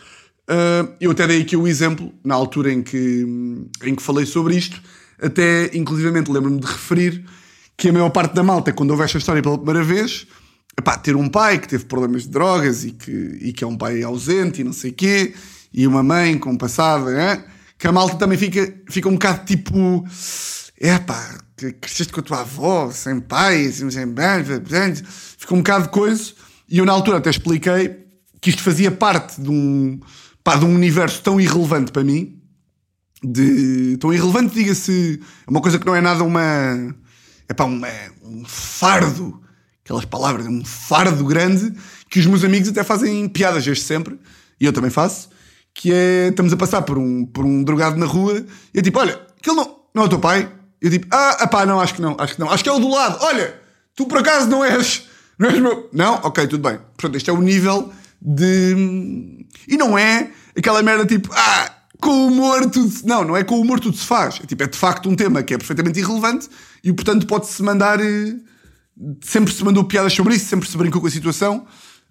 Uh, 0.48 0.94
eu 0.98 1.10
até 1.10 1.26
dei 1.26 1.42
aqui 1.42 1.56
o 1.56 1.66
exemplo, 1.66 2.12
na 2.24 2.34
altura 2.34 2.72
em 2.72 2.82
que, 2.82 3.26
em 3.84 3.94
que 3.94 4.02
falei 4.02 4.24
sobre 4.24 4.56
isto, 4.56 4.80
até 5.20 5.70
inclusivamente 5.76 6.30
lembro-me 6.30 6.58
de 6.58 6.66
referir 6.66 7.24
que 7.76 7.90
a 7.90 7.92
maior 7.92 8.10
parte 8.10 8.34
da 8.34 8.42
malta, 8.42 8.72
quando 8.72 8.90
ouve 8.90 9.02
esta 9.02 9.18
história 9.18 9.42
pela 9.42 9.58
primeira 9.58 9.84
vez, 9.84 10.26
epá, 10.78 10.96
ter 10.96 11.14
um 11.16 11.28
pai 11.28 11.58
que 11.58 11.68
teve 11.68 11.84
problemas 11.84 12.22
de 12.22 12.30
drogas 12.30 12.84
e 12.84 12.92
que, 12.92 13.38
e 13.40 13.52
que 13.52 13.62
é 13.62 13.66
um 13.66 13.76
pai 13.76 14.02
ausente 14.02 14.62
e 14.62 14.64
não 14.64 14.72
sei 14.72 14.90
quê, 14.90 15.34
e 15.72 15.86
uma 15.86 16.02
mãe 16.02 16.38
com 16.38 16.56
passado, 16.56 17.10
é? 17.10 17.44
que 17.78 17.86
a 17.86 17.92
malta 17.92 18.16
também 18.16 18.36
fica, 18.36 18.74
fica 18.90 19.08
um 19.08 19.12
bocado 19.12 19.44
tipo. 19.44 20.04
É 20.80 20.98
pá, 20.98 21.38
cresceste 21.80 22.12
com 22.12 22.20
a 22.20 22.22
tua 22.22 22.40
avó, 22.40 22.90
sem 22.90 23.20
pai, 23.20 23.70
sem, 23.70 23.88
fica 23.90 25.54
um 25.54 25.58
bocado 25.58 25.84
de 25.84 25.90
coisa. 25.90 26.32
E 26.68 26.78
eu 26.78 26.84
na 26.84 26.92
altura 26.92 27.18
até 27.18 27.30
expliquei 27.30 28.04
que 28.40 28.50
isto 28.50 28.62
fazia 28.62 28.90
parte 28.90 29.40
de 29.40 29.48
um, 29.48 29.98
pá, 30.48 30.56
de 30.56 30.64
um 30.64 30.74
universo 30.74 31.20
tão 31.20 31.38
irrelevante 31.38 31.92
para 31.92 32.02
mim, 32.02 32.40
de 33.22 33.98
tão 34.00 34.14
irrelevante, 34.14 34.54
diga-se, 34.54 35.20
é 35.46 35.50
uma 35.50 35.60
coisa 35.60 35.78
que 35.78 35.84
não 35.84 35.94
é 35.94 36.00
nada 36.00 36.24
uma 36.24 36.40
é 37.46 37.52
pá, 37.52 37.64
uma, 37.64 37.86
um 38.24 38.46
fardo, 38.46 39.42
aquelas 39.84 40.06
palavras, 40.06 40.46
um 40.46 40.64
fardo 40.64 41.22
grande 41.26 41.74
que 42.08 42.18
os 42.18 42.24
meus 42.24 42.44
amigos 42.44 42.66
até 42.70 42.82
fazem 42.82 43.28
piadas 43.28 43.62
desde 43.62 43.84
sempre, 43.84 44.18
e 44.58 44.64
eu 44.64 44.72
também 44.72 44.90
faço, 44.90 45.28
que 45.74 45.92
é, 45.92 46.28
estamos 46.28 46.50
a 46.50 46.56
passar 46.56 46.80
por 46.80 46.96
um, 46.96 47.26
por 47.26 47.44
um 47.44 47.62
drogado 47.62 47.98
na 47.98 48.06
rua 48.06 48.42
e 48.72 48.78
é 48.78 48.82
tipo, 48.82 48.98
olha, 48.98 49.20
aquele 49.38 49.54
não, 49.54 49.80
não 49.94 50.04
é 50.04 50.06
o 50.06 50.08
teu 50.08 50.18
pai? 50.18 50.50
Eu 50.80 50.90
tipo, 50.90 51.08
ah, 51.10 51.46
pá, 51.46 51.66
não, 51.66 51.78
acho 51.78 51.92
que 51.92 52.00
não, 52.00 52.16
acho 52.18 52.36
que 52.36 52.40
não, 52.40 52.50
acho 52.50 52.64
que 52.64 52.70
é 52.70 52.72
o 52.72 52.78
do 52.78 52.88
lado, 52.88 53.18
olha, 53.20 53.54
tu 53.94 54.06
por 54.06 54.16
acaso 54.16 54.48
não 54.48 54.64
és, 54.64 55.06
não 55.38 55.50
és 55.50 55.60
meu... 55.60 55.90
Não? 55.92 56.14
Ok, 56.22 56.46
tudo 56.46 56.66
bem. 56.66 56.78
Portanto, 56.96 57.16
este 57.16 57.28
é 57.28 57.32
o 57.34 57.42
nível 57.42 57.92
de... 58.20 59.46
E 59.66 59.76
não 59.76 59.98
é 59.98 60.30
aquela 60.56 60.82
merda 60.82 61.06
tipo, 61.06 61.30
ah, 61.32 61.74
com 62.00 62.26
humor 62.26 62.68
tudo 62.70 62.90
se... 62.90 63.06
Não, 63.06 63.24
não 63.24 63.36
é 63.36 63.44
com 63.44 63.60
humor 63.60 63.80
tudo 63.80 63.96
se 63.96 64.04
faz. 64.06 64.40
É, 64.42 64.46
tipo, 64.46 64.62
é 64.62 64.66
de 64.66 64.76
facto 64.76 65.08
um 65.08 65.14
tema 65.16 65.42
que 65.42 65.54
é 65.54 65.58
perfeitamente 65.58 66.00
irrelevante 66.00 66.48
e, 66.82 66.92
portanto, 66.92 67.26
pode-se 67.26 67.62
mandar... 67.62 68.00
eh, 68.00 68.36
Sempre 69.22 69.54
se 69.54 69.62
mandou 69.62 69.84
piadas 69.84 70.12
sobre 70.12 70.34
isso, 70.34 70.46
sempre 70.46 70.68
se 70.68 70.76
brincou 70.76 71.00
com 71.00 71.06
a 71.06 71.10
situação. 71.10 71.64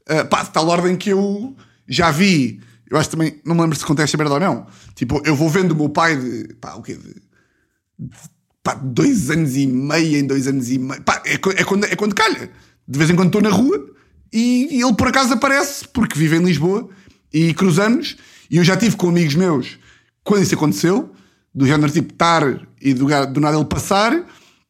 Uh, 0.10 0.26
pá, 0.30 0.44
de 0.44 0.52
tal 0.52 0.66
ordem 0.70 0.96
que 0.96 1.10
eu 1.10 1.54
já 1.86 2.12
vi... 2.12 2.62
Eu 2.90 2.98
acho 2.98 3.10
também... 3.10 3.42
Não 3.44 3.54
me 3.54 3.62
lembro 3.62 3.78
se 3.78 3.86
contei 3.86 4.06
esta 4.06 4.18
merda 4.18 4.36
ou 4.36 4.40
não. 4.40 4.68
Tipo, 4.96 5.22
eu 5.26 5.36
vou 5.36 5.50
vendo 5.50 5.72
o 5.72 5.76
meu 5.76 5.90
pai 5.90 6.16
de... 6.16 6.54
Pá, 6.62 6.76
o 6.76 6.82
quê? 6.82 6.96
De, 6.96 8.16
pá, 8.64 8.74
dois 8.76 9.30
anos 9.30 9.58
e 9.58 9.68
meio 9.68 10.18
em 10.18 10.26
dois 10.26 10.48
anos 10.48 10.70
e 10.70 10.80
meio. 10.80 11.02
Pá, 11.02 11.22
é, 11.26 11.34
é 11.34 11.64
quando, 11.66 11.84
é 11.84 11.96
quando 11.98 12.16
calha. 12.16 12.50
De 12.88 12.98
vez 12.98 13.10
em 13.10 13.16
quando 13.18 13.28
estou 13.28 13.42
na 13.42 13.50
rua 13.50 13.86
e, 14.32 14.82
ele 14.82 14.94
por 14.96 15.08
acaso 15.08 15.34
aparece, 15.34 15.88
porque 15.88 16.18
vive 16.18 16.38
em 16.38 16.44
Lisboa 16.44 16.90
e 17.34 17.54
cruzamos. 17.54 18.18
E 18.50 18.58
eu 18.58 18.64
já 18.64 18.78
tive 18.78 18.96
com 18.96 19.10
amigos 19.10 19.36
meus 19.36 19.78
quando 20.24 20.44
isso 20.44 20.56
aconteceu, 20.56 21.14
do 21.54 21.66
género 21.66 21.92
tipo 21.92 22.12
estar 22.14 22.44
e 22.82 22.94
do, 22.94 23.06
do 23.28 23.40
nada 23.40 23.58
ele 23.58 23.66
passar. 23.66 24.14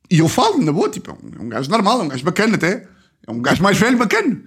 E 0.10 0.20
eu 0.20 0.30
falo, 0.30 0.64
na 0.64 0.72
boa, 0.72 0.90
tipo, 0.90 1.12
é 1.12 1.14
um, 1.14 1.42
é 1.42 1.44
um 1.46 1.50
gajo 1.50 1.70
normal, 1.70 2.02
é 2.02 2.04
um 2.04 2.08
gajo 2.08 2.24
bacana 2.24 2.56
até. 2.56 2.88
É 3.28 3.32
um 3.32 3.42
gajo 3.42 3.62
mais 3.62 3.78
velho, 3.78 3.98
bacana. 3.98 4.42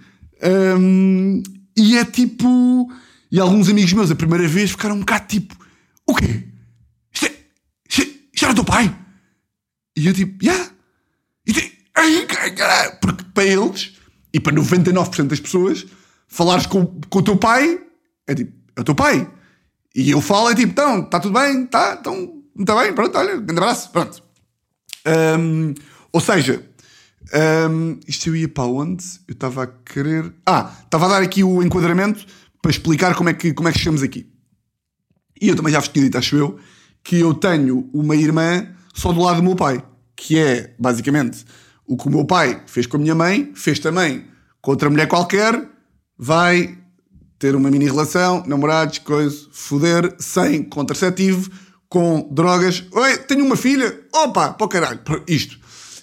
Hum, 0.79 1.43
e 1.77 1.97
é 1.97 2.05
tipo. 2.05 2.91
E 3.31 3.39
alguns 3.39 3.69
amigos 3.69 3.93
meus, 3.93 4.11
a 4.11 4.15
primeira 4.15 4.49
vez, 4.49 4.71
ficaram 4.71 4.97
um 4.97 5.01
bocado 5.01 5.27
tipo: 5.29 5.55
O 6.07 6.15
quê? 6.15 6.45
Isto, 7.13 7.27
é, 7.27 7.33
isto, 7.89 8.03
é- 8.03 8.15
isto 8.33 8.45
era 8.45 8.53
o 8.53 8.55
teu 8.55 8.65
pai? 8.65 8.97
E 9.97 10.07
eu 10.07 10.15
tipo, 10.15 10.43
yeah. 10.43 10.71
E 11.47 11.53
caralho. 12.55 12.97
Porque 13.01 13.25
para 13.35 13.45
eles, 13.45 13.93
e 14.33 14.41
para 14.41 14.55
99% 14.55 15.27
das 15.27 15.41
pessoas, 15.41 15.87
falares 16.29 16.67
com, 16.67 16.87
com 17.09 17.19
o 17.19 17.23
teu 17.23 17.37
pai 17.37 17.81
é 18.27 18.35
tipo, 18.35 18.53
é 18.77 18.81
o 18.81 18.85
teu 18.85 18.95
pai. 18.95 19.29
E 19.95 20.11
eu 20.11 20.21
falo, 20.21 20.51
é 20.51 20.55
tipo, 20.55 20.71
então, 20.71 21.01
está 21.01 21.19
tudo 21.19 21.39
bem? 21.39 21.65
Está, 21.65 21.97
então, 22.01 22.43
está 22.59 22.81
bem? 22.81 22.93
Pronto, 22.93 23.19
olha, 23.19 23.37
grande 23.37 23.61
abraço, 23.61 23.91
pronto. 23.91 24.23
Hum, 25.39 25.75
ou 26.13 26.21
seja, 26.21 26.65
hum, 27.71 27.99
isto 28.07 28.29
eu 28.29 28.37
ia 28.37 28.49
para 28.49 28.65
onde? 28.65 29.05
Eu 29.27 29.33
estava 29.33 29.65
a 29.65 29.67
querer. 29.67 30.33
Ah, 30.47 30.73
estava 30.85 31.07
a 31.07 31.09
dar 31.09 31.23
aqui 31.23 31.43
o 31.43 31.63
enquadramento 31.63 32.25
para 32.63 32.71
explicar 32.71 33.17
como 33.17 33.31
é 33.31 33.35
que, 33.35 33.53
como 33.53 33.69
é 33.69 33.73
que 33.73 33.79
chegamos 33.79 34.03
aqui. 34.03 34.31
E 35.41 35.49
eu 35.49 35.57
também 35.57 35.73
já 35.73 35.81
vos 35.81 35.89
tinha 35.89 36.05
dito, 36.05 36.19
acho 36.19 36.37
eu, 36.37 36.59
que 37.03 37.19
eu 37.19 37.35
tenho 37.35 37.89
uma 37.93 38.15
irmã 38.15 38.69
só 38.95 39.13
do 39.13 39.21
lado 39.21 39.37
do 39.37 39.43
meu 39.43 39.57
pai, 39.57 39.83
que 40.15 40.39
é 40.39 40.75
basicamente 40.79 41.45
o 41.91 41.97
que 41.97 42.07
o 42.07 42.11
meu 42.11 42.25
pai 42.25 42.63
fez 42.67 42.87
com 42.87 42.97
a 42.97 43.01
minha 43.01 43.15
mãe, 43.15 43.51
fez 43.55 43.79
também 43.79 44.25
com 44.63 44.71
outra 44.71 44.89
mulher 44.89 45.09
qualquer, 45.09 45.69
vai 46.17 46.79
ter 47.39 47.55
uma 47.55 47.71
mini 47.71 47.87
relação, 47.87 48.45
namorados, 48.47 48.99
coisa, 48.99 49.37
foder, 49.53 50.15
sem 50.19 50.63
contraceptivo, 50.63 51.51
com 51.89 52.29
drogas. 52.31 52.85
Oi, 52.93 53.19
tenho 53.19 53.45
uma 53.45 53.57
filha, 53.57 54.01
opa, 54.15 54.53
para 54.53 54.65
o 54.65 54.69
caralho, 54.69 55.01
isto. 55.27 55.59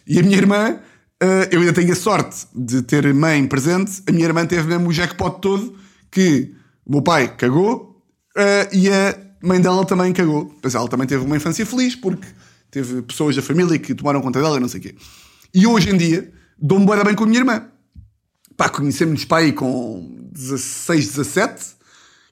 E 0.06 0.20
a 0.20 0.24
minha 0.24 0.38
irmã, 0.38 0.80
eh, 1.22 1.50
eu 1.52 1.62
ainda 1.62 1.74
tenho 1.74 1.94
a 1.94 1.96
sorte 1.96 2.48
de 2.54 2.82
ter 2.82 3.14
mãe 3.14 3.48
presente, 3.48 4.04
a 4.08 4.12
minha 4.12 4.26
irmã 4.26 4.46
teve 4.46 4.68
mesmo 4.68 4.90
o 4.90 4.94
jackpot 4.94 5.40
todo, 5.40 5.78
que 6.12 6.54
o 6.86 6.92
meu 6.92 7.02
pai 7.02 7.34
cagou, 7.36 7.98
Uh, 8.38 8.70
e 8.72 8.88
a 8.88 9.18
mãe 9.42 9.60
dela 9.60 9.84
também 9.84 10.14
cagou. 10.14 10.56
Mas 10.64 10.76
ela 10.76 10.88
também 10.88 11.08
teve 11.08 11.26
uma 11.26 11.36
infância 11.36 11.66
feliz 11.66 11.96
porque 11.96 12.28
teve 12.70 13.02
pessoas 13.02 13.36
da 13.36 13.42
família 13.42 13.80
que 13.80 13.96
tomaram 13.96 14.22
conta 14.22 14.40
dela 14.40 14.58
e 14.58 14.60
não 14.60 14.68
sei 14.68 14.80
o 14.80 14.84
quê. 14.84 14.96
E 15.54 15.66
hoje 15.66 15.90
em 15.90 15.98
dia 15.98 16.32
dou-me 16.60 16.86
da 16.86 17.04
bem 17.04 17.16
com 17.16 17.24
a 17.24 17.28
minha 17.28 17.40
irmã. 17.40 17.68
Pá, 18.56 18.70
conhecemos-nos 18.70 19.28
aí 19.32 19.54
com 19.54 20.30
16, 20.32 21.08
17, 21.08 21.66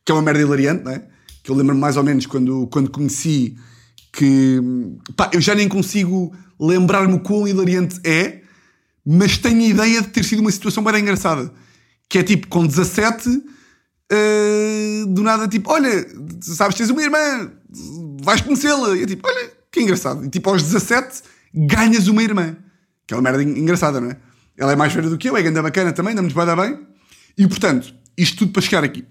que 0.04 0.12
é 0.12 0.15
uma 0.15 0.21
merda 0.21 0.41
hilariante, 0.41 0.84
não 0.84 0.91
é? 0.91 1.04
Que 1.43 1.51
eu 1.51 1.56
lembro-me 1.56 1.80
mais 1.80 1.97
ou 1.97 2.04
menos 2.04 2.25
quando, 2.25 2.67
quando 2.67 2.89
conheci 2.89 3.56
que. 4.12 4.60
Pá, 5.15 5.30
eu 5.34 5.41
já 5.41 5.54
nem 5.54 5.69
consigo 5.69 6.36
lembrar-me 6.60 7.13
o 7.13 7.19
quão 7.19 7.47
hilariante 7.47 7.99
é, 8.04 8.41
mas 9.06 9.38
tenho 9.38 9.62
a 9.62 9.67
ideia 9.67 10.01
de 10.01 10.08
ter 10.08 10.23
sido 10.23 10.39
uma 10.39 10.51
situação 10.51 10.84
bem 10.84 11.01
engraçada. 11.01 11.54
Que 12.10 12.19
é 12.19 12.23
tipo, 12.23 12.47
com 12.47 12.65
17, 12.65 13.30
uh, 13.30 15.06
do 15.08 15.21
nada, 15.21 15.47
tipo, 15.47 15.71
olha, 15.71 16.08
sabes, 16.41 16.78
tens 16.78 16.89
uma 16.89 17.01
irmã, 17.01 17.51
vais 18.23 18.41
conhecê-la. 18.41 18.95
E 18.95 19.01
eu 19.01 19.08
tipo, 19.08 19.28
olha, 19.28 19.51
que 19.71 19.82
engraçado. 19.82 20.25
E 20.25 20.30
tipo, 20.30 20.49
aos 20.49 20.63
17, 20.63 21.21
ganhas 21.54 22.08
uma 22.08 22.23
irmã. 22.23 22.56
Que 23.08 23.13
é 23.13 23.18
uma 23.18 23.24
merda 23.24 23.44
en- 23.44 23.60
engraçada, 23.60 24.00
não 24.00 24.12
é? 24.12 24.18
Ela 24.58 24.72
é 24.72 24.76
mais 24.76 24.94
velha 24.94 25.10
do 25.10 25.18
que 25.18 25.30
eu, 25.30 25.36
é 25.36 25.41
ganda 25.41 25.62
bacana 25.62 25.91
também, 25.91 26.15
damos 26.15 26.34
bem. 26.34 26.80
E 27.38 27.48
portanto, 27.48 27.94
isto 28.18 28.38
tudo 28.38 28.52
para 28.52 28.62
chegar 28.62 28.84
aqui. 28.84 29.06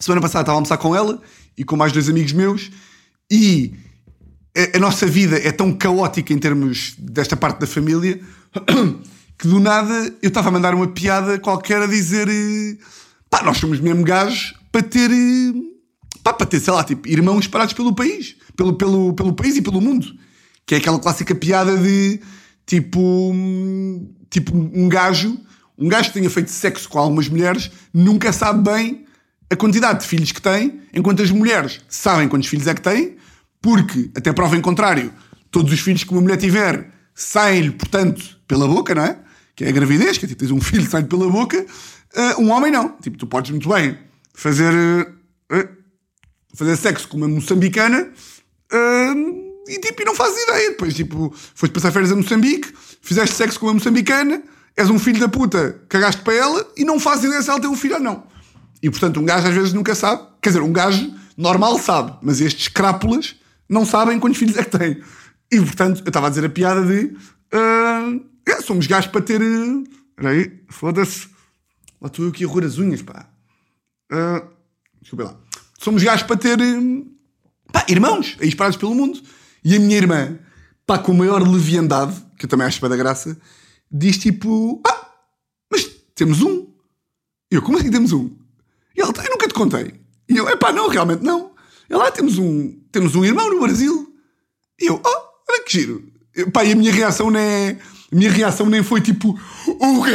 Semana 0.00 0.20
passada 0.20 0.42
estava 0.42 0.56
a 0.56 0.58
almoçar 0.58 0.78
com 0.78 0.94
ela 0.94 1.20
e 1.56 1.64
com 1.64 1.76
mais 1.76 1.92
dois 1.92 2.08
amigos 2.08 2.32
meus 2.32 2.70
e 3.30 3.72
a, 4.56 4.76
a 4.76 4.80
nossa 4.80 5.06
vida 5.06 5.36
é 5.38 5.50
tão 5.52 5.72
caótica 5.72 6.32
em 6.32 6.38
termos 6.38 6.94
desta 6.98 7.36
parte 7.36 7.60
da 7.60 7.66
família 7.66 8.20
que 9.38 9.48
do 9.48 9.58
nada 9.58 10.14
eu 10.22 10.28
estava 10.28 10.48
a 10.48 10.52
mandar 10.52 10.74
uma 10.74 10.88
piada 10.88 11.38
qualquer 11.38 11.82
a 11.82 11.86
dizer 11.86 12.28
eh, 12.28 12.76
pá, 13.30 13.42
nós 13.42 13.56
somos 13.58 13.80
mesmo 13.80 14.04
gajos 14.04 14.54
para 14.70 14.82
ter 14.82 15.10
eh, 15.10 15.52
pá, 16.22 16.34
para 16.34 16.46
ter, 16.46 16.60
sei 16.60 16.72
lá, 16.72 16.84
tipo, 16.84 17.08
irmãos 17.08 17.40
espalhados 17.40 17.74
pelo 17.74 17.94
país, 17.94 18.36
pelo, 18.54 18.74
pelo, 18.74 19.14
pelo 19.14 19.32
país 19.34 19.56
e 19.56 19.62
pelo 19.62 19.80
mundo. 19.80 20.06
Que 20.66 20.74
é 20.74 20.78
aquela 20.78 20.98
clássica 20.98 21.34
piada 21.34 21.76
de 21.76 22.20
tipo, 22.66 23.00
hum, 23.00 24.12
tipo 24.28 24.54
um 24.54 24.88
gajo, 24.88 25.38
um 25.78 25.88
gajo 25.88 26.08
que 26.08 26.14
tenha 26.14 26.28
feito 26.28 26.50
sexo 26.50 26.88
com 26.88 26.98
algumas 26.98 27.28
mulheres 27.28 27.70
nunca 27.94 28.32
sabe 28.32 28.68
bem 28.68 29.06
a 29.50 29.56
quantidade 29.56 30.00
de 30.00 30.06
filhos 30.06 30.32
que 30.32 30.42
tem, 30.42 30.80
enquanto 30.92 31.22
as 31.22 31.30
mulheres 31.30 31.80
sabem 31.88 32.28
quantos 32.28 32.48
filhos 32.48 32.66
é 32.66 32.74
que 32.74 32.82
têm, 32.82 33.16
porque, 33.62 34.10
até 34.16 34.32
prova 34.32 34.56
em 34.56 34.60
contrário, 34.60 35.12
todos 35.50 35.72
os 35.72 35.80
filhos 35.80 36.02
que 36.02 36.10
uma 36.10 36.20
mulher 36.20 36.36
tiver 36.36 36.90
saem-lhe, 37.14 37.70
portanto, 37.70 38.38
pela 38.46 38.66
boca, 38.66 38.94
não 38.94 39.04
é? 39.04 39.18
Que 39.54 39.64
é 39.64 39.68
a 39.68 39.72
gravidez, 39.72 40.18
que 40.18 40.24
é 40.24 40.28
tipo, 40.28 40.40
tens 40.40 40.50
um 40.50 40.60
filho 40.60 40.88
sai 40.88 41.04
pela 41.04 41.30
boca, 41.30 41.64
ah, 42.14 42.34
um 42.38 42.50
homem 42.50 42.70
não. 42.72 42.96
Tipo, 43.00 43.16
tu 43.16 43.26
podes 43.26 43.50
muito 43.50 43.68
bem 43.68 43.96
fazer, 44.34 44.72
ah, 45.50 45.68
fazer 46.54 46.76
sexo 46.76 47.08
com 47.08 47.16
uma 47.16 47.28
moçambicana 47.28 48.10
e 49.66 49.78
tipo, 49.80 50.02
e 50.02 50.04
não 50.04 50.14
fazes 50.14 50.42
ideia. 50.42 50.70
Depois, 50.70 50.94
tipo, 50.94 51.34
foste 51.54 51.72
passar 51.72 51.92
férias 51.92 52.12
a 52.12 52.16
Moçambique, 52.16 52.72
fizeste 53.00 53.34
sexo 53.34 53.58
com 53.60 53.66
uma 53.66 53.74
moçambicana, 53.74 54.42
és 54.76 54.90
um 54.90 54.98
filho 54.98 55.20
da 55.20 55.28
puta, 55.28 55.80
cagaste 55.88 56.22
para 56.22 56.34
ela 56.34 56.72
e 56.76 56.84
não 56.84 57.00
fazes 57.00 57.24
ideia 57.24 57.42
se 57.42 57.50
ela 57.50 57.60
tem 57.60 57.70
um 57.70 57.76
filho 57.76 57.94
ou 57.94 58.00
não. 58.00 58.24
E 58.82 58.90
portanto, 58.90 59.18
um 59.18 59.24
gajo 59.24 59.48
às 59.48 59.54
vezes 59.54 59.72
nunca 59.72 59.94
sabe. 59.94 60.22
Quer 60.40 60.50
dizer, 60.50 60.62
um 60.62 60.72
gajo 60.72 61.12
normal 61.36 61.78
sabe, 61.78 62.16
mas 62.22 62.40
estes 62.40 62.68
crápulas 62.68 63.36
não 63.68 63.84
sabem 63.84 64.18
quantos 64.18 64.38
filhos 64.38 64.56
é 64.56 64.64
que 64.64 64.78
têm. 64.78 65.02
E 65.50 65.60
portanto, 65.60 66.02
eu 66.04 66.08
estava 66.08 66.26
a 66.26 66.30
dizer 66.30 66.44
a 66.44 66.48
piada 66.50 66.82
de. 66.84 67.16
ah, 67.52 68.12
é, 68.46 68.60
somos 68.60 68.86
gajos 68.86 69.10
para 69.10 69.20
ter. 69.22 69.40
ah, 69.42 69.82
Espera 70.10 70.30
aí, 70.30 70.52
foda-se. 70.68 71.28
Lá 72.00 72.08
estou 72.08 72.24
eu 72.24 72.30
aqui 72.30 72.44
a 72.44 72.48
roer 72.48 72.64
as 72.64 72.78
unhas, 72.78 73.02
pá. 73.02 73.28
Ah, 74.10 74.42
desculpa 75.00 75.24
lá. 75.24 75.36
Somos 75.78 76.02
gajos 76.02 76.26
para 76.26 76.36
ter. 76.36 76.60
hum, 76.60 77.06
pá, 77.72 77.84
irmãos, 77.88 78.36
aí 78.40 78.48
espalhados 78.48 78.76
pelo 78.78 78.94
mundo. 78.94 79.20
E 79.66 79.74
a 79.74 79.80
minha 79.80 79.96
irmã, 79.96 80.38
pá, 80.86 80.96
com 80.96 81.10
a 81.10 81.14
maior 81.16 81.42
leviandade, 81.42 82.14
que 82.38 82.44
eu 82.44 82.48
também 82.48 82.68
acho 82.68 82.78
para 82.78 82.90
da 82.90 82.96
graça, 82.96 83.36
diz 83.90 84.16
tipo: 84.16 84.80
Ah, 84.86 85.10
mas 85.68 85.84
temos 86.14 86.40
um. 86.40 86.68
E 87.50 87.56
eu, 87.56 87.62
como 87.62 87.76
assim 87.76 87.90
temos 87.90 88.12
um? 88.12 88.30
E 88.96 89.00
ela, 89.00 89.12
eu 89.24 89.30
nunca 89.30 89.48
te 89.48 89.54
contei. 89.54 90.00
E 90.28 90.36
eu, 90.36 90.48
epá, 90.48 90.70
não, 90.70 90.88
realmente 90.88 91.24
não. 91.24 91.50
Ela, 91.90 92.06
ah, 92.06 92.12
temos 92.12 92.38
um, 92.38 92.78
temos 92.92 93.16
um 93.16 93.24
irmão 93.24 93.50
no 93.50 93.58
Brasil. 93.58 94.16
E 94.80 94.86
eu, 94.86 95.02
oh, 95.04 95.52
olha 95.52 95.64
que 95.64 95.72
giro. 95.72 96.12
Eu, 96.32 96.48
pá, 96.52 96.64
e 96.64 96.70
a 96.70 96.76
minha 96.76 96.92
reação 96.92 97.28
nem 97.28 97.76
a 98.12 98.14
minha 98.14 98.30
reação 98.30 98.66
nem 98.66 98.84
foi 98.84 99.00
tipo, 99.00 99.30
o 99.66 100.04
quê? 100.04 100.12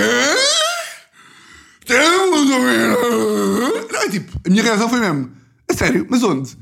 Temos 1.85 2.49
um 2.49 2.69
irmão? 2.69 3.87
Não, 3.91 4.01
é 4.01 4.09
tipo, 4.09 4.39
a 4.45 4.49
minha 4.49 4.63
reação 4.63 4.87
foi 4.87 5.01
mesmo, 5.01 5.29
a 5.69 5.73
sério, 5.73 6.07
mas 6.09 6.23
onde? 6.23 6.57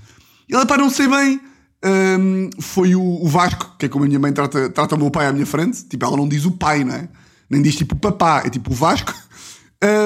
E 0.50 0.56
ela, 0.56 0.66
pá, 0.66 0.76
não 0.76 0.90
sei 0.90 1.08
bem. 1.08 1.49
Hum, 1.84 2.50
foi 2.60 2.94
o, 2.96 3.02
o 3.02 3.28
Vasco, 3.28 3.76
que 3.78 3.86
é 3.86 3.90
como 3.90 4.04
a 4.04 4.08
minha 4.08 4.20
mãe 4.20 4.34
trata, 4.34 4.70
trata 4.70 4.96
o 4.96 4.98
meu 4.98 5.10
pai 5.10 5.28
à 5.28 5.32
minha 5.32 5.46
frente. 5.46 5.86
Tipo, 5.86 6.06
ela 6.06 6.18
não 6.18 6.28
diz 6.28 6.46
o 6.46 6.52
pai, 6.52 6.84
não 6.84 6.94
é? 6.94 7.08
Nem 7.50 7.62
diz 7.62 7.76
tipo 7.76 7.96
papá, 7.96 8.44
é 8.46 8.50
tipo 8.50 8.72
o 8.72 8.76
Vasco. 8.76 9.14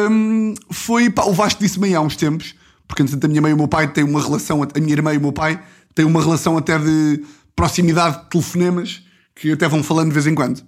Hum, 0.10 0.54
foi, 0.72 1.10
pá, 1.10 1.24
o 1.24 1.34
Vasco 1.34 1.62
disse-me 1.62 1.96
há 1.96 2.02
uns 2.02 2.16
tempos, 2.16 2.56
porque 2.88 3.02
entretanto 3.02 3.26
a 3.26 3.28
minha 3.28 3.42
mãe 3.42 3.52
e 3.52 3.54
o 3.54 3.58
meu 3.58 3.68
pai 3.68 3.92
têm 3.92 4.04
uma 4.04 4.22
relação, 4.22 4.62
a 4.62 4.80
minha 4.80 4.94
irmã 4.94 5.14
e 5.14 5.18
o 5.18 5.22
meu 5.22 5.34
pai 5.34 5.60
têm 5.96 6.06
uma 6.06 6.22
relação 6.22 6.58
até 6.58 6.78
de 6.78 7.24
proximidade 7.56 8.24
de 8.24 8.30
telefonemas, 8.30 9.02
que 9.36 9.52
até 9.52 9.68
vão 9.68 9.82
falando 9.84 10.10
de 10.10 10.14
vez 10.14 10.28
em 10.28 10.36
quando. 10.36 10.64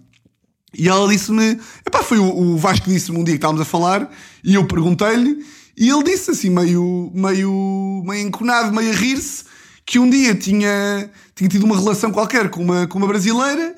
E 0.78 0.90
ela 0.90 1.08
disse-me, 1.08 1.60
epá, 1.86 2.04
foi 2.04 2.18
o, 2.18 2.26
o 2.26 2.58
Vasco 2.58 2.90
disse-me 2.90 3.18
um 3.18 3.24
dia 3.24 3.36
que 3.36 3.38
estávamos 3.38 3.62
a 3.62 3.66
falar, 3.66 4.12
e 4.44 4.56
eu 4.56 4.66
perguntei-lhe, 4.68 5.46
E 5.78 5.90
ele 5.90 6.04
disse 6.04 6.32
assim, 6.32 6.50
meio, 6.50 7.12
meio, 7.14 8.04
meio 8.06 8.28
enconado, 8.28 8.74
meio 8.74 8.92
a 8.92 8.96
rir-se, 8.96 9.44
que 9.86 10.00
um 10.00 10.10
dia 10.10 10.34
tinha, 10.34 11.10
tinha 11.36 11.50
tido 11.50 11.64
uma 11.64 11.78
relação 11.78 12.12
qualquer 12.12 12.50
com 12.50 12.62
uma, 12.62 12.88
com 12.88 12.98
uma 12.98 13.08
brasileira 13.08 13.76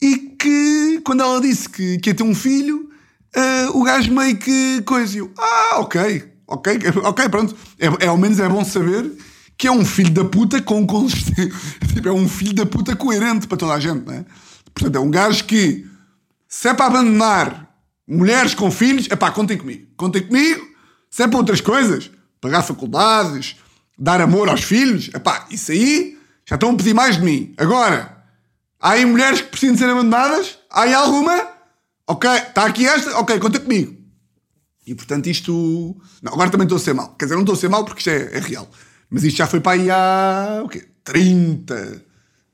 e 0.00 0.16
que 0.16 1.00
quando 1.04 1.22
ela 1.22 1.40
disse 1.40 1.68
que, 1.68 1.98
que 1.98 2.10
ia 2.10 2.14
ter 2.14 2.22
um 2.22 2.34
filho, 2.34 2.88
uh, 3.36 3.78
o 3.78 3.82
gajo 3.82 4.12
meio 4.12 4.36
que 4.38 4.80
coisa. 4.82 5.28
Ah, 5.36 5.80
ok, 5.80 6.24
ok, 6.46 6.78
ok, 7.04 7.28
pronto. 7.28 7.54
É, 7.78 8.04
é, 8.04 8.08
ao 8.08 8.16
menos 8.16 8.40
é 8.40 8.48
bom 8.48 8.64
saber 8.64 9.12
que 9.58 9.68
é 9.68 9.72
um 9.72 9.84
filho 9.84 10.10
da 10.10 10.24
puta 10.24 10.62
com 10.62 10.86
consistência. 10.86 11.52
tipo, 11.92 12.08
é 12.08 12.12
um 12.12 12.26
filho 12.26 12.54
da 12.54 12.64
puta 12.64 12.96
coerente 12.96 13.46
para 13.46 13.58
toda 13.58 13.74
a 13.74 13.80
gente, 13.80 14.06
não 14.06 14.14
é? 14.14 14.24
Portanto, 14.72 14.96
é 14.96 15.00
um 15.00 15.10
gajo 15.10 15.44
que, 15.44 15.86
se 16.48 16.68
é 16.68 16.72
para 16.72 16.86
abandonar 16.86 17.68
mulheres 18.08 18.54
com 18.54 18.70
filhos, 18.70 19.06
é 19.10 19.16
pá, 19.16 19.30
contem 19.30 19.58
comigo. 19.58 19.86
Contem 19.96 20.22
comigo, 20.22 20.66
se 21.10 21.22
é 21.22 21.28
para 21.28 21.36
outras 21.36 21.60
coisas, 21.60 22.10
pagar 22.40 22.62
faculdades, 22.62 23.56
dar 24.00 24.22
amor 24.22 24.48
aos 24.48 24.64
filhos, 24.64 25.10
é 25.12 25.18
pá, 25.18 25.46
isso 25.50 25.70
aí 25.70 26.18
já 26.48 26.54
estão 26.54 26.70
a 26.70 26.76
pedir 26.76 26.94
mais 26.94 27.18
de 27.18 27.22
mim. 27.22 27.54
Agora, 27.58 28.24
há 28.80 28.92
aí 28.92 29.04
mulheres 29.04 29.42
que 29.42 29.48
precisam 29.48 29.76
ser 29.76 29.90
abandonadas? 29.90 30.58
Há 30.70 30.82
aí 30.82 30.94
alguma? 30.94 31.48
Ok, 32.06 32.28
está 32.30 32.64
aqui 32.64 32.86
esta? 32.86 33.18
Ok, 33.18 33.38
conta 33.38 33.60
comigo. 33.60 33.94
E 34.86 34.94
portanto 34.94 35.26
isto. 35.28 35.96
Não, 36.22 36.32
agora 36.32 36.50
também 36.50 36.64
estou 36.64 36.76
a 36.76 36.80
ser 36.80 36.94
mal. 36.94 37.14
Quer 37.18 37.26
dizer, 37.26 37.34
não 37.34 37.42
estou 37.42 37.54
a 37.54 37.58
ser 37.58 37.68
mal 37.68 37.84
porque 37.84 38.00
isto 38.00 38.08
é, 38.08 38.38
é 38.38 38.40
real. 38.40 38.68
Mas 39.10 39.22
isto 39.22 39.36
já 39.36 39.46
foi 39.46 39.60
para 39.60 39.72
aí 39.72 39.90
há. 39.90 40.62
o 40.64 40.68
quê? 40.68 40.88
30. 41.04 42.02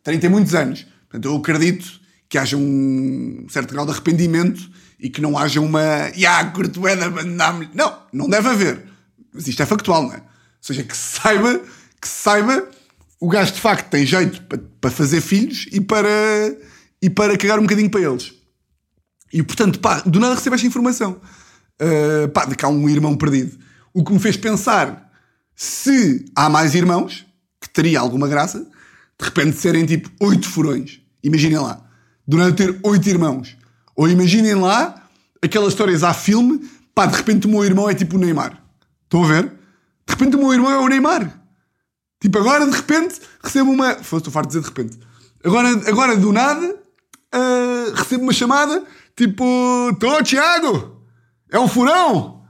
30 0.02 0.26
e 0.26 0.28
muitos 0.28 0.54
anos. 0.54 0.86
Portanto, 1.08 1.24
eu 1.26 1.36
acredito 1.36 2.00
que 2.28 2.36
haja 2.36 2.56
um 2.56 3.46
certo 3.48 3.72
grau 3.72 3.86
de 3.86 3.92
arrependimento 3.92 4.68
e 4.98 5.08
que 5.08 5.22
não 5.22 5.38
haja 5.38 5.60
uma. 5.60 6.10
Ya, 6.16 6.44
curto 6.50 6.86
é 6.86 6.96
de 6.96 7.04
abandonar-me. 7.04 7.70
Não, 7.72 7.98
não 8.12 8.28
deve 8.28 8.48
haver. 8.48 8.84
Mas 9.32 9.46
isto 9.46 9.62
é 9.62 9.66
factual, 9.66 10.02
não 10.02 10.12
é? 10.12 10.22
Seja, 10.66 10.82
que 10.82 10.96
saiba, 10.96 11.60
que 12.00 12.08
saiba, 12.08 12.68
o 13.20 13.28
gajo 13.28 13.52
de 13.52 13.60
facto 13.60 13.88
tem 13.88 14.04
jeito 14.04 14.42
para, 14.42 14.58
para 14.80 14.90
fazer 14.90 15.20
filhos 15.20 15.68
e 15.70 15.80
para, 15.80 16.08
e 17.00 17.08
para 17.08 17.38
cagar 17.38 17.60
um 17.60 17.62
bocadinho 17.62 17.88
para 17.88 18.00
eles. 18.00 18.32
E 19.32 19.44
portanto, 19.44 19.78
pá, 19.78 20.00
do 20.00 20.18
nada 20.18 20.34
recebo 20.34 20.56
esta 20.56 20.66
informação. 20.66 21.20
Uh, 21.80 22.28
pá, 22.30 22.46
de 22.46 22.56
há 22.60 22.68
um 22.68 22.88
irmão 22.88 23.16
perdido. 23.16 23.56
O 23.94 24.02
que 24.02 24.12
me 24.12 24.18
fez 24.18 24.36
pensar 24.36 25.08
se 25.54 26.24
há 26.34 26.48
mais 26.48 26.74
irmãos, 26.74 27.24
que 27.60 27.68
teria 27.68 28.00
alguma 28.00 28.26
graça, 28.26 28.58
de 28.58 29.24
repente 29.24 29.56
serem 29.58 29.86
tipo 29.86 30.10
oito 30.18 30.48
furões. 30.48 31.00
Imaginem 31.22 31.58
lá. 31.58 31.80
Do 32.26 32.38
nada 32.38 32.52
ter 32.52 32.76
oito 32.82 33.08
irmãos. 33.08 33.56
Ou 33.94 34.08
imaginem 34.08 34.56
lá 34.56 35.08
aquelas 35.40 35.68
histórias 35.68 36.02
à 36.02 36.12
filme, 36.12 36.68
pá, 36.92 37.06
de 37.06 37.16
repente 37.16 37.46
o 37.46 37.50
meu 37.50 37.64
irmão 37.64 37.88
é 37.88 37.94
tipo 37.94 38.16
o 38.16 38.18
Neymar. 38.18 38.60
Estão 39.04 39.22
a 39.22 39.28
ver? 39.28 39.55
De 40.06 40.14
repente 40.14 40.36
o 40.36 40.38
meu 40.38 40.52
irmão 40.52 40.70
é 40.70 40.78
o 40.78 40.88
Neymar. 40.88 41.40
Tipo, 42.20 42.38
agora 42.38 42.66
de 42.66 42.76
repente 42.76 43.20
recebo 43.42 43.70
uma. 43.70 43.92
Estou 43.92 44.30
farto 44.30 44.48
de 44.48 44.58
dizer 44.58 44.60
de 44.60 44.68
repente. 44.68 44.98
Agora, 45.44 45.68
agora 45.88 46.16
do 46.16 46.32
nada 46.32 46.76
uh, 47.34 47.94
recebo 47.94 48.22
uma 48.22 48.32
chamada 48.32 48.84
tipo: 49.14 49.44
Tô, 50.00 50.22
Tiago! 50.22 51.02
É 51.50 51.58
um 51.58 51.68
furão! 51.68 52.44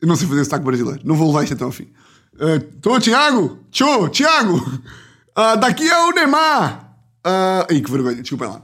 Eu 0.00 0.06
não 0.08 0.16
sei 0.16 0.28
fazer 0.28 0.44
sotaque 0.44 0.64
brasileiro, 0.64 1.00
não 1.04 1.16
vou 1.16 1.28
levar 1.28 1.42
isto 1.42 1.54
até 1.54 1.64
ao 1.64 1.72
fim. 1.72 1.90
Uh, 2.34 2.60
Tô, 2.80 2.98
Tiago! 3.00 3.58
Tchô, 3.70 4.08
Tiago! 4.08 4.56
Uh, 4.56 5.56
daqui 5.60 5.88
é 5.88 5.98
o 6.06 6.12
Neymar! 6.12 6.94
Uh, 7.26 7.72
Ih, 7.72 7.82
que 7.82 7.90
vergonha, 7.90 8.22
desculpa 8.22 8.46
lá. 8.46 8.62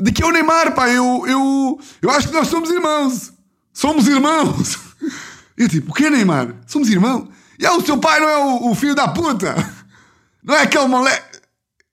Daqui 0.00 0.22
é 0.22 0.26
o 0.26 0.30
Neymar, 0.30 0.74
pá, 0.74 0.88
eu, 0.88 1.24
eu, 1.26 1.80
eu 2.00 2.10
acho 2.10 2.28
que 2.28 2.34
nós 2.34 2.48
somos 2.48 2.70
irmãos! 2.70 3.32
Somos 3.72 4.06
irmãos! 4.06 4.78
Eu 5.56 5.68
tipo, 5.68 5.90
o 5.90 5.94
que 5.94 6.06
é 6.06 6.10
Neymar? 6.10 6.54
Somos 6.66 6.88
irmãos? 6.88 7.28
E 7.60 7.68
o 7.68 7.82
seu 7.82 7.98
pai 7.98 8.18
não 8.18 8.28
é 8.28 8.38
o, 8.38 8.70
o 8.70 8.74
filho 8.74 8.94
da 8.94 9.08
puta? 9.08 9.54
Não 10.42 10.54
é 10.54 10.62
aquele 10.62 10.86
moleque. 10.86 11.38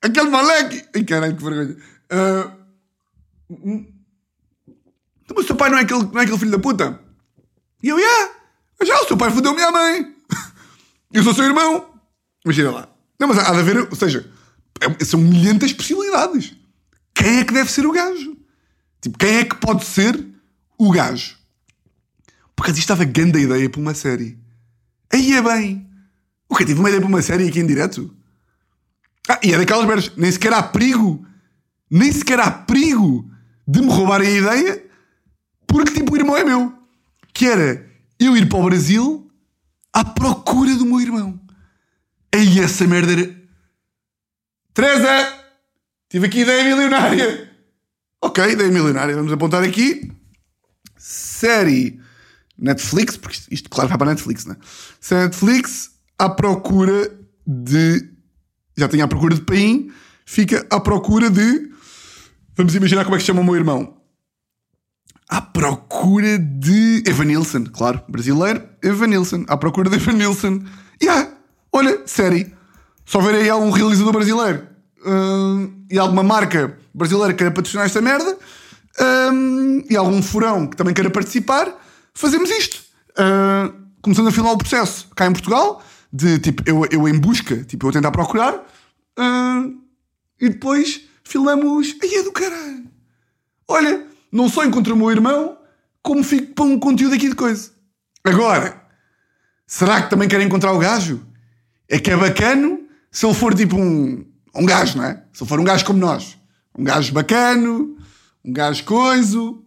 Aquele 0.02 0.30
moleque. 0.30 0.88
Ai 0.96 1.04
caralho, 1.04 1.36
que 1.36 1.44
vergonha. 1.44 1.78
Uh, 2.10 3.86
mas 5.36 5.44
o 5.44 5.48
seu 5.48 5.56
pai 5.58 5.70
não 5.70 5.78
é, 5.78 5.82
aquele, 5.82 6.04
não 6.04 6.20
é 6.20 6.24
aquele 6.24 6.38
filho 6.40 6.52
da 6.52 6.60
puta? 6.60 6.98
E 7.84 7.90
eu, 7.90 8.00
yeah. 8.00 8.34
Já, 8.86 9.02
o 9.02 9.08
seu 9.08 9.18
pai 9.18 9.30
fodeu 9.30 9.54
minha 9.54 9.70
mãe. 9.70 10.16
Eu 11.12 11.24
sou 11.24 11.34
seu 11.34 11.44
irmão. 11.44 11.94
Imagina 12.46 12.72
lá. 12.72 12.90
Não, 13.20 13.28
mas 13.28 13.38
há 13.38 13.52
de 13.52 13.60
haver. 13.60 13.80
Ou 13.90 13.96
seja, 13.98 14.32
é, 14.80 15.04
são 15.04 15.20
milhentas 15.20 15.74
possibilidades. 15.74 16.56
Quem 17.14 17.40
é 17.40 17.44
que 17.44 17.54
deve 17.54 17.70
ser 17.70 17.86
o 17.86 17.92
gajo? 17.92 18.38
Tipo, 19.02 19.18
quem 19.18 19.40
é 19.40 19.44
que 19.44 19.56
pode 19.58 19.84
ser 19.84 20.26
o 20.78 20.90
gajo? 20.92 21.38
Porque 22.56 22.72
isto 22.72 22.80
estava 22.80 23.04
grande 23.04 23.40
ideia 23.40 23.70
para 23.70 23.82
uma 23.82 23.94
série. 23.94 24.47
Aí 25.18 25.34
é 25.34 25.42
bem. 25.42 25.90
O 26.48 26.56
que 26.56 26.64
tive 26.64 26.80
uma 26.80 26.90
ideia 26.90 27.02
para 27.02 27.10
uma 27.10 27.22
série 27.24 27.48
aqui 27.48 27.60
em 27.60 27.66
direto? 27.66 28.16
Ah, 29.28 29.40
e 29.44 29.52
é 29.52 29.58
daquelas 29.58 29.88
merdas. 29.88 30.12
Nem 30.16 30.32
sequer 30.32 30.54
há 30.54 30.62
perigo. 30.62 31.26
Nem 31.90 32.12
sequer 32.12 32.40
há 32.40 32.52
perigo 32.52 33.28
de 33.68 33.82
me 33.82 33.88
roubarem 33.88 34.28
a 34.28 34.40
ideia 34.40 34.84
porque, 35.66 35.94
tipo, 35.94 36.14
o 36.14 36.18
irmão 36.18 36.38
é 36.38 36.44
meu. 36.44 36.72
Que 37.34 37.48
era 37.48 37.90
eu 38.20 38.38
ir 38.38 38.48
para 38.48 38.60
o 38.60 38.64
Brasil 38.64 39.28
à 39.92 40.06
procura 40.06 40.76
do 40.76 40.86
meu 40.86 41.02
irmão. 41.02 41.40
Aí 42.34 42.60
essa 42.60 42.86
merda 42.86 43.14
era. 43.14 43.36
Teresa! 44.72 45.34
Tive 46.10 46.28
aqui 46.28 46.42
ideia 46.42 46.64
milionária. 46.64 47.52
Ok, 48.22 48.52
ideia 48.52 48.70
milionária. 48.70 49.16
Vamos 49.16 49.34
apontar 49.34 49.64
aqui. 49.64 50.12
Série 50.96 52.00
Netflix, 52.58 53.18
porque 53.18 53.38
isto, 53.38 53.54
isto 53.54 53.70
claro 53.70 53.90
vai 53.90 53.98
para 53.98 54.12
Netflix, 54.12 54.46
né? 54.46 54.56
Série 55.00 55.26
Netflix 55.26 55.92
à 56.18 56.30
procura 56.30 57.12
de 57.46 58.18
já 58.78 58.88
tinha 58.88 59.06
à 59.06 59.08
procura 59.08 59.34
de 59.34 59.42
Paim, 59.42 59.92
fica 60.26 60.66
à 60.70 60.80
procura 60.80 61.30
de. 61.30 61.72
Vamos 62.56 62.76
imaginar 62.76 63.04
como 63.04 63.16
é 63.16 63.18
que 63.18 63.24
se 63.24 63.28
chama 63.28 63.42
o 63.42 63.44
meu 63.44 63.56
irmão. 63.56 63.98
À 65.28 65.42
procura 65.42 66.38
de 66.38 67.04
Evanilson, 67.06 67.66
claro, 67.66 68.02
brasileiro, 68.08 68.64
Evanilson. 68.82 69.46
À 69.48 69.58
procura 69.58 69.90
de 69.90 69.96
Evanilson. 69.96 70.64
E 71.02 71.06
yeah, 71.06 71.32
olha, 71.72 72.02
série. 72.06 72.56
Só 73.06 73.20
ver 73.20 73.36
aí 73.36 73.50
algum 73.50 73.72
realizador 73.72 74.14
brasileiro 74.14 74.68
hum, 75.06 75.86
e 75.90 75.98
alguma 75.98 76.24
marca 76.24 76.78
brasileira 76.94 77.34
que 77.34 77.38
queira 77.38 77.54
patrocinar 77.54 77.86
esta 77.86 78.02
merda 78.02 78.38
hum, 79.32 79.84
e 79.90 79.96
algum 79.96 80.22
furão 80.22 80.68
que 80.68 80.76
também 80.76 80.94
queira 80.94 81.10
participar, 81.10 81.74
fazemos 82.18 82.50
isto. 82.50 82.82
Uh, 83.12 83.74
começando 84.02 84.28
a 84.28 84.32
filmar 84.32 84.54
o 84.54 84.58
processo 84.58 85.08
cá 85.16 85.26
em 85.28 85.34
Portugal 85.34 85.84
de 86.12 86.40
tipo, 86.40 86.64
eu, 86.66 86.86
eu 86.90 87.08
em 87.08 87.20
busca, 87.20 87.64
tipo, 87.64 87.88
eu 87.88 87.92
tentar 87.92 88.12
procurar, 88.12 88.56
uh, 88.56 89.82
e 90.40 90.50
depois 90.50 91.02
filmamos. 91.24 91.96
Aí 92.02 92.16
é 92.16 92.24
do 92.24 92.32
caralho! 92.32 92.88
Olha, 93.68 94.06
não 94.32 94.50
só 94.50 94.66
encontro 94.66 94.94
o 94.94 94.98
meu 94.98 95.12
irmão, 95.12 95.58
como 96.02 96.24
fico 96.24 96.54
para 96.54 96.66
um 96.66 96.80
conteúdo 96.80 97.16
aqui 97.16 97.30
de 97.30 97.36
coisa. 97.36 97.72
Agora, 98.24 98.82
será 99.66 100.02
que 100.02 100.10
também 100.10 100.28
querem 100.28 100.48
encontrar 100.48 100.72
o 100.72 100.80
gajo? 100.80 101.26
É 101.90 102.00
que 102.00 102.12
é 102.12 102.18
bacano 102.18 102.86
se 103.12 103.26
ele 103.26 103.34
for 103.34 103.54
tipo 103.54 103.76
um, 103.76 104.26
um 104.56 104.66
gajo, 104.66 104.98
não 104.98 105.06
é? 105.06 105.24
Se 105.34 105.44
ele 105.44 105.50
for 105.50 105.60
um 105.60 105.64
gajo 105.64 105.86
como 105.86 106.00
nós. 106.00 106.38
Um 106.78 106.84
gajo 106.84 107.14
bacano, 107.14 107.98
um 108.44 108.54
gajo 108.54 108.84
coiso. 108.86 109.64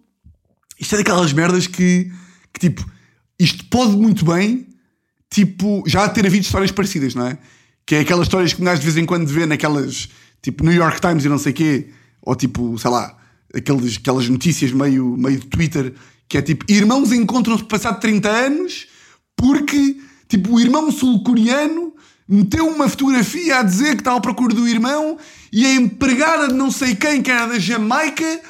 Isto 0.78 0.94
é 0.94 0.98
daquelas 0.98 1.32
merdas 1.32 1.66
que, 1.66 2.10
que 2.52 2.60
tipo, 2.60 2.84
isto 3.38 3.64
pode 3.66 3.96
muito 3.96 4.24
bem 4.24 4.66
tipo, 5.30 5.84
já 5.86 6.08
ter 6.08 6.26
havido 6.26 6.44
histórias 6.44 6.72
parecidas, 6.72 7.14
não 7.14 7.26
é? 7.26 7.38
Que 7.86 7.94
é 7.94 8.00
aquelas 8.00 8.26
histórias 8.26 8.52
que 8.52 8.60
um 8.60 8.64
gajo 8.64 8.80
de 8.80 8.86
vez 8.86 8.96
em 8.96 9.06
quando 9.06 9.26
vê 9.28 9.46
naquelas, 9.46 10.08
tipo, 10.42 10.64
New 10.64 10.74
York 10.74 11.00
Times 11.00 11.24
e 11.24 11.28
não 11.28 11.38
sei 11.38 11.52
quê, 11.52 11.88
ou 12.20 12.34
tipo, 12.34 12.76
sei 12.78 12.90
lá, 12.90 13.16
aqueles, 13.54 13.96
aquelas 13.96 14.28
notícias 14.28 14.72
meio, 14.72 15.16
meio 15.16 15.38
de 15.38 15.46
Twitter, 15.46 15.94
que 16.28 16.36
é 16.36 16.42
tipo, 16.42 16.64
irmãos 16.68 17.12
encontram-se 17.12 17.64
passado 17.64 18.00
30 18.00 18.28
anos 18.28 18.86
porque, 19.36 19.96
tipo, 20.28 20.54
o 20.54 20.60
irmão 20.60 20.90
sul-coreano 20.90 21.94
meteu 22.28 22.68
uma 22.68 22.88
fotografia 22.88 23.58
a 23.58 23.62
dizer 23.62 23.94
que 23.94 24.02
está 24.02 24.14
à 24.14 24.20
procura 24.20 24.54
do 24.54 24.68
irmão 24.68 25.16
e 25.52 25.64
a 25.64 25.74
empregada 25.74 26.48
de 26.48 26.54
não 26.54 26.70
sei 26.70 26.94
quem, 26.94 27.22
que 27.22 27.30
era 27.30 27.46
da 27.46 27.58
Jamaica, 27.58 28.40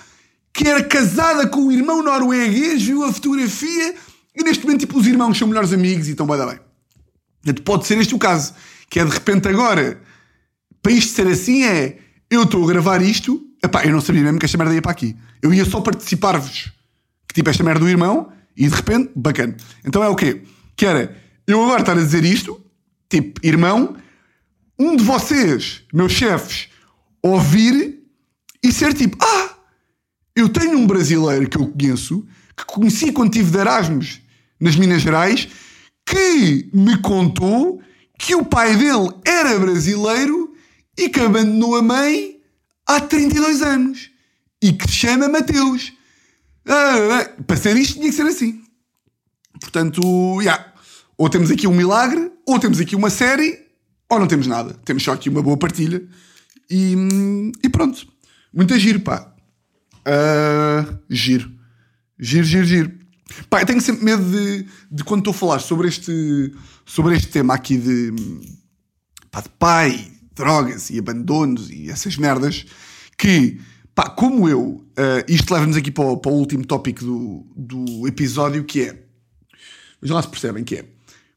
que 0.52 0.66
era 0.66 0.82
casada 0.82 1.46
com 1.46 1.66
o 1.66 1.72
irmão 1.72 2.02
norueguês, 2.02 2.82
viu 2.82 3.04
a 3.04 3.12
fotografia 3.12 3.94
e 4.34 4.42
neste 4.42 4.64
momento, 4.64 4.80
tipo, 4.80 4.98
os 4.98 5.06
irmãos 5.06 5.36
são 5.36 5.48
melhores 5.48 5.72
amigos 5.72 6.08
e 6.08 6.12
estão 6.12 6.26
bem, 6.26 6.36
bem. 6.38 6.58
Portanto, 7.42 7.62
pode 7.62 7.86
ser 7.86 7.98
este 7.98 8.14
o 8.14 8.18
caso. 8.18 8.54
Que 8.88 9.00
é 9.00 9.04
de 9.04 9.10
repente 9.10 9.48
agora, 9.48 10.00
para 10.82 10.92
isto 10.92 11.12
ser 11.12 11.26
assim, 11.26 11.64
é 11.64 11.98
eu 12.30 12.42
estou 12.42 12.64
a 12.64 12.66
gravar 12.68 13.02
isto, 13.02 13.40
epá, 13.62 13.84
eu 13.84 13.92
não 13.92 14.00
sabia 14.00 14.22
mesmo 14.22 14.38
que 14.38 14.44
esta 14.44 14.58
merda 14.58 14.74
ia 14.74 14.82
para 14.82 14.92
aqui. 14.92 15.16
Eu 15.42 15.52
ia 15.52 15.64
só 15.64 15.80
participar-vos. 15.80 16.72
Que 17.28 17.34
tipo, 17.34 17.50
esta 17.50 17.62
merda 17.62 17.80
do 17.80 17.88
irmão, 17.88 18.32
e 18.56 18.68
de 18.68 18.74
repente, 18.74 19.10
bacana. 19.14 19.56
Então 19.84 20.02
é 20.02 20.08
o 20.08 20.16
quê? 20.16 20.42
Que 20.76 20.86
era 20.86 21.16
eu 21.46 21.62
agora 21.64 21.80
estar 21.80 21.92
a 21.92 22.02
dizer 22.02 22.24
isto, 22.24 22.60
tipo, 23.08 23.44
irmão, 23.44 23.96
um 24.78 24.96
de 24.96 25.02
vocês, 25.02 25.82
meus 25.92 26.12
chefes, 26.12 26.68
ouvir 27.22 28.00
e 28.62 28.72
ser 28.72 28.94
tipo, 28.94 29.16
ah, 29.20 29.49
eu 30.40 30.48
tenho 30.48 30.78
um 30.78 30.86
brasileiro 30.86 31.48
que 31.48 31.58
eu 31.58 31.66
conheço, 31.66 32.26
que 32.56 32.64
conheci 32.64 33.12
quando 33.12 33.32
estive 33.32 33.50
de 33.50 33.58
Erasmus 33.58 34.20
nas 34.58 34.76
Minas 34.76 35.02
Gerais, 35.02 35.48
que 36.04 36.68
me 36.72 36.98
contou 36.98 37.80
que 38.18 38.34
o 38.34 38.44
pai 38.44 38.76
dele 38.76 39.10
era 39.24 39.58
brasileiro 39.58 40.54
e 40.98 41.08
que 41.08 41.20
abandonou 41.20 41.76
a 41.76 41.82
mãe 41.82 42.40
há 42.86 43.00
32 43.00 43.62
anos 43.62 44.10
e 44.62 44.72
que 44.72 44.86
se 44.86 44.94
chama 44.94 45.28
Mateus. 45.28 45.92
Ah, 46.66 47.30
para 47.46 47.56
ser 47.56 47.76
isto 47.76 47.94
tinha 47.94 48.10
que 48.10 48.16
ser 48.16 48.26
assim. 48.26 48.62
Portanto, 49.60 50.00
yeah. 50.40 50.72
ou 51.16 51.28
temos 51.28 51.50
aqui 51.50 51.66
um 51.66 51.74
milagre, 51.74 52.30
ou 52.46 52.58
temos 52.58 52.80
aqui 52.80 52.94
uma 52.94 53.10
série, 53.10 53.58
ou 54.08 54.18
não 54.18 54.26
temos 54.26 54.46
nada. 54.46 54.74
Temos 54.84 55.02
só 55.02 55.12
aqui 55.12 55.28
uma 55.28 55.42
boa 55.42 55.56
partilha 55.56 56.02
e, 56.68 56.94
e 57.62 57.68
pronto. 57.68 58.06
Muito 58.52 58.76
giro, 58.78 59.00
pá. 59.00 59.29
Uh, 60.06 60.98
giro. 61.08 61.50
Giro, 62.18 62.44
giro, 62.44 62.64
giro. 62.64 63.00
Pá, 63.48 63.62
eu 63.62 63.66
tenho 63.66 63.80
sempre 63.80 64.04
medo 64.04 64.24
de, 64.24 64.66
de 64.90 65.04
quando 65.04 65.20
estou 65.20 65.32
a 65.32 65.34
falar 65.34 65.58
sobre 65.60 65.88
este, 65.88 66.52
sobre 66.84 67.14
este 67.14 67.28
tema 67.28 67.54
aqui 67.54 67.76
de, 67.76 68.12
pá, 69.30 69.40
de 69.40 69.48
pai, 69.50 70.10
drogas 70.34 70.90
e 70.90 70.98
abandonos 70.98 71.70
e 71.70 71.90
essas 71.90 72.16
merdas, 72.16 72.66
que, 73.16 73.60
pá, 73.94 74.08
como 74.08 74.48
eu, 74.48 74.62
uh, 74.62 75.24
isto 75.28 75.52
leva-nos 75.52 75.76
aqui 75.76 75.90
para 75.90 76.04
o, 76.04 76.16
para 76.16 76.32
o 76.32 76.34
último 76.34 76.64
tópico 76.64 77.04
do, 77.04 77.46
do 77.56 78.08
episódio, 78.08 78.64
que 78.64 78.82
é, 78.82 79.04
vejam 80.02 80.16
lá 80.16 80.22
se 80.22 80.28
percebem, 80.28 80.64
que 80.64 80.76
é, 80.76 80.84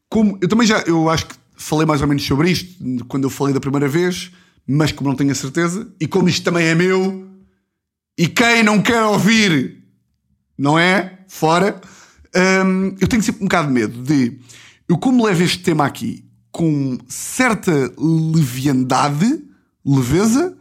como, 0.08 0.38
eu 0.40 0.48
também 0.48 0.66
já, 0.66 0.80
eu 0.80 1.08
acho 1.08 1.26
que 1.26 1.34
falei 1.56 1.86
mais 1.86 2.02
ou 2.02 2.08
menos 2.08 2.24
sobre 2.24 2.50
isto 2.50 3.04
quando 3.06 3.24
eu 3.24 3.30
falei 3.30 3.54
da 3.54 3.60
primeira 3.60 3.88
vez, 3.88 4.32
mas 4.66 4.90
como 4.90 5.10
não 5.10 5.16
tenho 5.16 5.30
a 5.30 5.34
certeza, 5.34 5.88
e 6.00 6.06
como 6.06 6.28
isto 6.28 6.42
também 6.42 6.66
é 6.66 6.74
meu, 6.74 7.28
e 8.16 8.28
quem 8.28 8.62
não 8.62 8.80
quer 8.80 9.02
ouvir, 9.02 9.82
não 10.56 10.78
é? 10.78 11.18
Fora. 11.28 11.80
Hum, 12.64 12.94
eu 13.00 13.08
tenho 13.08 13.22
sempre 13.22 13.42
um 13.42 13.46
bocado 13.46 13.68
de 13.68 13.74
medo 13.74 14.02
de. 14.02 14.38
Eu, 14.88 14.98
como 14.98 15.24
levo 15.24 15.42
este 15.42 15.60
tema 15.60 15.86
aqui 15.86 16.24
com 16.54 16.96
certa 17.08 17.92
leviandade, 17.98 19.42
leveza, 19.84 20.56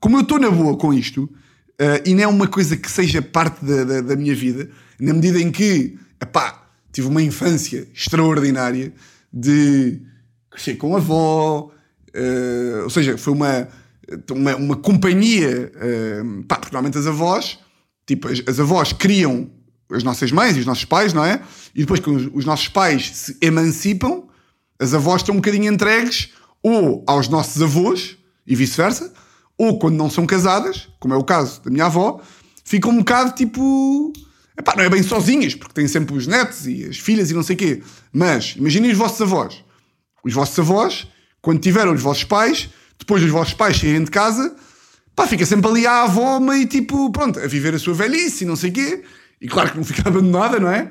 como 0.00 0.16
eu 0.16 0.22
estou 0.22 0.38
na 0.38 0.50
boa 0.50 0.74
com 0.74 0.94
isto, 0.94 1.24
uh, 1.24 2.00
e 2.06 2.14
não 2.14 2.22
é 2.22 2.26
uma 2.26 2.48
coisa 2.48 2.78
que 2.78 2.90
seja 2.90 3.20
parte 3.20 3.62
da, 3.62 3.84
da, 3.84 4.00
da 4.00 4.16
minha 4.16 4.34
vida, 4.34 4.70
na 4.98 5.12
medida 5.12 5.38
em 5.38 5.50
que, 5.50 5.98
epá, 6.18 6.66
tive 6.90 7.08
uma 7.08 7.22
infância 7.22 7.86
extraordinária 7.92 8.94
de 9.30 10.00
crescer 10.50 10.76
com 10.76 10.94
a 10.94 10.98
avó, 10.98 11.70
uh, 12.14 12.82
ou 12.84 12.88
seja, 12.88 13.18
foi 13.18 13.34
uma 13.34 13.68
uma, 14.30 14.56
uma 14.56 14.76
companhia, 14.76 15.72
uh, 15.74 16.44
pá, 16.44 16.56
porque 16.56 16.74
normalmente 16.74 16.98
as 16.98 17.06
avós, 17.06 17.58
tipo, 18.06 18.28
as, 18.28 18.42
as, 18.46 18.60
avós 18.60 18.92
criam 18.92 19.50
as 19.90 20.02
nossas 20.02 20.32
mães 20.32 20.56
e 20.56 20.60
os 20.60 20.66
nossos 20.66 20.84
pais, 20.84 21.12
não 21.12 21.24
é? 21.24 21.40
E 21.74 21.80
depois, 21.80 22.00
quando 22.00 22.16
os, 22.16 22.30
os 22.32 22.44
nossos 22.44 22.68
pais 22.68 23.10
se 23.14 23.36
emancipam, 23.40 24.24
as 24.78 24.94
avós 24.94 25.22
estão 25.22 25.34
um 25.34 25.38
bocadinho 25.38 25.72
entregues 25.72 26.30
ou 26.62 27.04
aos 27.06 27.28
nossos 27.28 27.60
avós 27.62 28.16
e 28.46 28.54
vice-versa, 28.54 29.12
ou 29.56 29.78
quando 29.78 29.96
não 29.96 30.10
são 30.10 30.26
casadas, 30.26 30.88
como 30.98 31.14
é 31.14 31.16
o 31.16 31.24
caso 31.24 31.62
da 31.62 31.70
minha 31.70 31.86
avó, 31.86 32.20
ficam 32.64 32.90
um 32.90 32.98
bocado 32.98 33.34
tipo. 33.34 34.12
Epá, 34.56 34.74
não 34.76 34.84
é 34.84 34.88
bem 34.88 35.02
sozinhas, 35.02 35.54
porque 35.54 35.74
têm 35.74 35.88
sempre 35.88 36.14
os 36.16 36.28
netos 36.28 36.66
e 36.66 36.84
as 36.84 36.96
filhas 36.96 37.30
e 37.30 37.34
não 37.34 37.42
sei 37.42 37.56
o 37.56 37.58
quê. 37.58 37.82
Mas 38.12 38.54
imaginem 38.56 38.92
os 38.92 38.96
vossos 38.96 39.20
avós. 39.20 39.64
Os 40.24 40.32
vossos 40.32 40.56
avós, 40.58 41.08
quando 41.42 41.60
tiveram 41.60 41.92
os 41.92 42.00
vossos 42.00 42.22
pais, 42.24 42.70
depois 43.04 43.20
dos 43.20 43.30
vossos 43.30 43.52
pais 43.52 43.76
saírem 43.76 44.02
de 44.02 44.10
casa, 44.10 44.56
pá, 45.14 45.26
fica 45.26 45.44
sempre 45.44 45.70
ali 45.70 45.86
a 45.86 46.04
avó 46.04 46.40
meio 46.40 46.66
tipo, 46.66 47.10
pronto, 47.12 47.38
a 47.38 47.46
viver 47.46 47.74
a 47.74 47.78
sua 47.78 47.92
velhice 47.92 48.44
e 48.44 48.46
não 48.46 48.56
sei 48.56 48.70
o 48.70 48.72
quê. 48.72 49.04
E 49.40 49.46
claro 49.46 49.70
que 49.70 49.76
não 49.76 49.84
fica 49.84 50.02
abandonada, 50.08 50.58
não 50.58 50.70
é? 50.70 50.90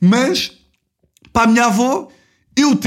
Mas, 0.00 0.52
para 1.32 1.44
a 1.44 1.46
minha 1.46 1.66
avó, 1.66 2.08
eu 2.56 2.78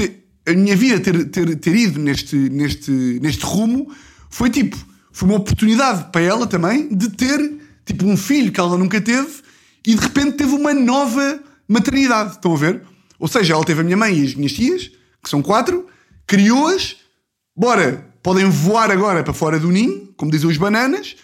a 0.46 0.52
minha 0.52 0.76
vida 0.76 1.00
ter, 1.00 1.24
ter, 1.30 1.56
ter 1.56 1.74
ido 1.74 1.98
neste, 1.98 2.36
neste, 2.36 2.90
neste 2.90 3.44
rumo 3.44 3.90
foi 4.30 4.50
tipo, 4.50 4.76
foi 5.10 5.28
uma 5.28 5.38
oportunidade 5.38 6.12
para 6.12 6.20
ela 6.20 6.46
também 6.46 6.88
de 6.94 7.08
ter 7.08 7.58
tipo 7.84 8.04
um 8.04 8.16
filho 8.16 8.52
que 8.52 8.60
ela 8.60 8.76
nunca 8.76 9.00
teve 9.00 9.42
e 9.86 9.94
de 9.94 10.00
repente 10.00 10.36
teve 10.36 10.54
uma 10.54 10.74
nova 10.74 11.40
maternidade. 11.66 12.32
Estão 12.32 12.52
a 12.52 12.56
ver? 12.56 12.82
Ou 13.18 13.26
seja, 13.26 13.54
ela 13.54 13.64
teve 13.64 13.80
a 13.80 13.84
minha 13.84 13.96
mãe 13.96 14.18
e 14.18 14.24
as 14.24 14.34
minhas 14.34 14.52
tias, 14.52 14.90
que 15.22 15.30
são 15.30 15.42
quatro, 15.42 15.86
criou-as, 16.26 16.96
bora, 17.56 18.06
podem 18.26 18.50
voar 18.50 18.90
agora 18.90 19.22
para 19.22 19.32
fora 19.32 19.56
do 19.56 19.70
ninho, 19.70 20.12
como 20.16 20.32
dizem 20.32 20.50
os 20.50 20.56
bananas, 20.56 21.14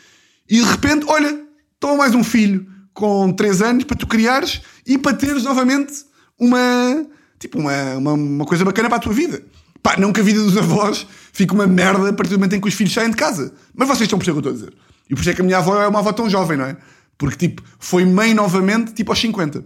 e 0.48 0.60
de 0.60 0.62
repente, 0.62 1.04
olha, 1.08 1.36
toma 1.80 1.96
mais 1.96 2.14
um 2.14 2.22
filho 2.22 2.64
com 2.94 3.32
3 3.32 3.60
anos 3.60 3.82
para 3.82 3.96
tu 3.96 4.06
criares 4.06 4.62
e 4.86 4.96
para 4.96 5.16
teres 5.16 5.42
novamente 5.42 5.92
uma, 6.38 7.04
tipo, 7.40 7.58
uma, 7.58 7.96
uma, 7.96 8.12
uma, 8.12 8.44
coisa 8.44 8.64
bacana 8.64 8.88
para 8.88 8.98
a 8.98 9.00
tua 9.00 9.12
vida. 9.12 9.42
Pá, 9.82 9.96
não 9.98 10.12
que 10.12 10.20
a 10.20 10.22
vida 10.22 10.40
dos 10.40 10.56
avós 10.56 11.04
fique 11.32 11.52
uma 11.52 11.66
merda 11.66 12.10
a 12.10 12.12
partir 12.12 12.34
do 12.34 12.38
momento 12.38 12.54
em 12.54 12.60
que 12.60 12.68
os 12.68 12.74
filhos 12.74 12.92
saem 12.92 13.10
de 13.10 13.16
casa. 13.16 13.52
Mas 13.74 13.88
vocês 13.88 14.02
estão 14.02 14.16
a 14.16 14.20
perceber 14.20 14.38
o 14.38 14.42
que 14.42 14.48
eu 14.48 14.52
estou 14.52 14.68
a 14.68 14.70
dizer. 14.70 14.82
E 15.10 15.14
por 15.16 15.22
isso 15.22 15.30
é 15.30 15.34
que 15.34 15.40
a 15.40 15.44
minha 15.44 15.58
avó 15.58 15.82
é 15.82 15.88
uma 15.88 15.98
avó 15.98 16.12
tão 16.12 16.30
jovem, 16.30 16.56
não 16.56 16.66
é? 16.66 16.76
Porque, 17.18 17.48
tipo, 17.48 17.64
foi 17.80 18.04
mãe 18.04 18.32
novamente, 18.32 18.92
tipo, 18.92 19.10
aos 19.10 19.18
50. 19.18 19.64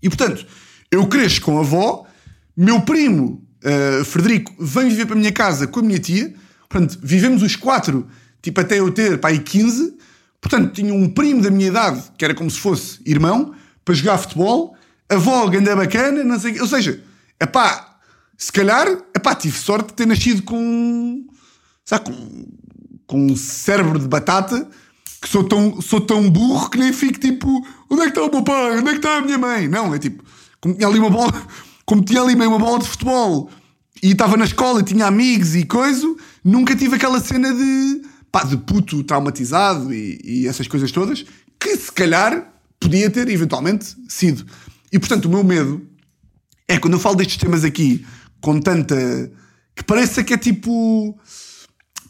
E, 0.00 0.08
portanto, 0.08 0.46
eu 0.92 1.08
cresço 1.08 1.40
com 1.40 1.58
a 1.58 1.62
avó, 1.62 2.06
meu 2.56 2.82
primo 2.82 3.44
uh, 3.66 4.04
Frederico 4.04 4.54
vem 4.58 4.88
viver 4.88 5.06
para 5.06 5.14
a 5.14 5.18
minha 5.18 5.32
casa 5.32 5.66
com 5.66 5.80
a 5.80 5.82
minha 5.82 5.98
tia. 5.98 6.32
Portanto, 6.68 6.98
vivemos 7.02 7.42
os 7.42 7.56
quatro, 7.56 8.06
tipo 8.40 8.60
até 8.60 8.78
eu 8.78 8.90
ter 8.90 9.18
pai 9.18 9.38
15. 9.38 9.96
Portanto, 10.40 10.72
tinha 10.72 10.94
um 10.94 11.08
primo 11.08 11.42
da 11.42 11.50
minha 11.50 11.68
idade, 11.68 12.02
que 12.16 12.24
era 12.24 12.34
como 12.34 12.50
se 12.50 12.60
fosse 12.60 13.00
irmão, 13.04 13.54
para 13.84 13.94
jogar 13.94 14.18
futebol. 14.18 14.76
Avó, 15.08 15.46
ganda 15.48 15.74
bacana, 15.74 16.24
não 16.24 16.38
sei 16.38 16.60
Ou 16.60 16.66
seja, 16.66 17.02
é 17.38 17.46
pá, 17.46 17.96
se 18.36 18.52
calhar, 18.52 18.86
é 19.14 19.18
pá, 19.18 19.34
tive 19.34 19.56
sorte 19.56 19.88
de 19.88 19.94
ter 19.94 20.06
nascido 20.06 20.42
com. 20.42 21.26
Sabe, 21.84 22.06
com, 22.06 22.46
com 23.06 23.26
um 23.26 23.36
cérebro 23.36 23.98
de 23.98 24.08
batata 24.08 24.68
que 25.20 25.28
sou 25.28 25.44
tão, 25.44 25.80
sou 25.80 26.00
tão 26.00 26.28
burro 26.30 26.68
que 26.68 26.78
nem 26.78 26.92
fico 26.92 27.18
tipo, 27.18 27.66
onde 27.88 28.02
é 28.02 28.04
que 28.04 28.10
está 28.10 28.22
o 28.22 28.30
meu 28.30 28.42
pai? 28.42 28.78
Onde 28.78 28.88
é 28.88 28.92
que 28.92 28.98
está 28.98 29.18
a 29.18 29.20
minha 29.20 29.38
mãe? 29.38 29.68
Não, 29.68 29.94
é 29.94 29.98
tipo, 29.98 30.22
como 30.60 30.74
tinha 30.74 30.86
ali 30.86 30.98
uma 30.98 31.10
bola, 31.10 31.32
como 31.86 32.02
tinha 32.02 32.20
ali 32.20 32.34
meio 32.34 32.50
uma 32.50 32.58
bola 32.58 32.80
de 32.80 32.88
futebol 32.88 33.48
e 34.02 34.10
estava 34.10 34.36
na 34.36 34.44
escola 34.44 34.80
e 34.80 34.84
tinha 34.84 35.06
amigos 35.06 35.54
e 35.54 35.64
coisa, 35.64 36.14
nunca 36.44 36.74
tive 36.74 36.96
aquela 36.96 37.20
cena 37.20 37.54
de 37.54 38.02
pá, 38.30 38.42
de 38.42 38.56
puto 38.56 39.04
traumatizado 39.04 39.94
e, 39.94 40.20
e, 40.22 40.48
essas 40.48 40.66
coisas 40.66 40.90
todas, 40.90 41.24
que 41.58 41.76
se 41.76 41.90
calhar 41.92 42.52
podia 42.80 43.08
ter 43.08 43.28
eventualmente 43.28 43.96
sido. 44.08 44.44
E 44.92 44.98
portanto, 44.98 45.26
o 45.26 45.30
meu 45.30 45.44
medo 45.44 45.86
é 46.68 46.76
quando 46.76 46.94
eu 46.94 47.00
falo 47.00 47.14
destes 47.14 47.36
temas 47.36 47.64
aqui 47.64 48.04
com 48.40 48.60
tanta. 48.60 48.96
que 49.74 49.84
parece 49.84 50.24
que 50.24 50.34
é 50.34 50.36
tipo. 50.36 51.18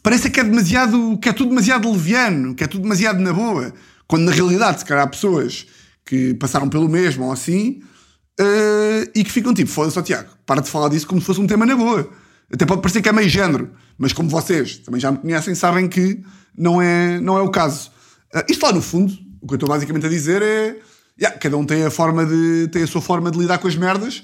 parece 0.03 0.31
que 0.31 0.41
é 0.41 0.45
demasiado. 0.45 1.19
que 1.19 1.29
é 1.29 1.33
tudo 1.33 1.51
demasiado 1.51 1.93
leviano, 1.93 2.55
que 2.55 2.65
é 2.65 2.67
tudo 2.67 2.83
demasiado 2.83 3.21
na 3.21 3.33
boa, 3.33 3.73
quando 4.09 4.25
na 4.25 4.33
realidade, 4.33 4.81
se 4.81 4.85
calhar, 4.85 5.05
há 5.05 5.09
pessoas 5.09 5.67
que 6.05 6.35
passaram 6.35 6.69
pelo 6.69 6.89
mesmo 6.89 7.25
ou 7.25 7.33
assim 7.33 7.83
Uh, 8.39 9.09
e 9.15 9.25
que 9.25 9.33
ficam 9.33 9.55
tipo, 9.55 9.71
foda-se, 9.71 10.01
Tiago, 10.03 10.29
para 10.45 10.61
de 10.61 10.69
falar 10.69 10.89
disso 10.91 11.07
como 11.07 11.21
se 11.21 11.27
fosse 11.27 11.41
um 11.41 11.47
tema 11.47 11.65
na 11.65 11.75
boa. 11.75 12.11
Até 12.53 12.67
pode 12.67 12.83
parecer 12.83 13.01
que 13.01 13.09
é 13.09 13.13
meio 13.13 13.29
género, 13.29 13.73
mas 13.99 14.13
como 14.13 14.29
vocês 14.29 14.79
também 14.79 15.01
já 15.01 15.11
me 15.11 15.19
conhecem, 15.19 15.55
sabem 15.55 15.89
que 15.89 16.23
não 16.57 16.81
é, 16.81 17.19
não 17.21 17.37
é 17.39 17.43
o 17.43 17.51
caso. 17.51 17.91
Uh, 18.35 18.45
isto 18.49 18.65
lá 18.65 18.73
no 18.73 18.83
fundo, 18.83 19.13
o 19.41 19.47
que 19.47 19.55
eu 19.55 19.57
estou 19.57 19.69
basicamente 19.69 20.07
a 20.07 20.09
dizer 20.09 20.43
é 20.43 20.77
yeah, 21.19 21.37
cada 21.39 21.57
um 21.57 21.65
tem 21.65 21.85
a 21.85 21.91
forma 21.91 22.25
de 22.27 22.69
tem 22.69 22.83
a 22.83 22.87
sua 22.87 23.01
forma 23.01 23.31
de 23.31 23.39
lidar 23.39 23.59
com 23.59 23.69
as 23.69 23.77
merdas. 23.77 24.23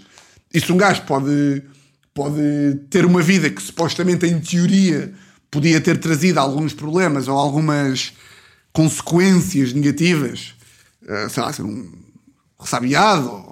E 0.53 0.61
se 0.61 0.71
um 0.71 0.77
gajo 0.77 1.03
pode, 1.03 1.63
pode 2.13 2.81
ter 2.91 3.07
uma 3.07 3.23
vida 3.23 3.49
que 3.49 3.63
supostamente 3.63 4.27
em 4.27 4.39
teoria 4.41 5.13
podia 5.51 5.81
ter 5.81 5.99
trazido 5.99 6.39
alguns 6.39 6.73
problemas 6.73 7.29
ou 7.29 7.37
algumas 7.37 8.13
consequências 8.73 9.73
negativas, 9.73 10.55
uh, 11.03 11.29
sei 11.29 11.43
lá, 11.43 11.53
ser 11.53 11.63
um 11.63 11.93
ressabiado 12.59 13.52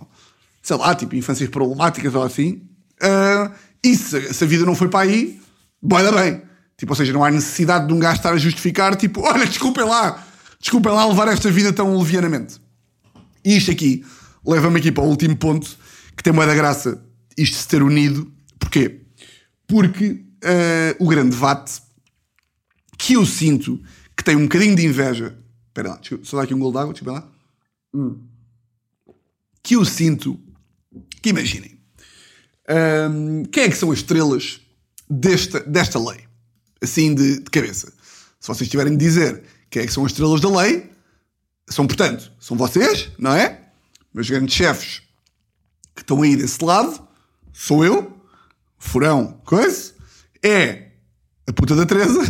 sei 0.62 0.76
lá, 0.76 0.94
tipo, 0.94 1.14
infâncias 1.16 1.48
problemáticas 1.48 2.14
ou 2.14 2.22
assim. 2.22 2.62
Uh, 3.02 3.52
e 3.82 3.96
se, 3.96 4.32
se, 4.32 4.44
a 4.44 4.46
vida 4.46 4.64
não 4.64 4.74
foi 4.74 4.88
para 4.88 5.00
aí, 5.00 5.40
boida 5.82 6.12
bem. 6.12 6.42
Tipo, 6.76 6.92
ou 6.92 6.96
seja, 6.96 7.12
não 7.12 7.24
há 7.24 7.30
necessidade 7.30 7.86
de 7.86 7.92
um 7.92 7.98
gajo 7.98 8.16
estar 8.16 8.32
a 8.32 8.38
justificar, 8.38 8.96
tipo, 8.96 9.20
olha, 9.26 9.46
desculpem 9.46 9.84
lá, 9.84 10.26
desculpem 10.58 10.92
lá 10.92 11.06
levar 11.06 11.28
esta 11.28 11.50
vida 11.50 11.72
tão 11.72 11.96
levianamente. 11.98 12.61
E 13.44 13.56
isto 13.56 13.70
aqui 13.70 14.04
leva-me 14.44 14.78
aqui 14.78 14.92
para 14.92 15.04
o 15.04 15.08
último 15.08 15.36
ponto, 15.36 15.76
que 16.16 16.22
tem 16.22 16.32
uma 16.32 16.46
da 16.46 16.54
graça 16.54 17.02
isto 17.36 17.56
se 17.56 17.68
ter 17.68 17.82
unido. 17.82 18.30
Porquê? 18.58 19.00
Porque 19.66 20.24
uh, 20.44 21.04
o 21.04 21.08
grande 21.08 21.30
debate 21.30 21.82
que 22.98 23.14
eu 23.14 23.24
sinto 23.24 23.80
que 24.16 24.22
tem 24.22 24.36
um 24.36 24.42
bocadinho 24.42 24.76
de 24.76 24.84
inveja. 24.84 25.38
Espera 25.68 25.90
lá, 25.90 26.00
só 26.22 26.36
dar 26.36 26.42
aqui 26.42 26.52
um 26.52 26.58
gol 26.58 26.72
d'água, 26.72 26.92
deixa 26.92 27.08
eu 27.08 27.12
lá. 27.12 27.26
Hum. 27.94 28.18
Que 29.62 29.76
eu 29.76 29.84
sinto 29.84 30.38
que 31.22 31.30
imaginem. 31.30 31.78
Um, 32.68 33.44
quem 33.44 33.64
é 33.64 33.68
que 33.68 33.76
são 33.76 33.90
as 33.90 33.98
estrelas 33.98 34.60
desta, 35.08 35.60
desta 35.60 35.98
lei? 35.98 36.20
Assim 36.80 37.14
de, 37.14 37.40
de 37.40 37.50
cabeça. 37.50 37.92
Se 38.38 38.48
vocês 38.48 38.68
tiverem 38.68 38.96
de 38.96 39.04
dizer 39.04 39.42
quem 39.68 39.82
é 39.82 39.86
que 39.86 39.92
são 39.92 40.04
as 40.04 40.12
estrelas 40.12 40.40
da 40.40 40.48
lei, 40.48 40.90
são, 41.68 41.86
portanto, 41.86 42.32
são 42.40 42.56
vocês, 42.56 43.10
não 43.18 43.32
é? 43.32 43.60
Meus 44.12 44.28
grandes 44.28 44.54
chefes 44.54 45.02
que 45.94 46.02
estão 46.02 46.22
aí 46.22 46.36
desse 46.36 46.64
lado, 46.64 47.06
sou 47.52 47.84
eu, 47.84 48.16
furão, 48.78 49.40
coisa, 49.44 49.92
é 50.42 50.88
a 51.46 51.52
puta 51.52 51.76
da 51.76 51.84
Teresa 51.84 52.20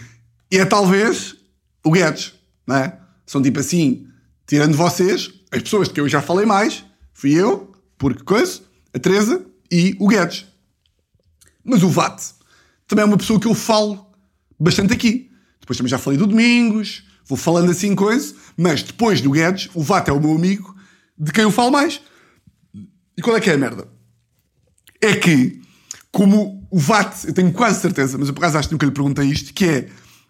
e 0.50 0.58
é 0.58 0.64
talvez 0.64 1.36
o 1.84 1.90
Guedes, 1.90 2.34
não 2.66 2.76
é? 2.76 2.98
São 3.26 3.42
tipo 3.42 3.60
assim, 3.60 4.08
tirando 4.46 4.76
vocês, 4.76 5.30
as 5.52 5.62
pessoas 5.62 5.88
de 5.88 5.94
que 5.94 6.00
eu 6.00 6.08
já 6.08 6.22
falei 6.22 6.46
mais, 6.46 6.84
fui 7.12 7.32
eu, 7.34 7.72
porque 7.98 8.22
coisa, 8.22 8.62
a 8.94 8.98
Teresa 8.98 9.44
e 9.70 9.96
o 9.98 10.08
Guedes. 10.08 10.46
Mas 11.64 11.82
o 11.82 11.88
VAT 11.88 12.22
também 12.86 13.02
é 13.02 13.06
uma 13.06 13.18
pessoa 13.18 13.38
que 13.38 13.46
eu 13.46 13.54
falo 13.54 14.06
bastante 14.58 14.94
aqui. 14.94 15.30
Depois 15.60 15.76
também 15.76 15.90
já 15.90 15.98
falei 15.98 16.18
do 16.18 16.26
Domingos, 16.26 17.04
vou 17.26 17.36
falando 17.36 17.70
assim 17.70 17.94
coisa, 17.94 18.34
mas 18.56 18.82
depois 18.82 19.20
do 19.20 19.30
Guedes, 19.30 19.68
o 19.74 19.82
VAT 19.82 20.08
é 20.08 20.12
o 20.12 20.20
meu 20.20 20.32
amigo 20.32 20.74
de 21.18 21.30
quem 21.32 21.44
eu 21.44 21.50
falo 21.50 21.70
mais. 21.70 22.00
E 23.16 23.20
qual 23.20 23.36
é 23.36 23.40
que 23.40 23.50
é 23.50 23.54
a 23.54 23.58
merda? 23.58 23.88
É 25.00 25.14
que, 25.14 25.60
como 26.10 26.66
o 26.70 26.78
VAT, 26.78 27.24
eu 27.26 27.34
tenho 27.34 27.52
quase 27.52 27.80
certeza, 27.80 28.16
mas 28.16 28.28
eu 28.28 28.34
por 28.34 28.40
acaso 28.40 28.58
acho 28.58 28.68
que 28.68 28.74
nunca 28.74 28.86
lhe 28.86 28.92
perguntei 28.92 29.26
isto, 29.26 29.52
que 29.52 29.64
é, 29.64 29.88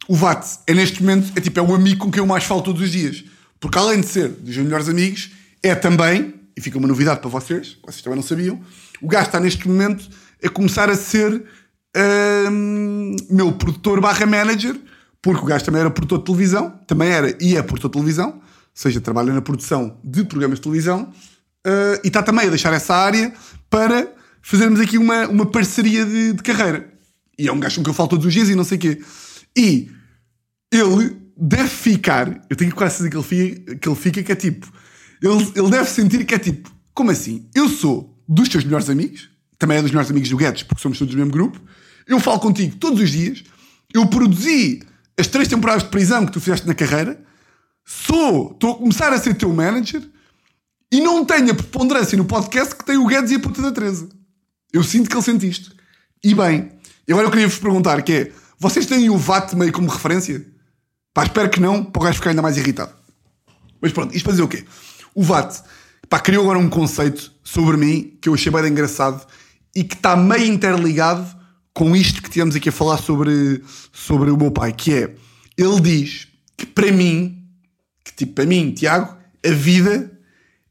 o 0.09 0.15
VAT 0.15 0.45
é 0.67 0.75
neste 0.75 1.03
momento, 1.03 1.33
é 1.37 1.41
tipo, 1.41 1.59
é 1.61 1.63
o 1.63 1.75
amigo 1.75 2.05
com 2.05 2.11
quem 2.11 2.21
eu 2.21 2.27
mais 2.27 2.45
falo 2.45 2.63
todos 2.63 2.83
os 2.83 2.91
dias. 2.91 3.25
Porque 3.61 3.79
além 3.79 4.01
de 4.01 4.07
ser 4.07 4.29
dos 4.29 4.55
meus 4.57 4.67
melhores 4.67 4.89
amigos, 4.89 5.31
é 5.63 5.75
também, 5.75 6.35
e 6.59 6.61
fica 6.61 6.77
uma 6.77 6.89
novidade 6.89 7.21
para 7.21 7.31
vocês, 7.31 7.79
vocês 7.87 8.03
também 8.03 8.17
não 8.17 8.23
sabiam, 8.23 8.61
o 9.01 9.07
gajo 9.07 9.27
está 9.27 9.39
neste 9.39 9.69
momento 9.69 10.09
a 10.45 10.49
começar 10.49 10.91
a 10.91 10.97
ser 10.97 11.45
hum, 12.51 13.15
meu 13.31 13.53
produtor 13.53 14.01
barra 14.01 14.27
manager, 14.27 14.77
porque 15.23 15.41
o 15.41 15.45
gajo 15.45 15.65
também 15.65 15.83
era 15.83 15.91
produtor 15.91 16.19
de 16.19 16.25
televisão, 16.25 16.71
também 16.85 17.11
era 17.11 17.37
e 17.41 17.57
é 17.57 17.63
produtor 17.63 17.91
de 17.91 17.95
televisão, 17.95 18.31
ou 18.31 18.43
seja, 18.75 19.01
trabalha 19.01 19.33
na 19.33 19.41
produção 19.41 20.01
de 20.03 20.25
programas 20.25 20.59
de 20.59 20.63
televisão, 20.63 21.13
uh, 21.65 22.01
e 22.03 22.09
está 22.09 22.25
também 22.25 22.49
a 22.49 22.51
deixar 22.51 22.73
essa 22.73 22.93
área 22.93 23.33
para 23.71 24.13
fazermos 24.43 24.81
aqui 24.81 24.99
uma, 24.99 25.29
uma 25.29 25.47
parceria 25.47 26.05
de, 26.05 26.33
de 26.33 26.43
carreira. 26.43 26.93
E 27.39 27.47
é 27.47 27.53
um 27.53 27.61
gajo 27.61 27.77
com 27.77 27.85
que 27.85 27.91
eu 27.91 27.95
falo 27.95 28.09
todos 28.09 28.27
os 28.27 28.35
dias 28.35 28.49
e 28.49 28.57
não 28.57 28.65
sei 28.65 28.79
o 28.79 28.81
quê. 28.81 29.01
E 29.57 29.89
ele 30.73 31.17
deve 31.37 31.69
ficar, 31.69 32.45
eu 32.51 32.57
tenho 32.57 32.75
quase 32.75 32.97
certeza 32.97 33.11
que 33.11 33.17
ele 33.17 33.55
fica, 33.55 33.77
que 33.77 33.89
ele 33.89 33.97
fica, 33.97 34.23
que 34.25 34.33
é 34.33 34.35
tipo, 34.35 34.67
ele, 35.23 35.53
ele 35.55 35.71
deve 35.71 35.89
sentir 35.89 36.25
que 36.25 36.35
é 36.35 36.39
tipo, 36.39 36.71
como 36.95 37.11
assim? 37.11 37.49
Eu 37.55 37.69
sou 37.69 38.17
dos 38.29 38.49
teus 38.49 38.65
melhores 38.65 38.91
amigos, 38.91 39.29
também 39.59 39.79
é 39.79 39.83
dos 39.83 39.91
melhores 39.91 40.11
amigos 40.11 40.29
do 40.29 40.37
Guedes, 40.37 40.63
porque 40.63 40.83
somos 40.83 40.99
todos 40.99 41.15
do 41.15 41.19
mesmo 41.19 41.33
grupo, 41.33 41.61
eu 42.07 42.21
falo 42.21 42.39
contigo 42.41 42.77
todos 42.77 43.01
os 43.01 43.11
dias, 43.11 43.43
eu 43.93 44.07
produzi 44.07 44.83
as 45.19 45.27
três 45.27 45.49
temporadas 45.49 45.83
de 45.83 45.89
prisão 45.91 46.25
que 46.25 46.33
tu 46.33 46.41
fizeste 46.41 46.67
na 46.67 46.75
carreira, 46.75 47.21
sou, 47.85 48.53
estou 48.53 48.73
a 48.73 48.77
começar 48.77 49.13
a 49.13 49.19
ser 49.19 49.35
teu 49.35 49.53
manager 49.53 50.03
e 50.93 51.01
não 51.01 51.25
tenho 51.25 51.51
a 51.51 51.55
preponderância 51.55 52.17
no 52.17 52.25
podcast 52.25 52.75
que 52.75 52.85
tem 52.85 52.97
o 52.97 53.07
Guedes 53.07 53.31
e 53.31 53.35
a 53.35 53.41
puta 53.41 53.61
da 53.61 53.73
Teresa. 53.73 54.09
Eu 54.73 54.85
sinto 54.85 55.09
que 55.09 55.17
ele 55.17 55.23
sente 55.23 55.49
isto. 55.49 55.75
E 56.23 56.35
bem, 56.35 56.73
agora 57.09 57.27
eu 57.27 57.31
queria 57.31 57.49
vos 57.49 57.59
perguntar, 57.59 58.03
que 58.03 58.13
é, 58.13 58.33
vocês 58.59 58.87
têm 58.87 59.11
o 59.11 59.17
VAT 59.17 59.55
meio 59.55 59.73
como 59.73 59.89
referência? 59.89 60.47
Pá, 61.13 61.25
espero 61.25 61.51
que 61.51 61.61
não, 61.61 61.85
para 61.85 62.01
o 62.01 62.05
gajo 62.05 62.19
ficar 62.19 62.31
ainda 62.31 62.43
mais 62.43 62.57
irritado. 62.57 62.93
Mas 63.81 63.93
pronto, 63.93 64.15
isto 64.15 64.25
para 64.25 64.33
dizer 64.33 64.43
o 64.43 64.49
quê? 64.49 64.65
O 65.19 65.23
VAT, 65.25 65.65
pá, 66.09 66.21
criou 66.21 66.45
agora 66.45 66.61
um 66.61 66.71
conceito 66.71 67.33
sobre 67.43 67.77
mim 67.77 68.17
que 68.23 68.29
eu 68.29 68.35
achei 68.35 68.53
bem 68.53 68.69
engraçado 68.69 69.27
e 69.75 69.83
que 69.83 69.97
está 69.97 70.17
meio 70.17 70.47
interligado 70.47 71.27
com 71.75 71.97
isto 71.97 72.23
que 72.23 72.31
tivemos 72.31 72.55
aqui 72.55 72.69
a 72.69 72.73
falar 72.73 72.99
sobre, 72.99 73.61
sobre 73.93 74.31
o 74.31 74.37
meu 74.37 74.53
pai, 74.53 74.73
que 74.73 74.95
é, 74.95 75.17
ele 75.57 75.81
diz 75.81 76.29
que 76.57 76.65
para 76.65 76.93
mim, 76.93 77.45
que 78.05 78.13
tipo, 78.15 78.35
para 78.35 78.47
mim, 78.47 78.71
Tiago, 78.71 79.17
a 79.45 79.51
vida 79.51 80.17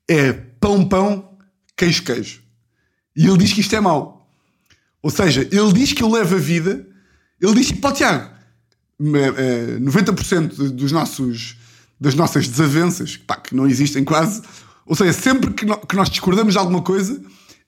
é 0.07 0.31
pão, 0.31 0.87
pão, 0.87 1.37
queijo, 1.75 2.03
queijo. 2.03 2.41
E 3.17 3.27
ele 3.27 3.39
diz 3.39 3.51
que 3.51 3.59
isto 3.59 3.75
é 3.75 3.81
mau. 3.81 4.31
Ou 5.03 5.11
seja, 5.11 5.41
ele 5.41 5.73
diz 5.73 5.91
que 5.91 6.01
eu 6.01 6.09
levo 6.09 6.35
a 6.35 6.39
vida, 6.39 6.87
ele 7.41 7.55
diz, 7.55 7.69
pá, 7.73 7.91
Tiago, 7.91 8.29
90% 8.97 10.71
dos 10.71 10.93
nossos, 10.93 11.57
das 11.99 12.15
nossas 12.15 12.47
desavenças, 12.47 13.17
pá, 13.17 13.35
que 13.35 13.55
não 13.55 13.67
existem 13.67 14.03
quase, 14.03 14.41
ou 14.85 14.95
seja, 14.95 15.13
sempre 15.13 15.53
que, 15.53 15.65
que 15.65 15.95
nós 15.95 16.09
discordamos 16.09 16.53
de 16.53 16.59
alguma 16.59 16.81
coisa, 16.81 17.21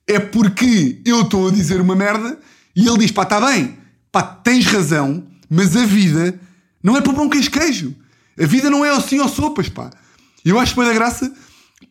é 0.07 0.19
porque 0.19 1.01
eu 1.05 1.21
estou 1.21 1.49
a 1.49 1.51
dizer 1.51 1.81
uma 1.81 1.95
merda 1.95 2.39
e 2.75 2.87
ele 2.87 2.97
diz: 2.99 3.11
pá, 3.11 3.23
está 3.23 3.39
bem, 3.39 3.77
pá, 4.11 4.23
tens 4.23 4.65
razão, 4.65 5.27
mas 5.49 5.75
a 5.75 5.85
vida 5.85 6.39
não 6.81 6.95
é 6.95 7.01
para 7.01 7.13
bom 7.13 7.29
queijo 7.29 7.51
queijo. 7.51 7.95
A 8.39 8.45
vida 8.45 8.69
não 8.69 8.85
é 8.85 8.89
assim 8.89 9.19
ou 9.19 9.27
sopas, 9.27 9.67
pá. 9.67 9.89
Eu 10.45 10.57
acho 10.57 10.73
foi 10.73 10.85
da 10.85 10.93
graça 10.93 11.31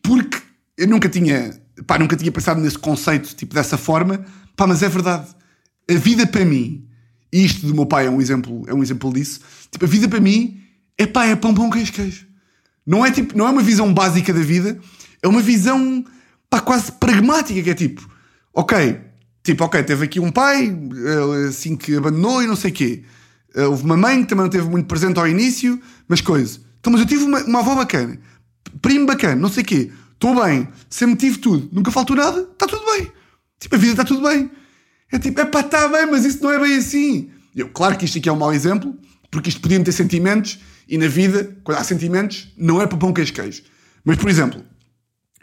porque 0.01 0.37
eu 0.75 0.87
nunca 0.87 1.07
tinha, 1.07 1.59
pá, 1.85 1.99
nunca 1.99 2.15
tinha 2.15 2.31
pensado 2.31 2.59
nesse 2.59 2.77
conceito, 2.77 3.35
tipo, 3.35 3.53
dessa 3.53 3.77
forma, 3.77 4.25
pá, 4.55 4.65
mas 4.65 4.81
é 4.81 4.89
verdade. 4.89 5.27
A 5.89 5.93
vida 5.93 6.25
para 6.25 6.43
mim, 6.43 6.87
e 7.31 7.45
isto 7.45 7.67
do 7.67 7.75
meu 7.75 7.85
pai 7.85 8.07
é 8.07 8.09
um 8.09 8.19
exemplo, 8.19 8.63
é 8.67 8.73
um 8.73 8.81
exemplo 8.81 9.13
disso, 9.13 9.41
tipo, 9.71 9.85
a 9.85 9.87
vida 9.87 10.07
para 10.07 10.19
mim 10.19 10.61
é 10.97 11.05
pá, 11.05 11.25
é 11.25 11.35
pão, 11.35 11.53
pão, 11.53 11.69
queijo, 11.69 11.93
queijo. 11.93 12.28
Não 12.89 13.05
é, 13.05 13.11
tipo, 13.11 13.37
não 13.37 13.47
é 13.47 13.51
uma 13.51 13.61
visão 13.61 13.93
básica 13.93 14.33
da 14.33 14.41
vida, 14.41 14.79
é 15.21 15.27
uma 15.27 15.41
visão, 15.41 16.03
pá, 16.49 16.59
quase 16.59 16.91
pragmática, 16.91 17.61
que 17.61 17.69
é 17.69 17.75
tipo, 17.75 18.09
ok, 18.53 19.09
Tipo, 19.43 19.63
ok, 19.63 19.81
teve 19.83 20.05
aqui 20.05 20.19
um 20.19 20.31
pai, 20.31 20.75
assim 21.47 21.75
que 21.75 21.95
abandonou 21.95 22.43
e 22.43 22.47
não 22.47 22.55
sei 22.55 22.71
o 22.71 22.73
quê. 22.73 23.03
Eh, 23.55 23.65
houve 23.65 23.83
uma 23.83 23.97
mãe 23.97 24.21
que 24.21 24.29
também 24.29 24.43
não 24.43 24.49
teve 24.49 24.69
muito 24.69 24.85
presente 24.85 25.17
ao 25.17 25.27
início, 25.27 25.81
mas 26.07 26.21
coisa. 26.21 26.59
Então, 26.79 26.91
mas 26.91 27.01
eu 27.01 27.07
tive 27.07 27.23
uma, 27.23 27.43
uma 27.43 27.59
avó 27.59 27.75
bacana, 27.75 28.19
primo 28.81 29.05
bacana, 29.05 29.35
não 29.35 29.49
sei 29.49 29.63
o 29.63 29.65
quê. 29.65 29.91
Estou 30.13 30.39
bem, 30.43 30.67
sempre 30.89 31.15
tive 31.15 31.39
tudo, 31.39 31.69
nunca 31.71 31.89
faltou 31.89 32.15
nada, 32.15 32.41
está 32.41 32.67
tudo 32.67 32.85
bem. 32.91 33.11
Tipo, 33.59 33.75
a 33.75 33.77
vida 33.77 33.91
está 33.93 34.03
tudo 34.03 34.21
bem. 34.21 34.51
É 35.11 35.17
tipo, 35.17 35.39
é 35.39 35.45
pá, 35.45 35.61
está 35.61 35.87
bem, 35.87 36.05
mas 36.05 36.25
isso 36.25 36.43
não 36.43 36.51
é 36.51 36.59
bem 36.59 36.75
assim. 36.75 37.31
Eu, 37.55 37.69
claro 37.69 37.97
que 37.97 38.05
isto 38.05 38.17
aqui 38.17 38.29
é 38.29 38.31
um 38.31 38.37
mau 38.37 38.53
exemplo, 38.53 38.95
porque 39.31 39.49
isto 39.49 39.61
podia 39.61 39.81
ter 39.83 39.91
sentimentos 39.93 40.59
e 40.89 40.97
na 40.97 41.07
vida, 41.07 41.55
quando 41.63 41.77
há 41.77 41.83
sentimentos, 41.83 42.51
não 42.57 42.81
é 42.81 42.87
para 42.87 42.97
pão 42.97 43.13
queijo 43.13 43.31
queijo. 43.31 43.61
Mas, 44.03 44.17
por 44.17 44.29
exemplo, 44.29 44.63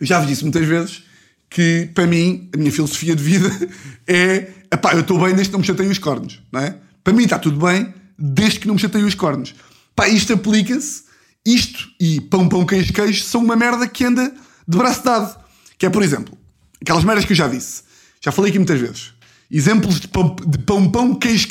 eu 0.01 0.07
já 0.07 0.18
vos 0.18 0.28
disse 0.28 0.42
muitas 0.42 0.66
vezes 0.66 1.03
que 1.49 1.88
para 1.94 2.07
mim, 2.07 2.51
a 2.53 2.57
minha 2.57 2.72
filosofia 2.72 3.14
de 3.14 3.22
vida 3.22 3.49
é 4.07 4.51
epá, 4.72 4.92
eu 4.94 5.01
estou 5.01 5.18
bem 5.18 5.34
desde 5.34 5.51
que 5.51 5.53
não 5.53 5.61
me 5.61 5.66
chateiem 5.66 5.90
os 5.90 5.99
cornos, 5.99 6.42
não 6.53 6.61
é? 6.61 6.76
Para 7.05 7.12
mim 7.12 7.22
está 7.22 7.38
tudo 7.38 7.64
bem 7.64 7.94
desde 8.18 8.59
que 8.59 8.66
não 8.66 8.74
me 8.74 8.80
chateiem 8.80 9.07
os 9.07 9.14
cornos. 9.14 9.55
Pá, 9.94 10.09
isto 10.09 10.32
aplica-se, 10.32 11.05
isto 11.47 11.88
e 12.01 12.20
pão, 12.20 12.49
pão, 12.49 12.66
queijo, 12.66 12.92
queijo 12.92 13.22
são 13.22 13.42
uma 13.42 13.55
merda 13.55 13.86
que 13.86 14.05
anda 14.05 14.34
de 14.66 14.76
braço 14.76 15.05
dado. 15.05 15.38
Que 15.78 15.86
é, 15.86 15.90
por 15.90 16.03
exemplo, 16.03 16.36
aquelas 16.80 17.05
merdas 17.05 17.24
que 17.24 17.32
eu 17.32 17.36
já 17.36 17.47
disse, 17.47 17.84
já 18.20 18.32
falei 18.32 18.51
aqui 18.51 18.59
muitas 18.59 18.80
vezes. 18.80 19.12
Exemplos 19.49 20.01
de 20.01 20.09
pão, 20.09 20.34
de 20.44 20.59
pão, 20.59 20.90
pão 20.90 21.14
queijo. 21.14 21.47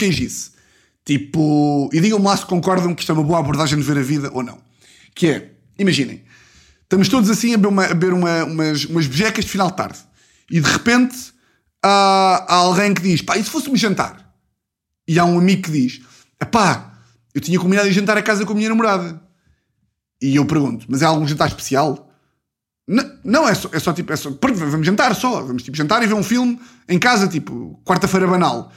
Tipo, 1.06 1.89
e 1.93 2.01
digam-me 2.01 2.26
lá 2.26 2.36
se 2.36 2.45
concordam 2.45 2.95
que 2.95 3.01
isto 3.01 3.12
é 3.12 3.16
uma 3.16 3.24
boa 3.24 3.39
abordagem 3.39 3.78
de 3.78 3.84
ver 3.84 3.97
a 3.97 4.01
vida 4.01 4.32
ou 4.34 4.41
não. 4.41 4.58
Que 5.14 5.28
é, 5.28 5.51
imaginem, 5.78 6.24
Estamos 6.86 7.10
todos 7.10 7.32
assim 7.32 7.53
a 7.56 7.58
beber, 7.58 8.14
uma, 8.14 8.38
a 8.38 8.43
uma, 8.43 8.43
umas, 8.45 8.86
umas 8.86 9.08
bejecas 9.08 9.45
de 9.45 9.51
final 9.51 9.72
de 9.72 9.76
tarde. 9.76 9.97
E 10.49 10.62
de 10.62 10.70
repente 10.70 11.34
há, 11.84 12.45
há 12.47 12.56
alguém 12.56 12.93
que 12.93 13.01
diz: 13.01 13.22
pá, 13.22 13.38
e 13.38 13.43
se 13.43 13.49
fosse 13.49 13.70
um 13.70 13.76
jantar? 13.76 14.34
E 15.08 15.18
há 15.18 15.26
um 15.26 15.39
amigo 15.39 15.64
que 15.64 15.72
diz: 15.72 16.01
pá, 16.51 16.93
eu 17.34 17.41
tinha 17.41 17.60
combinado 17.60 17.88
de 17.88 17.93
jantar 17.93 18.18
a 18.18 18.22
casa 18.22 18.45
com 18.45 18.53
a 18.53 18.56
minha 18.56 18.70
namorada. 18.70 19.20
E 20.22 20.36
eu 20.36 20.45
pergunto: 20.45 20.86
mas 20.88 21.01
é 21.01 21.06
algum 21.06 21.28
jantar 21.28 21.47
especial? 21.47 22.12
Não, 22.88 23.20
não 23.24 23.49
é, 23.49 23.56
só, 23.56 23.68
é 23.74 23.80
só 23.80 23.91
tipo, 23.91 24.14
é 24.14 24.16
só, 24.16 24.30
vamos 24.30 24.86
jantar 24.86 25.16
só, 25.16 25.41
vamos 25.41 25.64
tipo 25.64 25.76
jantar 25.76 26.03
e 26.03 26.08
ver 26.08 26.14
um 26.14 26.24
filme 26.24 26.60
em 26.88 26.99
casa, 26.99 27.28
tipo, 27.28 27.82
quarta-feira 27.84 28.28
banal. 28.28 28.72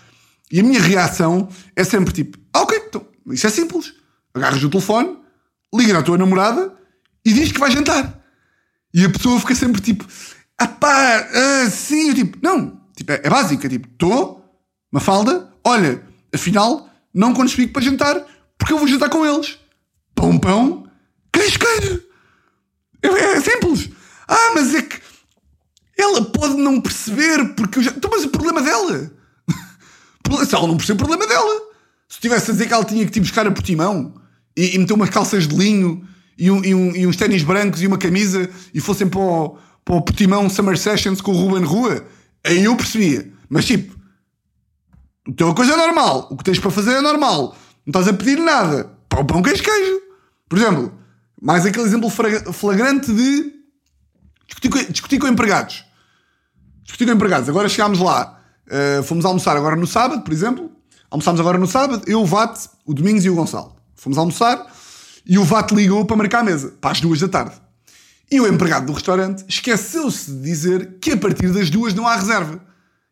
E 0.51 0.61
a 0.61 0.62
minha 0.62 0.80
reação 0.80 1.49
é 1.76 1.84
sempre 1.84 2.12
tipo: 2.12 2.38
ah, 2.53 2.62
ok, 2.62 2.82
então, 2.88 3.07
isso 3.30 3.46
é 3.46 3.51
simples. 3.51 3.94
Agarras 4.34 4.62
o 4.62 4.70
telefone, 4.70 5.18
ligas 5.74 5.96
à 5.96 6.03
tua 6.03 6.18
namorada 6.18 6.72
e 7.24 7.32
diz 7.32 7.53
que 7.53 7.61
vai 7.61 7.70
jantar. 7.70 8.18
E 8.92 9.05
a 9.05 9.11
pessoa 9.11 9.38
fica 9.40 9.55
sempre 9.55 9.80
tipo, 9.80 10.07
ah 10.59 10.66
pá, 10.66 11.28
ah, 11.32 11.70
sim, 11.70 12.09
eu 12.09 12.14
tipo, 12.14 12.38
não, 12.42 12.80
tipo, 12.96 13.12
é, 13.12 13.20
é 13.22 13.30
básica, 13.30 13.68
tipo, 13.68 13.88
estou, 13.88 14.44
uma 14.90 15.01
falda, 15.01 15.53
olha, 15.64 16.03
afinal, 16.34 16.88
não 17.12 17.32
explico 17.44 17.72
para 17.72 17.82
jantar, 17.82 18.24
porque 18.57 18.72
eu 18.72 18.78
vou 18.78 18.88
jantar 18.88 19.11
com 19.11 19.24
eles. 19.24 19.59
Pão, 20.14 20.38
pão, 20.38 20.88
queijo, 21.32 21.59
queijo. 21.59 22.03
É, 23.03 23.09
é 23.09 23.40
simples. 23.40 23.90
Ah, 24.26 24.53
mas 24.55 24.74
é 24.74 24.82
que 24.82 25.01
ela 25.96 26.24
pode 26.24 26.57
não 26.57 26.80
perceber 26.80 27.55
porque 27.55 27.78
eu 27.78 27.82
já. 27.82 27.90
Então, 27.90 28.11
mas 28.11 28.24
o 28.24 28.30
problema 28.30 28.62
dela. 28.62 29.11
Se 30.47 30.55
ela 30.55 30.66
não 30.66 30.76
percebe 30.76 31.03
o 31.03 31.07
problema 31.07 31.26
dela. 31.26 31.61
Se 32.09 32.20
tivesse 32.20 32.51
a 32.51 32.55
dizer 32.55 32.66
que 32.66 32.74
ela 32.74 32.85
tinha 32.85 33.05
que 33.05 33.11
te 33.11 33.20
buscar 33.20 33.47
a 33.47 33.51
Portimão 33.51 34.14
e, 34.57 34.74
e 34.74 34.79
meter 34.79 34.95
umas 34.95 35.11
calças 35.11 35.47
de 35.47 35.55
linho 35.55 36.07
e, 36.39 36.51
um, 36.51 36.64
e, 36.64 36.74
um, 36.74 36.97
e 36.97 37.07
uns 37.07 37.16
ténis 37.16 37.43
brancos 37.43 37.83
e 37.83 37.87
uma 37.87 37.99
camisa 37.99 38.49
e 38.72 38.81
fossem 38.81 39.09
para 39.09 39.20
o, 39.20 39.59
para 39.85 39.95
o 39.95 40.03
Portimão 40.03 40.49
Summer 40.49 40.79
Sessions 40.79 41.20
com 41.20 41.33
o 41.33 41.37
Ruben 41.37 41.64
Rua, 41.64 42.05
aí 42.45 42.64
eu 42.64 42.76
percebia. 42.76 43.31
Mas 43.49 43.66
tipo, 43.66 43.97
então 45.26 45.51
a 45.51 45.55
coisa 45.55 45.72
é 45.72 45.76
normal, 45.76 46.29
o 46.31 46.37
que 46.37 46.45
tens 46.45 46.59
para 46.59 46.70
fazer 46.70 46.93
é 46.93 47.01
normal, 47.01 47.57
não 47.85 47.91
estás 47.91 48.09
a 48.09 48.12
pedir 48.12 48.39
nada. 48.39 48.91
Pão, 49.09 49.24
pão, 49.24 49.43
queijo, 49.43 49.62
queijo. 49.62 50.01
Por 50.49 50.59
exemplo, 50.59 50.93
mais 51.41 51.66
aquele 51.66 51.87
exemplo 51.87 52.11
flagrante 52.11 53.12
de 53.12 53.53
discutir 54.47 54.68
com, 54.68 54.93
discutir 54.93 55.18
com 55.18 55.26
empregados. 55.26 55.85
Discutir 56.83 57.07
com 57.07 57.12
empregados. 57.12 57.49
Agora 57.49 57.68
chegámos 57.68 57.99
lá, 57.99 58.38
Uh, 58.68 59.02
fomos 59.02 59.24
almoçar 59.24 59.56
agora 59.56 59.74
no 59.74 59.86
sábado, 59.86 60.22
por 60.22 60.32
exemplo. 60.32 60.70
Almoçámos 61.10 61.40
agora 61.40 61.56
no 61.56 61.66
sábado, 61.66 62.02
eu, 62.06 62.20
o 62.20 62.26
Vate, 62.26 62.68
o 62.84 62.92
Domingos 62.92 63.24
e 63.24 63.30
o 63.30 63.34
Gonçalo. 63.34 63.74
Fomos 63.96 64.18
almoçar 64.18 64.66
e 65.26 65.38
o 65.38 65.44
Vate 65.44 65.74
ligou 65.74 66.04
para 66.04 66.16
marcar 66.16 66.40
a 66.40 66.42
mesa, 66.42 66.74
para 66.80 66.90
as 66.90 67.00
duas 67.00 67.20
da 67.20 67.28
tarde. 67.28 67.54
E 68.30 68.40
o 68.40 68.46
empregado 68.46 68.86
do 68.86 68.92
restaurante 68.92 69.42
esqueceu-se 69.48 70.30
de 70.30 70.42
dizer 70.42 70.98
que 71.00 71.12
a 71.12 71.16
partir 71.16 71.50
das 71.50 71.70
duas 71.70 71.94
não 71.94 72.06
há 72.06 72.14
reserva. 72.14 72.60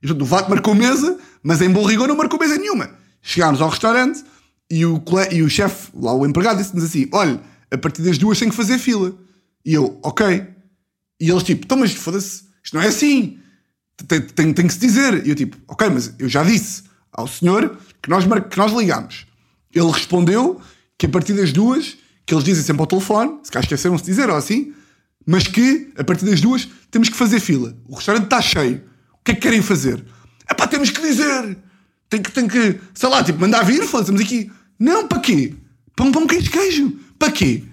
O 0.02 0.24
Vate 0.26 0.50
marcou 0.50 0.74
mesa, 0.74 1.18
mas 1.42 1.62
em 1.62 1.70
bom 1.70 1.84
rigor 1.86 2.06
não 2.06 2.16
marcou 2.16 2.38
mesa 2.38 2.58
nenhuma. 2.58 2.90
Chegámos 3.22 3.62
ao 3.62 3.70
restaurante 3.70 4.22
e 4.70 4.84
o, 4.84 5.02
e 5.30 5.42
o 5.42 5.48
chefe, 5.48 5.90
lá 5.94 6.12
o 6.12 6.26
empregado, 6.26 6.58
disse-nos 6.58 6.84
assim: 6.84 7.08
olha, 7.12 7.40
a 7.70 7.78
partir 7.78 8.02
das 8.02 8.18
duas 8.18 8.38
tem 8.38 8.50
que 8.50 8.54
fazer 8.54 8.78
fila. 8.78 9.14
E 9.64 9.72
eu, 9.72 9.98
ok. 10.02 10.46
E 11.18 11.30
eles 11.30 11.42
tipo, 11.42 11.64
então 11.64 11.78
mas 11.78 11.92
foda-se, 11.94 12.44
isto 12.62 12.74
não 12.74 12.82
é 12.82 12.88
assim. 12.88 13.38
Tem, 14.08 14.20
tem, 14.20 14.52
tem 14.52 14.66
que 14.66 14.72
se 14.72 14.80
dizer. 14.80 15.26
E 15.26 15.30
eu 15.30 15.34
tipo, 15.34 15.56
ok, 15.68 15.88
mas 15.88 16.14
eu 16.18 16.28
já 16.28 16.42
disse 16.42 16.84
ao 17.12 17.26
senhor 17.26 17.78
que 18.02 18.10
nós, 18.10 18.24
que 18.24 18.58
nós 18.58 18.72
ligámos. 18.72 19.26
Ele 19.74 19.90
respondeu 19.90 20.60
que 20.98 21.06
a 21.06 21.08
partir 21.08 21.32
das 21.32 21.52
duas, 21.52 21.96
que 22.24 22.34
eles 22.34 22.44
dizem 22.44 22.62
sempre 22.62 22.82
ao 22.82 22.86
telefone, 22.86 23.38
se 23.42 23.50
cá 23.50 23.60
esqueceram-se 23.60 24.04
de 24.04 24.10
dizer 24.10 24.28
ou 24.30 24.36
assim, 24.36 24.74
mas 25.26 25.46
que 25.46 25.92
a 25.96 26.04
partir 26.04 26.24
das 26.24 26.40
duas 26.40 26.68
temos 26.90 27.08
que 27.08 27.16
fazer 27.16 27.40
fila. 27.40 27.76
O 27.86 27.96
restaurante 27.96 28.24
está 28.24 28.40
cheio. 28.40 28.82
O 29.12 29.24
que 29.24 29.32
é 29.32 29.34
que 29.34 29.40
querem 29.40 29.60
fazer? 29.60 30.04
É 30.48 30.54
pá, 30.54 30.66
temos 30.66 30.90
que 30.90 31.00
dizer. 31.00 31.58
Tem 32.08 32.22
que, 32.22 32.30
tem 32.30 32.46
que, 32.46 32.80
sei 32.94 33.08
lá, 33.08 33.24
tipo, 33.24 33.40
mandar 33.40 33.64
vir, 33.64 33.84
fazemos 33.86 34.20
aqui. 34.20 34.50
Não, 34.78 35.08
para 35.08 35.18
quê? 35.18 35.54
Pão, 35.96 36.12
pão, 36.12 36.26
queijo, 36.26 36.50
queijo. 36.50 36.96
Para 37.18 37.32
quê? 37.32 37.64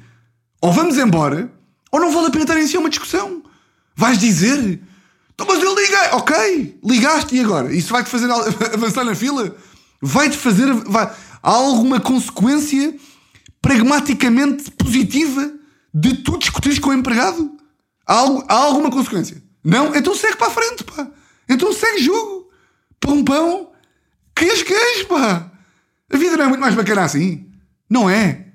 Ou 0.60 0.72
vamos 0.72 0.98
embora, 0.98 1.52
ou 1.92 2.00
não 2.00 2.12
vale 2.12 2.28
a 2.28 2.32
pena 2.32 2.44
estar 2.44 2.60
em 2.60 2.66
si 2.66 2.78
uma 2.78 2.90
discussão. 2.90 3.44
Vais 3.96 4.18
dizer, 4.18 4.80
então, 5.34 5.48
mas 5.48 5.64
eu 5.64 5.76
liguei, 5.76 6.10
ok, 6.12 6.80
ligaste 6.84 7.36
e 7.36 7.40
agora? 7.40 7.74
Isso 7.74 7.92
vai-te 7.92 8.10
fazer 8.10 8.30
avançar 8.74 9.04
na 9.04 9.16
fila? 9.16 9.56
Vai-te 10.02 10.38
fazer. 10.38 10.72
Vai... 10.74 11.06
Há 11.42 11.52
alguma 11.52 12.00
consequência 12.00 12.96
pragmaticamente 13.62 14.70
positiva 14.72 15.54
de 15.94 16.18
tu 16.18 16.38
discutires 16.38 16.80
com 16.80 16.90
o 16.90 16.94
empregado? 16.94 17.58
Há, 18.06 18.14
algo, 18.14 18.46
há 18.48 18.54
alguma 18.54 18.92
consequência? 18.92 19.42
Não? 19.64 19.96
Então 19.96 20.16
segue 20.16 20.38
para 20.38 20.48
a 20.48 20.52
frente, 20.52 20.84
pá. 20.84 21.08
Então 21.50 21.74
segue 21.74 22.04
jogo. 22.04 22.50
Pão, 23.00 23.24
pão. 23.24 23.72
Queijo, 24.36 24.66
queijo, 24.66 25.08
pá. 25.08 25.52
A 26.12 26.18
vida 26.18 26.38
não 26.38 26.46
é 26.46 26.48
muito 26.48 26.62
mais 26.62 26.76
bacana 26.76 27.04
assim. 27.04 27.50
Não 27.90 28.10
é? 28.10 28.48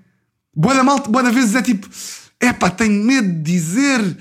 Boa 0.55 0.75
da 0.75 0.85
malta, 0.85 1.11
boa 1.11 1.23
da 1.23 1.31
vezes 1.31 1.55
é 1.55 1.63
tipo, 1.63 1.89
é 2.41 2.53
pá, 2.53 2.71
tenho 2.71 3.05
medo 3.05 3.29
de 3.29 3.53
dizer 3.53 4.17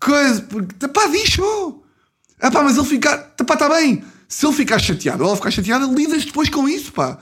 coisa, 0.00 0.42
porque, 0.42 0.88
pá, 0.88 1.06
diz 1.06 1.38
oh. 1.38 1.81
É 2.42 2.50
pá, 2.50 2.60
mas 2.60 2.76
ele 2.76 2.86
ficar, 2.86 3.18
pá, 3.18 3.54
está 3.54 3.68
bem. 3.68 4.02
Se 4.28 4.44
ele 4.44 4.52
ficar 4.52 4.80
chateado 4.80 5.22
ou 5.22 5.28
ela 5.28 5.36
ficar 5.36 5.52
chateada, 5.52 5.86
lidas 5.86 6.24
depois 6.24 6.48
com 6.48 6.68
isso, 6.68 6.92
pá. 6.92 7.18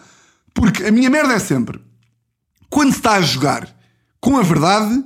Porque 0.54 0.84
a 0.84 0.90
minha 0.90 1.10
merda 1.10 1.34
é 1.34 1.38
sempre, 1.38 1.78
quando 2.70 2.92
se 2.92 2.98
está 2.98 3.12
a 3.12 3.20
jogar 3.20 3.68
com 4.18 4.38
a 4.38 4.42
verdade, 4.42 5.04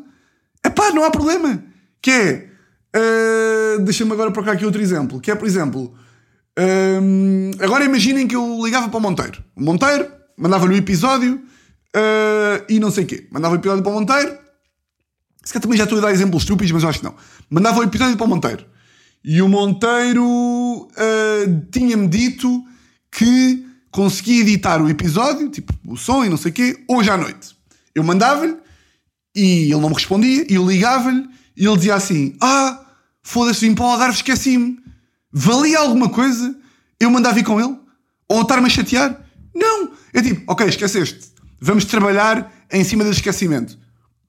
é 0.62 0.70
pá, 0.70 0.92
não 0.92 1.04
há 1.04 1.10
problema. 1.10 1.62
Que 2.00 2.10
é, 2.12 2.48
uh, 2.96 3.82
deixa-me 3.82 4.12
agora 4.12 4.30
procurar 4.30 4.52
aqui 4.52 4.64
outro 4.64 4.80
exemplo, 4.80 5.20
que 5.20 5.32
é, 5.32 5.34
por 5.34 5.48
exemplo, 5.48 5.92
uh, 6.58 7.64
agora 7.64 7.84
imaginem 7.84 8.28
que 8.28 8.36
eu 8.36 8.60
ligava 8.62 8.88
para 8.88 8.98
o 8.98 9.00
Monteiro. 9.00 9.42
O 9.56 9.64
Monteiro 9.64 10.06
mandava-lhe 10.36 10.74
o 10.74 10.76
episódio 10.76 11.36
uh, 11.36 12.64
e 12.68 12.78
não 12.78 12.92
sei 12.92 13.02
o 13.02 13.06
quê. 13.06 13.26
Mandava 13.32 13.54
o 13.54 13.58
episódio 13.58 13.82
para 13.82 13.90
o 13.90 13.94
Monteiro. 13.94 14.38
Se 15.42 15.52
calhar 15.52 15.62
também 15.62 15.76
já 15.76 15.84
estou 15.84 15.98
a 15.98 16.02
dar 16.02 16.12
exemplos 16.12 16.44
estúpidos, 16.44 16.70
mas 16.70 16.82
eu 16.84 16.88
acho 16.88 17.00
que 17.00 17.04
não. 17.04 17.14
Mandava 17.50 17.80
o 17.80 17.82
episódio 17.82 18.16
para 18.16 18.24
o 18.24 18.28
Monteiro. 18.28 18.73
E 19.24 19.40
o 19.40 19.48
Monteiro 19.48 20.22
uh, 20.24 21.66
tinha-me 21.72 22.06
dito 22.06 22.62
que 23.10 23.64
conseguia 23.90 24.42
editar 24.42 24.82
o 24.82 24.90
episódio, 24.90 25.48
tipo 25.48 25.72
o 25.86 25.96
som 25.96 26.24
e 26.24 26.28
não 26.28 26.36
sei 26.36 26.50
o 26.50 26.54
quê, 26.54 26.84
hoje 26.86 27.08
à 27.10 27.16
noite. 27.16 27.56
Eu 27.94 28.04
mandava-lhe 28.04 28.56
e 29.34 29.72
ele 29.72 29.80
não 29.80 29.88
me 29.88 29.94
respondia, 29.94 30.44
e 30.48 30.54
eu 30.54 30.68
ligava-lhe 30.68 31.26
e 31.56 31.66
ele 31.66 31.76
dizia 31.76 31.94
assim: 31.94 32.36
Ah, 32.40 32.84
foda-se, 33.22 33.66
vim 33.66 33.74
para 33.74 33.84
o 33.84 33.88
Algarve, 33.88 34.16
esqueci-me. 34.16 34.78
Valia 35.32 35.78
alguma 35.78 36.08
coisa 36.08 36.54
eu 37.00 37.10
mandar 37.10 37.32
vir 37.32 37.44
com 37.44 37.60
ele? 37.60 37.76
Ou 38.28 38.42
estar-me 38.42 38.66
a 38.66 38.70
chatear? 38.70 39.24
Não! 39.54 39.92
É 40.12 40.20
tipo, 40.20 40.42
ok, 40.50 40.66
esqueceste. 40.68 41.32
Vamos 41.60 41.84
trabalhar 41.84 42.52
em 42.70 42.84
cima 42.84 43.04
desse 43.04 43.18
esquecimento. 43.18 43.72
O 43.72 43.78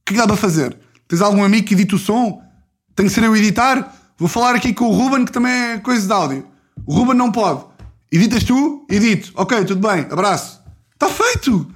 que 0.05 0.13
é 0.13 0.17
dá 0.17 0.27
para 0.27 0.37
fazer? 0.37 0.77
Tens 1.07 1.21
algum 1.21 1.43
amigo 1.43 1.67
que 1.67 1.73
edita 1.73 1.95
o 1.95 1.99
som? 1.99 2.41
Tem 2.95 3.07
que 3.07 3.11
ser 3.11 3.23
eu 3.23 3.35
editar? 3.35 3.93
Vou 4.17 4.29
falar 4.29 4.55
aqui 4.55 4.73
com 4.73 4.85
o 4.85 4.91
Ruben, 4.91 5.25
que 5.25 5.31
também 5.31 5.51
é 5.51 5.77
coisa 5.77 6.05
de 6.05 6.13
áudio. 6.13 6.47
O 6.85 6.93
Ruben 6.93 7.15
não 7.15 7.31
pode. 7.31 7.65
Editas 8.11 8.43
tu? 8.43 8.85
Edito. 8.89 9.31
Ok, 9.35 9.65
tudo 9.65 9.87
bem. 9.87 10.07
Abraço. 10.09 10.61
Está 10.93 11.09
feito! 11.09 11.69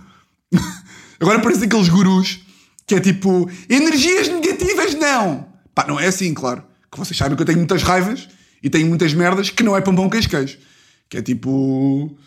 Agora 1.20 1.40
parece 1.40 1.66
aqueles 1.66 1.90
gurus 1.90 2.40
que 2.88 2.96
é 2.96 3.00
tipo 3.00 3.50
energias 3.70 4.28
negativas, 4.30 4.96
não! 4.96 5.48
Pá, 5.76 5.86
não 5.88 6.00
é 6.00 6.08
assim, 6.08 6.34
claro. 6.34 6.64
Que 6.92 6.98
vocês 6.98 7.16
sabem 7.16 7.36
que 7.36 7.42
eu 7.42 7.46
tenho 7.46 7.60
muitas 7.60 7.84
raivas 7.84 8.28
e 8.64 8.70
tenho 8.70 8.88
muitas 8.88 9.14
merdas 9.14 9.50
que 9.50 9.62
não 9.62 9.78
é 9.78 9.82
pão 9.82 10.10
queijo. 10.10 10.58
Que 11.08 11.18
é 11.18 11.22
tipo 11.22 12.18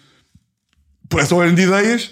por 1.12 1.20
essa 1.20 1.34
ordem 1.34 1.54
de 1.54 1.62
ideias, 1.62 2.10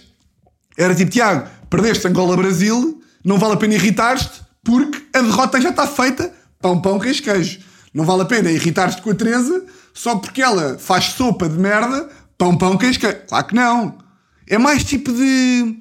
era 0.77 0.95
tipo, 0.95 1.11
Tiago, 1.11 1.49
perdeste 1.71 2.07
Angola-Brasil, 2.07 3.03
não 3.25 3.39
vale 3.39 3.55
a 3.55 3.57
pena 3.57 3.75
irritar-te, 3.75 4.43
porque 4.63 5.03
a 5.17 5.23
derrota 5.23 5.59
já 5.59 5.71
está 5.71 5.87
feita, 5.87 6.31
pão, 6.61 6.83
pão, 6.83 6.99
queijo, 6.99 7.23
queijo. 7.23 7.61
Não 7.93 8.05
vale 8.05 8.23
a 8.23 8.27
pena 8.27 8.51
irritar-te 8.51 9.03
com 9.03 9.11
a 9.11 9.15
Teresa, 9.15 9.65
só 9.93 10.17
porque 10.17 10.41
ela 10.41 10.79
faz 10.79 11.07
sopa 11.07 11.49
de 11.49 11.59
merda, 11.59 12.09
pão, 12.39 12.57
pão, 12.57 12.77
queijo. 12.77 13.01
Claro 13.01 13.47
que 13.47 13.55
não. 13.55 13.99
É 14.47 14.59
mais 14.59 14.85
tipo 14.85 15.13
de... 15.13 15.77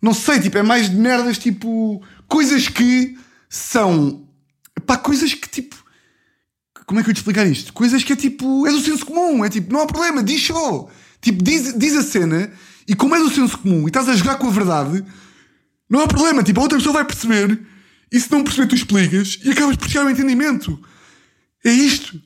Não 0.00 0.12
sei, 0.12 0.40
tipo, 0.40 0.58
é 0.58 0.62
mais 0.62 0.90
de 0.90 0.96
merdas, 0.96 1.38
tipo... 1.38 2.02
Coisas 2.28 2.68
que 2.68 3.16
são... 3.48 4.26
Pá, 4.86 4.96
coisas 4.96 5.32
que, 5.34 5.48
tipo... 5.48 5.76
Como 6.86 7.00
é 7.00 7.02
que 7.02 7.10
eu 7.10 7.14
te 7.14 7.18
explicar 7.18 7.46
isto? 7.46 7.72
Coisas 7.72 8.02
que 8.02 8.12
é 8.12 8.16
tipo... 8.16 8.66
É 8.66 8.70
do 8.70 8.80
senso 8.80 9.06
comum. 9.06 9.44
É 9.44 9.48
tipo, 9.48 9.72
não 9.72 9.80
há 9.80 9.86
problema, 9.86 10.22
diz 10.22 10.44
só. 10.46 10.88
Tipo, 11.20 11.42
diz, 11.42 11.78
diz 11.78 11.96
a 11.96 12.02
cena 12.02 12.50
e 12.86 12.94
como 12.94 13.14
é 13.14 13.18
do 13.18 13.30
senso 13.30 13.56
comum 13.58 13.84
e 13.84 13.86
estás 13.86 14.08
a 14.08 14.16
jogar 14.16 14.36
com 14.36 14.48
a 14.48 14.50
verdade, 14.50 15.04
não 15.88 16.00
há 16.00 16.08
problema. 16.08 16.42
Tipo, 16.42 16.60
a 16.60 16.62
outra 16.64 16.78
pessoa 16.78 16.94
vai 16.94 17.04
perceber 17.04 17.60
e 18.10 18.20
se 18.20 18.30
não 18.30 18.42
perceber, 18.42 18.66
tu 18.66 18.74
explicas 18.74 19.38
e 19.44 19.50
acabas 19.50 19.76
por 19.76 19.88
chegar 19.88 20.02
ao 20.04 20.10
entendimento. 20.10 20.78
É 21.64 21.70
isto. 21.70 22.20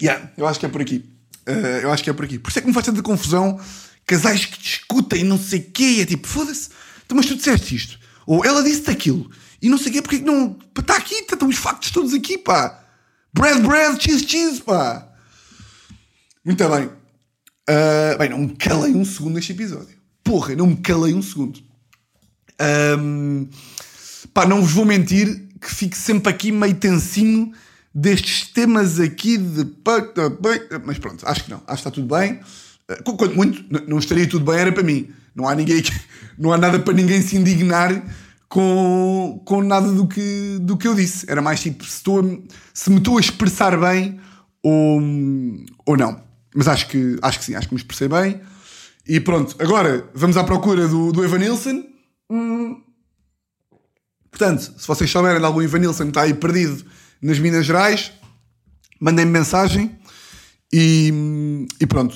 Yeah, 0.00 0.32
eu 0.36 0.46
acho 0.46 0.58
que 0.58 0.66
é 0.66 0.68
por 0.68 0.80
aqui. 0.80 1.04
Uh, 1.46 1.82
eu 1.82 1.92
acho 1.92 2.02
que 2.02 2.10
é 2.10 2.12
por 2.12 2.24
aqui. 2.24 2.38
Por 2.38 2.50
isso 2.50 2.58
é 2.58 2.62
que 2.62 2.68
me 2.68 2.74
faz 2.74 2.86
tanta 2.86 3.02
confusão 3.02 3.60
casais 4.06 4.44
que 4.44 4.58
discutem 4.58 5.24
não 5.24 5.38
sei 5.38 5.60
o 5.60 5.70
quê. 5.70 5.98
É 6.00 6.06
tipo, 6.06 6.26
foda-se, 6.26 6.70
mas 7.12 7.26
tu 7.26 7.36
disseste 7.36 7.74
isto. 7.74 7.98
Ou 8.26 8.44
ela 8.44 8.62
disse-te 8.62 8.90
aquilo. 8.90 9.30
E 9.60 9.68
não 9.68 9.78
sei 9.78 9.90
o 9.90 9.92
quê, 9.92 10.02
porque 10.02 10.16
é 10.16 10.20
não. 10.20 10.58
Está 10.78 10.96
aqui, 10.96 11.14
estão 11.14 11.48
os 11.48 11.56
factos 11.56 11.90
todos 11.90 12.12
aqui, 12.12 12.38
pá. 12.38 12.82
Bread, 13.32 13.62
bread, 13.62 14.02
cheese, 14.02 14.26
cheese, 14.26 14.60
pá. 14.60 15.08
Muito 16.44 16.68
bem. 16.68 16.86
Uh, 16.86 18.18
bem, 18.18 18.28
não 18.28 18.38
me 18.38 18.56
calei 18.56 18.94
um 18.94 19.04
segundo 19.04 19.34
neste 19.34 19.52
episódio. 19.52 19.96
Porra, 20.22 20.54
não 20.54 20.66
me 20.66 20.76
calei 20.76 21.14
um 21.14 21.22
segundo. 21.22 21.60
Um, 22.98 23.48
pá, 24.32 24.46
não 24.46 24.60
vos 24.60 24.72
vou 24.72 24.84
mentir 24.84 25.48
que 25.60 25.74
fico 25.74 25.96
sempre 25.96 26.30
aqui 26.30 26.52
meio 26.52 26.74
tensinho 26.74 27.52
destes 27.94 28.48
temas 28.48 28.98
aqui 28.98 29.38
de. 29.38 29.66
Mas 30.84 30.98
pronto, 30.98 31.26
acho 31.26 31.44
que 31.44 31.50
não. 31.50 31.58
Acho 31.58 31.66
que 31.66 31.72
está 31.88 31.90
tudo 31.90 32.14
bem. 32.14 32.40
Uh, 32.90 33.16
quanto 33.16 33.36
muito, 33.36 33.64
não 33.88 33.98
estaria 33.98 34.28
tudo 34.28 34.44
bem, 34.50 34.60
era 34.60 34.72
para 34.72 34.82
mim. 34.82 35.10
Não 35.34 35.48
há 35.48 35.54
ninguém 35.54 35.82
não 36.38 36.52
há 36.52 36.58
nada 36.58 36.78
para 36.78 36.94
ninguém 36.94 37.22
se 37.22 37.36
indignar 37.36 38.04
com, 38.48 39.40
com 39.44 39.62
nada 39.62 39.90
do 39.90 40.06
que, 40.06 40.58
do 40.60 40.76
que 40.76 40.88
eu 40.88 40.94
disse. 40.94 41.30
Era 41.30 41.40
mais 41.40 41.60
tipo 41.60 41.84
se, 41.84 41.96
estou 41.96 42.20
a, 42.20 42.24
se 42.72 42.90
me 42.90 42.98
estou 42.98 43.16
a 43.16 43.20
expressar 43.20 43.78
bem 43.78 44.20
ou, 44.62 45.00
ou 45.86 45.96
não. 45.96 46.22
Mas 46.54 46.68
acho 46.68 46.88
que, 46.88 47.18
acho 47.22 47.38
que 47.38 47.44
sim, 47.44 47.54
acho 47.54 47.68
que 47.68 47.74
me 47.74 47.80
expressei 47.80 48.08
bem. 48.08 48.40
E 49.06 49.20
pronto, 49.20 49.54
agora 49.58 50.08
vamos 50.14 50.36
à 50.36 50.44
procura 50.44 50.88
do, 50.88 51.12
do 51.12 51.24
Evan 51.24 51.38
Nilsson. 51.38 51.84
Hum. 52.30 52.80
Portanto, 54.30 54.74
se 54.78 54.86
vocês 54.86 55.10
souberem 55.10 55.38
de 55.38 55.46
algum 55.46 55.62
Evan 55.62 55.78
Nilsson 55.78 56.04
que 56.04 56.10
está 56.10 56.22
aí 56.22 56.34
perdido 56.34 56.84
nas 57.24 57.38
Minas 57.38 57.64
Gerais, 57.64 58.12
mandem-me 59.00 59.32
mensagem 59.32 59.98
e, 60.70 61.66
e 61.80 61.86
pronto. 61.86 62.14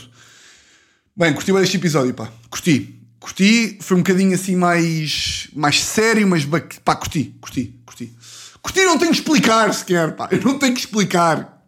Bem, 1.17 1.33
curti 1.33 1.51
bem 1.51 1.63
este 1.63 1.79
episódio, 1.79 2.13
pá. 2.13 2.31
Curti. 2.51 2.95
Curti, 3.19 3.79
foi 3.81 3.97
um 3.97 4.01
bocadinho 4.01 4.35
assim 4.35 4.55
mais, 4.55 5.49
mais 5.55 5.83
sério, 5.83 6.29
mas 6.29 6.45
pá, 6.85 6.95
curti, 6.95 7.35
curti, 7.41 7.81
curti. 7.87 8.15
Curti 8.61 8.81
não 8.85 8.99
tenho 8.99 9.11
que 9.11 9.19
explicar 9.19 9.73
sequer, 9.73 10.15
pá. 10.15 10.29
Eu 10.31 10.43
não 10.43 10.59
tenho 10.59 10.75
que 10.75 10.81
explicar. 10.81 11.65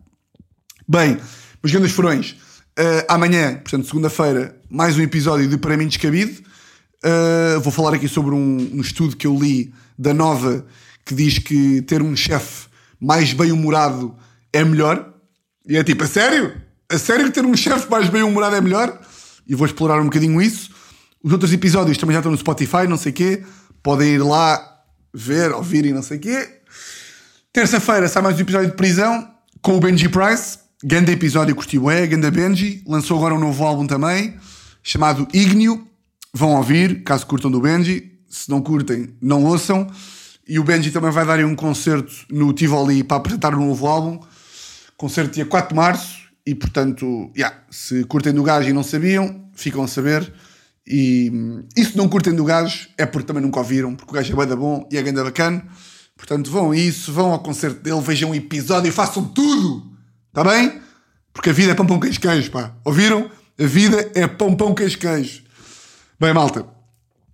Bem, 0.86 1.18
meus 1.62 1.72
grandes 1.72 1.92
furões, 1.92 2.36
Uh, 2.78 3.04
amanhã, 3.08 3.56
portanto, 3.56 3.84
segunda-feira, 3.86 4.56
mais 4.70 4.96
um 4.96 5.02
episódio 5.02 5.46
de 5.46 5.58
Para 5.58 5.76
mim 5.76 5.86
Descabido. 5.86 6.40
Uh, 7.04 7.60
vou 7.60 7.70
falar 7.70 7.92
aqui 7.94 8.08
sobre 8.08 8.34
um, 8.34 8.70
um, 8.72 8.80
estudo 8.80 9.16
que 9.16 9.26
eu 9.26 9.36
li 9.36 9.74
da 9.98 10.14
Nova 10.14 10.64
que 11.04 11.14
diz 11.14 11.38
que 11.38 11.82
ter 11.82 12.00
um 12.00 12.16
chefe 12.16 12.69
mais 13.00 13.32
bem-humorado 13.32 14.14
é 14.52 14.62
melhor. 14.64 15.12
E 15.66 15.76
é 15.76 15.84
tipo, 15.84 16.04
a 16.04 16.06
sério? 16.06 16.60
a 16.90 16.98
sério 16.98 17.26
que 17.26 17.30
ter 17.30 17.46
um 17.46 17.56
chefe 17.56 17.88
mais 17.88 18.08
bem 18.08 18.22
humorado 18.22 18.56
é 18.56 18.60
melhor? 18.60 19.00
E 19.46 19.54
vou 19.54 19.64
explorar 19.64 20.00
um 20.00 20.04
bocadinho 20.04 20.42
isso. 20.42 20.70
Os 21.22 21.32
outros 21.32 21.52
episódios 21.52 21.96
também 21.96 22.14
já 22.14 22.18
estão 22.18 22.32
no 22.32 22.38
Spotify, 22.38 22.88
não 22.88 22.96
sei 22.96 23.12
o 23.12 23.14
quê. 23.14 23.44
Podem 23.82 24.14
ir 24.14 24.18
lá 24.18 24.82
ver, 25.14 25.52
ouvir 25.52 25.86
e 25.86 25.92
não 25.92 26.02
sei 26.02 26.16
o 26.18 26.20
quê. 26.20 26.48
Terça-feira 27.52 28.08
sai 28.08 28.22
mais 28.22 28.36
um 28.36 28.40
episódio 28.40 28.70
de 28.70 28.76
prisão 28.76 29.28
com 29.62 29.76
o 29.76 29.80
Benji 29.80 30.08
Price. 30.08 30.58
Ganda 30.82 31.12
episódio, 31.12 31.54
curti 31.54 31.78
é, 31.90 32.06
Ganda 32.06 32.30
Benji. 32.30 32.82
Lançou 32.86 33.16
agora 33.18 33.34
um 33.34 33.40
novo 33.40 33.64
álbum 33.64 33.86
também, 33.86 34.36
chamado 34.82 35.28
Ignio. 35.32 35.86
Vão 36.34 36.56
ouvir, 36.56 37.04
caso 37.04 37.26
curtam 37.26 37.50
do 37.50 37.60
Benji. 37.60 38.18
Se 38.28 38.50
não 38.50 38.60
curtem, 38.60 39.14
não 39.20 39.44
ouçam. 39.44 39.88
E 40.46 40.58
o 40.58 40.64
Benji 40.64 40.90
também 40.90 41.10
vai 41.10 41.24
dar 41.24 41.38
aí 41.38 41.44
um 41.44 41.54
concerto 41.54 42.12
no 42.30 42.52
Tivoli 42.52 43.04
para 43.04 43.18
apresentar 43.18 43.54
o 43.54 43.58
um 43.58 43.68
novo 43.68 43.86
álbum. 43.86 44.20
Concerto 44.96 45.34
dia 45.34 45.46
4 45.46 45.70
de 45.70 45.74
março. 45.74 46.20
E 46.46 46.54
portanto, 46.54 47.30
yeah, 47.36 47.56
se 47.70 48.04
curtem 48.04 48.32
do 48.32 48.42
gajo 48.42 48.68
e 48.68 48.72
não 48.72 48.82
sabiam, 48.82 49.48
ficam 49.54 49.82
a 49.82 49.88
saber. 49.88 50.32
E, 50.86 51.30
e 51.76 51.84
se 51.84 51.96
não 51.96 52.08
curtem 52.08 52.34
do 52.34 52.44
gajo, 52.44 52.88
é 52.98 53.06
porque 53.06 53.26
também 53.26 53.42
nunca 53.42 53.60
ouviram, 53.60 53.94
porque 53.94 54.10
o 54.10 54.14
gajo 54.14 54.32
é 54.32 54.46
bem 54.46 54.56
bom 54.56 54.88
e 54.90 54.96
é 54.96 55.02
ganda 55.02 55.22
bacana. 55.22 55.64
Portanto, 56.16 56.50
vão 56.50 56.72
a 56.72 56.76
isso, 56.76 57.12
vão 57.12 57.32
ao 57.32 57.38
concerto 57.38 57.80
dele, 57.80 58.00
vejam 58.00 58.30
um 58.30 58.34
episódio 58.34 58.88
e 58.88 58.92
façam 58.92 59.24
tudo! 59.24 59.90
Está 60.28 60.44
bem? 60.44 60.80
Porque 61.32 61.50
a 61.50 61.52
vida 61.52 61.72
é 61.72 61.74
pão, 61.74 61.86
pão, 61.86 62.00
queijo, 62.00 62.50
pá. 62.50 62.74
Ouviram? 62.84 63.30
A 63.58 63.66
vida 63.66 64.10
é 64.14 64.26
pão, 64.26 64.56
pão, 64.56 64.74
queijo, 64.74 64.98
queijo. 64.98 65.42
Bem, 66.18 66.32
malta, 66.34 66.66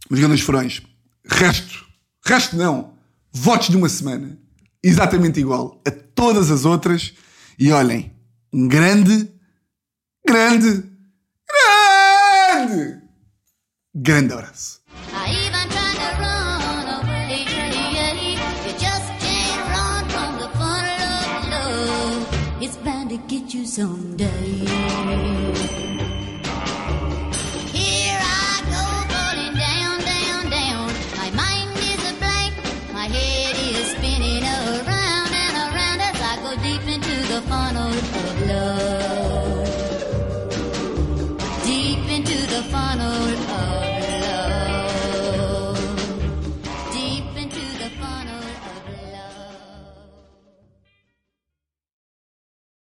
mas 0.09 0.21
grandes 0.21 0.41
furões. 0.43 0.83
Resto, 1.27 1.85
resto 2.25 2.57
não. 2.57 2.96
Votos 3.39 3.69
de 3.69 3.77
uma 3.77 3.89
semana. 3.89 4.39
Exatamente 4.83 5.39
igual 5.41 5.83
a 5.87 5.91
todas 5.91 6.51
as 6.51 6.65
outras. 6.65 7.13
E 7.59 7.71
olhem, 7.71 8.13
um 8.53 8.67
grande, 8.67 9.31
grande, 10.27 10.85
grande, 12.65 13.03
grande 13.95 14.33
abraço. 14.33 14.81
Someday. 23.77 24.36